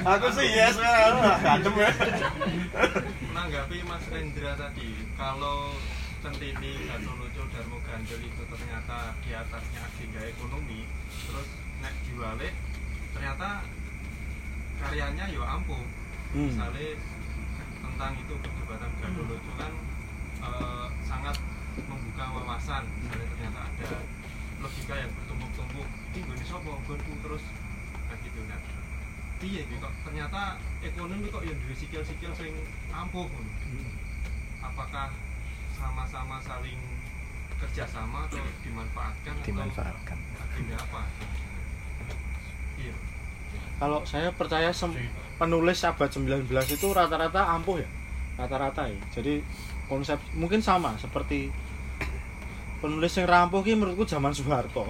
[0.00, 1.36] Aku sih yes, lah.
[1.44, 1.90] Gadem ya.
[3.30, 4.88] Menanggapi Mas Rendra tadi,
[5.20, 5.76] kalau
[6.24, 10.88] Centini, Gatoloco, Darmo Gandel itu ternyata di atasnya agenda ekonomi,
[11.28, 11.48] terus
[11.84, 12.56] nek diwalik
[13.12, 13.60] ternyata
[14.80, 15.84] karyanya yo ampuh.
[16.32, 16.48] Hmm.
[16.48, 16.96] Misalnya
[17.84, 19.72] tentang itu perdebatan Gatoloco kan
[20.40, 21.36] eh, sangat
[21.84, 22.88] membuka wawasan.
[23.04, 23.90] Misalnya ternyata ada
[24.64, 25.88] logika yang bertumpuk-tumpuk.
[26.16, 27.44] Ini gue sopo, gonku terus
[28.08, 28.60] kayak gitu kan.
[29.40, 29.80] Iya, gitu.
[29.80, 32.52] kok ternyata ekonomi kok yang duwe sikil-sikil sing
[32.92, 33.28] ampuh.
[33.28, 33.50] ngono.
[34.60, 35.08] Apakah
[35.74, 36.80] sama-sama saling
[37.56, 41.00] kerjasama atau dimanfaatkan dimanfaatkan atau agenda apa?
[42.80, 42.94] Iya.
[43.76, 44.96] Kalau saya percaya sem-
[45.36, 47.88] penulis abad 19 itu rata-rata ampuh ya.
[48.36, 49.00] Rata-rata ya.
[49.12, 49.40] Jadi
[49.88, 51.48] konsep mungkin sama seperti
[52.80, 54.88] penulis yang rampuh ki menurutku zaman Soeharto.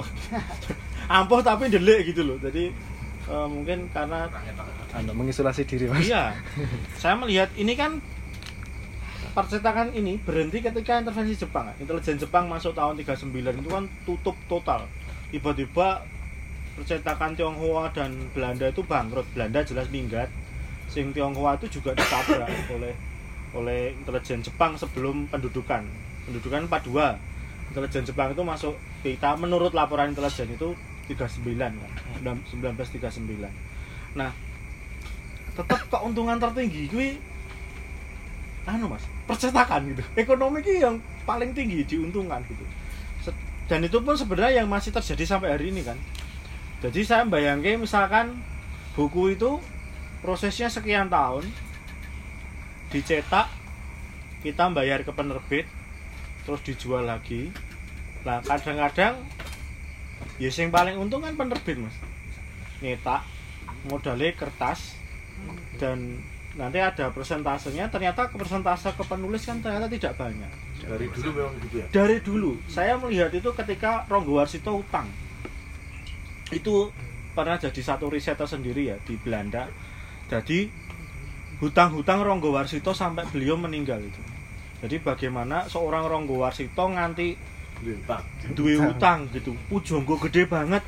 [1.19, 2.39] ampuh tapi delik gitu loh.
[2.39, 2.71] Jadi
[3.27, 4.31] eh, mungkin karena
[4.95, 6.35] anu mengisolasi diri mas Iya.
[7.03, 7.99] Saya melihat ini kan
[9.31, 11.71] percetakan ini berhenti ketika intervensi Jepang.
[11.79, 14.87] Intelijen Jepang masuk tahun 39 itu kan tutup total.
[15.31, 16.03] Tiba-tiba
[16.75, 19.27] percetakan Tionghoa dan Belanda itu bangkrut.
[19.33, 20.29] Belanda jelas minggat.
[20.91, 22.93] Sing Tionghoa itu juga ditabrak oleh
[23.55, 25.87] oleh intelijen Jepang sebelum pendudukan.
[26.27, 27.75] Pendudukan 42.
[27.75, 28.75] Intelijen Jepang itu masuk
[29.07, 30.75] kita menurut laporan intelijen itu
[31.11, 31.93] 39 kan.
[32.47, 33.47] 1939.
[34.19, 34.31] Nah,
[35.55, 37.30] tetap keuntungan tertinggi gue
[38.77, 40.03] anu mas percetakan gitu.
[40.15, 42.65] Ekonomi yang paling tinggi diuntungkan gitu.
[43.71, 45.95] Dan itu pun sebenarnya yang masih terjadi sampai hari ini kan.
[46.83, 48.35] Jadi saya bayangke misalkan
[48.99, 49.63] buku itu
[50.27, 51.47] prosesnya sekian tahun
[52.91, 53.47] dicetak
[54.43, 55.71] kita bayar ke penerbit
[56.43, 57.55] terus dijual lagi.
[58.27, 59.23] Lah kadang-kadang
[60.43, 61.95] ya yang paling untung kan penerbit mas.
[62.83, 63.23] Nyetak
[63.87, 64.99] modalnya kertas
[65.79, 66.27] dan
[66.61, 70.53] nanti ada persentasenya ternyata persentase ke penulis kan ternyata tidak banyak.
[70.85, 71.87] Dari dulu memang gitu ya.
[71.89, 72.51] dari dulu.
[72.69, 75.09] Saya melihat itu ketika Ronggo Warsito utang.
[76.53, 76.93] Itu
[77.33, 79.73] pernah jadi satu riset tersendiri ya di Belanda.
[80.29, 80.69] Jadi
[81.65, 84.21] hutang-hutang Ronggo Warsito sampai beliau meninggal itu.
[84.85, 87.37] Jadi bagaimana seorang Ronggo Warsito nganti
[87.81, 88.25] Lintang.
[88.53, 89.57] duwe utang gitu.
[89.73, 90.85] Pujangga gede banget.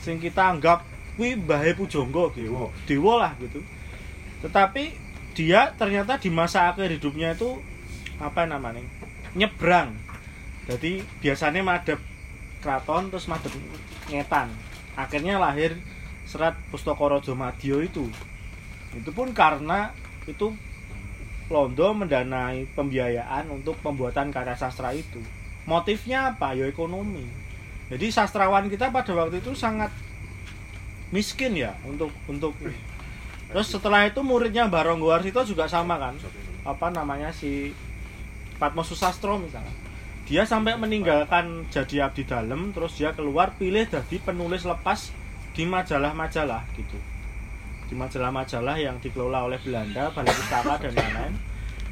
[0.00, 0.88] Sing kita anggap
[1.20, 3.60] kuwi mbahe pujangga gitu dewa lah gitu.
[4.40, 5.01] Tetapi
[5.32, 7.58] dia ternyata di masa akhir hidupnya itu
[8.20, 8.84] apa namanya
[9.32, 9.96] nyebrang.
[10.68, 11.98] Jadi biasanya madep
[12.62, 13.50] keraton terus madep
[14.12, 14.52] ngetan.
[14.94, 15.74] Akhirnya lahir
[16.28, 18.06] serat Pustaka Raja Madya itu.
[18.92, 19.90] Itu pun karena
[20.28, 20.54] itu
[21.52, 25.20] Londo mendanai pembiayaan untuk pembuatan karya sastra itu.
[25.68, 26.56] Motifnya apa?
[26.56, 27.28] Ya ekonomi.
[27.92, 29.92] Jadi sastrawan kita pada waktu itu sangat
[31.12, 32.56] miskin ya untuk untuk
[33.52, 36.16] terus setelah itu muridnya Barong Warsito juga sama kan?
[36.64, 37.76] Apa namanya si
[38.56, 39.70] Patmo Susastro misalnya.
[40.24, 45.12] Dia sampai meninggalkan jadi abdi dalam terus dia keluar pilih jadi penulis lepas
[45.52, 46.96] di majalah-majalah gitu.
[47.90, 51.34] Di majalah-majalah yang dikelola oleh Belanda Balai Pustaka dan lain-lain.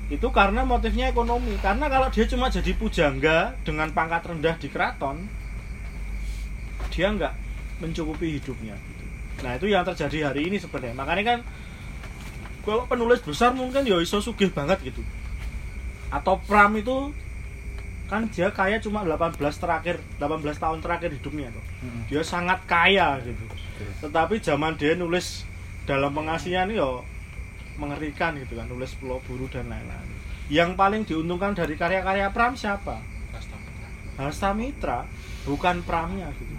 [0.08, 1.58] Itu karena motifnya ekonomi.
[1.60, 5.28] Karena kalau dia cuma jadi pujangga dengan pangkat rendah di keraton
[6.90, 7.34] dia nggak
[7.82, 8.74] mencukupi hidupnya.
[9.40, 10.96] Nah itu yang terjadi hari ini sebenarnya.
[10.96, 11.38] Makanya kan
[12.60, 15.00] kalau penulis besar mungkin ya iso sugih banget gitu.
[16.12, 17.14] Atau pram itu
[18.10, 21.64] kan dia kaya cuma 18 terakhir 18 tahun terakhir hidupnya tuh.
[21.86, 22.02] Mm-mm.
[22.10, 23.44] dia sangat kaya gitu.
[24.02, 25.46] Tetapi zaman dia nulis
[25.88, 27.06] dalam pengasihan yo
[27.80, 30.10] mengerikan gitu kan nulis pulau buru dan lain-lain.
[30.50, 32.98] Yang paling diuntungkan dari karya-karya Pram siapa?
[34.20, 35.06] Hasta Mitra.
[35.46, 36.52] Bukan Pramnya gitu.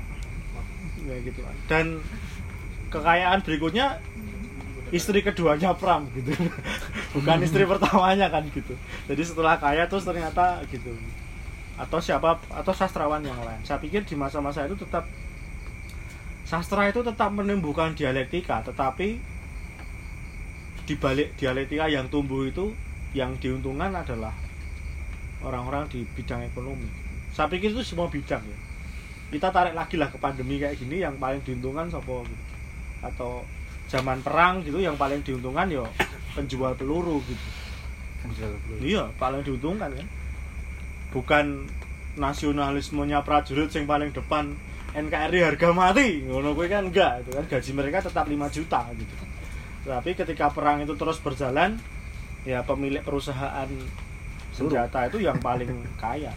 [1.05, 1.55] Ya gitu kan.
[1.69, 1.85] Dan
[2.91, 4.03] kekayaan berikutnya
[4.91, 6.35] istri keduanya Pram gitu.
[7.15, 8.75] Bukan istri pertamanya kan gitu.
[9.07, 10.91] Jadi setelah kaya terus ternyata gitu.
[11.79, 13.63] Atau siapa atau sastrawan yang lain.
[13.63, 15.07] Saya pikir di masa-masa itu tetap
[16.43, 19.15] sastra itu tetap menumbuhkan dialektika tetapi
[20.83, 22.75] di balik dialektika yang tumbuh itu
[23.15, 24.35] yang diuntungkan adalah
[25.47, 26.91] orang-orang di bidang ekonomi.
[27.31, 28.59] Saya pikir itu semua bidang ya.
[29.31, 32.50] Kita tarik lagi lah ke pandemi kayak gini yang paling diuntungkan siapa gitu
[33.01, 33.41] atau
[33.89, 35.83] zaman perang gitu yang paling diuntungkan ya
[36.37, 37.47] penjual peluru gitu.
[38.79, 40.07] Iya paling diuntungkan kan.
[41.11, 41.45] Bukan
[42.15, 44.55] nasionalismenya prajurit yang paling depan
[44.91, 47.45] NKRI harga mati ngono kuwi kan enggak itu kan.
[47.49, 49.15] Gaji mereka tetap 5 juta gitu.
[49.81, 51.75] Tapi ketika perang itu terus berjalan
[52.47, 53.67] ya pemilik perusahaan
[54.55, 55.67] senjata itu yang paling
[55.99, 56.31] kaya.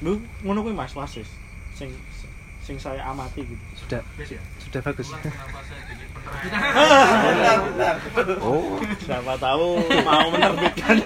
[0.00, 0.16] Lu
[0.46, 1.28] ngono kuwi Mas Wasis
[1.76, 1.92] sing
[2.60, 4.40] sing saya amati gitu sudah ya?
[4.62, 5.08] sudah bagus.
[8.38, 11.02] Oh, siapa tahu mau menerbitkan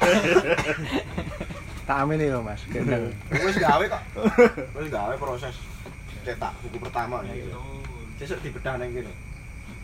[1.85, 3.13] tak amin ya mas Gendang.
[3.29, 4.01] Wis gawe kok.
[4.81, 5.53] Wis gawe proses
[6.25, 7.53] cetak buku pertama gitu.
[7.53, 7.61] Itu.
[8.17, 9.13] Sesuk dibedah nang kene.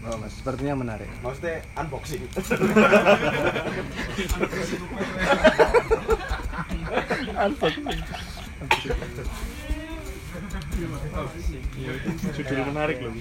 [0.01, 2.25] oh mas sepertinya menarik Maksudnya unboxing.
[12.37, 13.13] judul menarik loh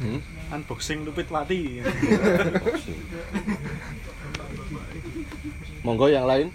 [0.00, 0.20] hmm?
[0.54, 1.80] unboxing lupit wati
[5.84, 6.48] monggo yang lain.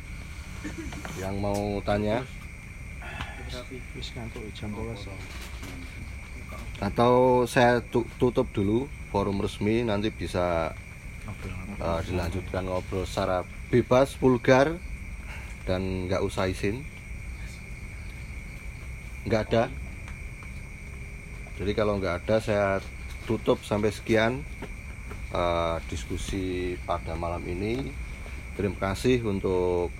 [1.18, 2.22] Yang mau tanya.
[3.95, 5.10] Wis ngantuk jam 12
[6.76, 10.76] atau saya tu- tutup dulu forum resmi nanti bisa
[11.80, 14.76] uh, dilanjutkan ngobrol secara bebas vulgar
[15.64, 16.84] dan nggak usah izin.
[19.23, 19.64] Nggak ada
[21.56, 22.68] jadi kalau nggak ada saya
[23.26, 24.44] tutup sampai sekian
[25.32, 27.91] uh, diskusi pada malam ini
[28.56, 29.91] terima kasih untuk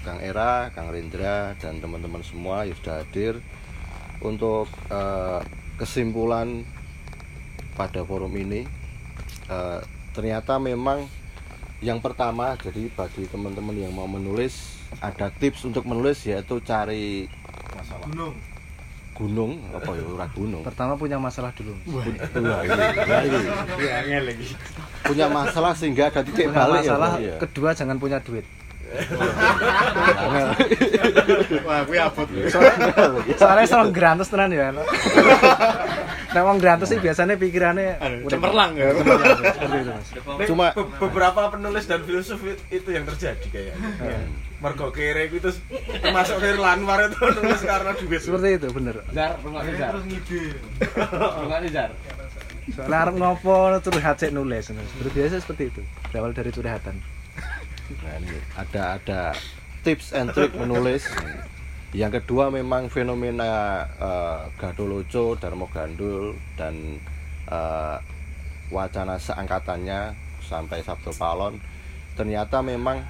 [0.00, 3.36] Kang Era, Kang Rendra dan teman-teman semua yang sudah hadir
[4.24, 5.44] untuk uh,
[5.76, 6.64] kesimpulan
[7.76, 8.68] pada forum ini
[9.48, 9.80] eh,
[10.12, 11.08] ternyata memang
[11.80, 17.24] yang pertama jadi bagi teman-teman yang mau menulis ada tips untuk menulis yaitu cari
[17.72, 18.04] Masalah.
[18.12, 18.49] Gunung.
[19.20, 20.62] Gunung apa ya ora gunung.
[20.64, 21.76] Pertama punya masalah dulu.
[21.92, 23.38] Wah, ini, ya ini.
[23.84, 24.48] ya angel lagi
[25.10, 27.36] punya masalah sehingga ada titik punya balik ya, masalah ya.
[27.42, 28.46] kedua jangan punya duit.
[31.66, 32.26] Wah gue abot
[33.38, 34.74] soalnya soal grantus tenan ya
[36.30, 38.86] nah wong grantus sih biasanya pikirannya Aduh, udah- cemerlang ya.
[38.92, 43.46] cemerlang, seperti itu mas Nek, Cuma- be- beberapa penulis dan filsuf it- itu yang terjadi
[43.46, 43.74] kayaknya.
[44.56, 45.50] Mergo kere itu
[45.96, 48.20] termasuk Khairul Anwar itu nulis karena duit.
[48.20, 49.90] seperti itu bener Jar, rumah Akhirnya Jar.
[49.90, 50.42] terus ngide.
[51.40, 51.90] Rumah Jar.
[52.70, 56.96] soalnya arep ngopo curhat cek nulis seperti biasa seperti itu berawal dari curhatan
[57.90, 59.20] Nah, ini ada ada
[59.82, 61.02] tips and trick menulis.
[61.90, 67.02] Yang kedua memang fenomena eh, Gadoloco, Darmo Gandul dan
[67.50, 67.98] eh,
[68.70, 70.14] wacana seangkatannya
[70.46, 71.58] sampai Sabtu Palon
[72.14, 73.02] ternyata memang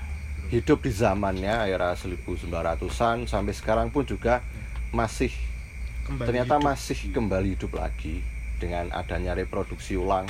[0.49, 4.41] hidup di zamannya era 1900-an sampai sekarang pun juga
[4.91, 5.31] masih
[6.19, 8.25] ternyata masih kembali hidup lagi
[8.57, 10.25] dengan adanya reproduksi ulang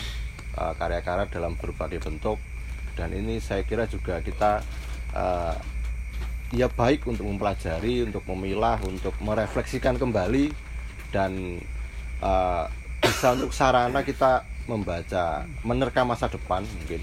[0.59, 2.43] eh, karya-karya dalam berbagai bentuk.
[2.98, 4.60] Dan ini saya kira juga kita
[5.14, 5.55] eh,
[6.51, 10.51] ya baik untuk mempelajari, untuk memilah, untuk merefleksikan kembali
[11.14, 11.62] dan
[12.22, 12.64] eh,
[13.01, 17.02] bisa untuk sarana kita membaca, menerka masa depan mungkin.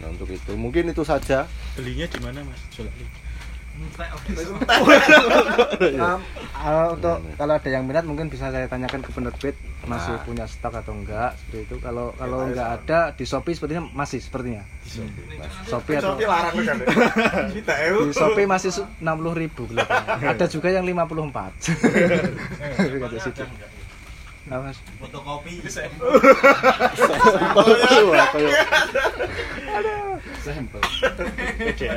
[0.00, 1.46] Nah untuk itu mungkin itu saja.
[1.76, 3.29] belinya di mana mas Jolali.
[6.60, 9.56] Um, untuk kalau ada yang minat mungkin bisa saya tanyakan ke penerbit
[9.88, 10.22] masih Nah.
[10.28, 11.76] punya stok atau enggak seperti itu.
[11.80, 14.62] Kalau kalau enggak ada di Shopee sepertinya masih sepertinya.
[15.64, 16.78] Shopee atau Shopee larang kan.
[17.56, 18.70] Kita di Shopee masih
[19.00, 20.28] enam puluh ribu kelihatannya.
[20.36, 21.00] ada juga yang 54
[23.00, 23.44] Kata situ.
[24.48, 24.78] Apa, Mas?
[24.96, 25.60] Fotokopi.
[30.40, 30.80] Sampel.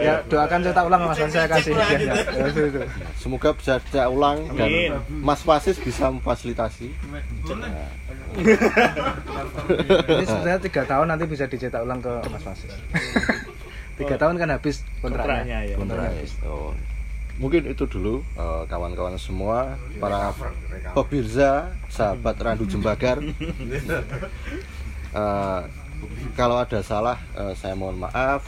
[0.04, 2.48] ya doakan cetak ulang mas saya kasih hadiahnya Ya.
[3.16, 5.00] Semoga bisa cetak ulang dan.
[5.08, 6.92] Mas Fasis bisa memfasilitasi.
[10.04, 12.72] Ini sebenarnya tiga tahun nanti bisa dicetak ulang ke Mas Fasis
[14.00, 15.76] tiga tahun kan habis kontraknya, Kontraknya, ya.
[15.78, 16.10] Kontrak.
[16.10, 16.32] habis.
[16.50, 16.74] Oh.
[17.42, 20.34] Mungkin itu dulu eh, kawan-kawan semua para
[20.94, 23.18] Pebirza, sahabat Randu Jembagar.
[25.14, 25.62] Eh,
[26.34, 28.46] kalau ada salah eh, saya mohon maaf.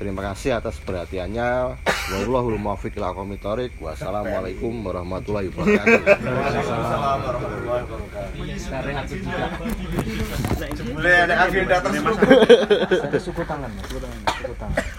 [0.00, 1.76] Terima kasih atas perhatiannya.
[2.08, 3.76] Wallahul muwaffiq ila aqwamit thoriq.
[3.84, 6.24] Wassalamualaikum warahmatullahi wabarakatuh.
[6.24, 9.20] Waalaikumsalam warahmatullahi wabarakatuh.
[10.96, 11.76] Boleh ada agenda
[13.12, 13.44] tersebut.
[13.44, 14.72] Tangan, tangan.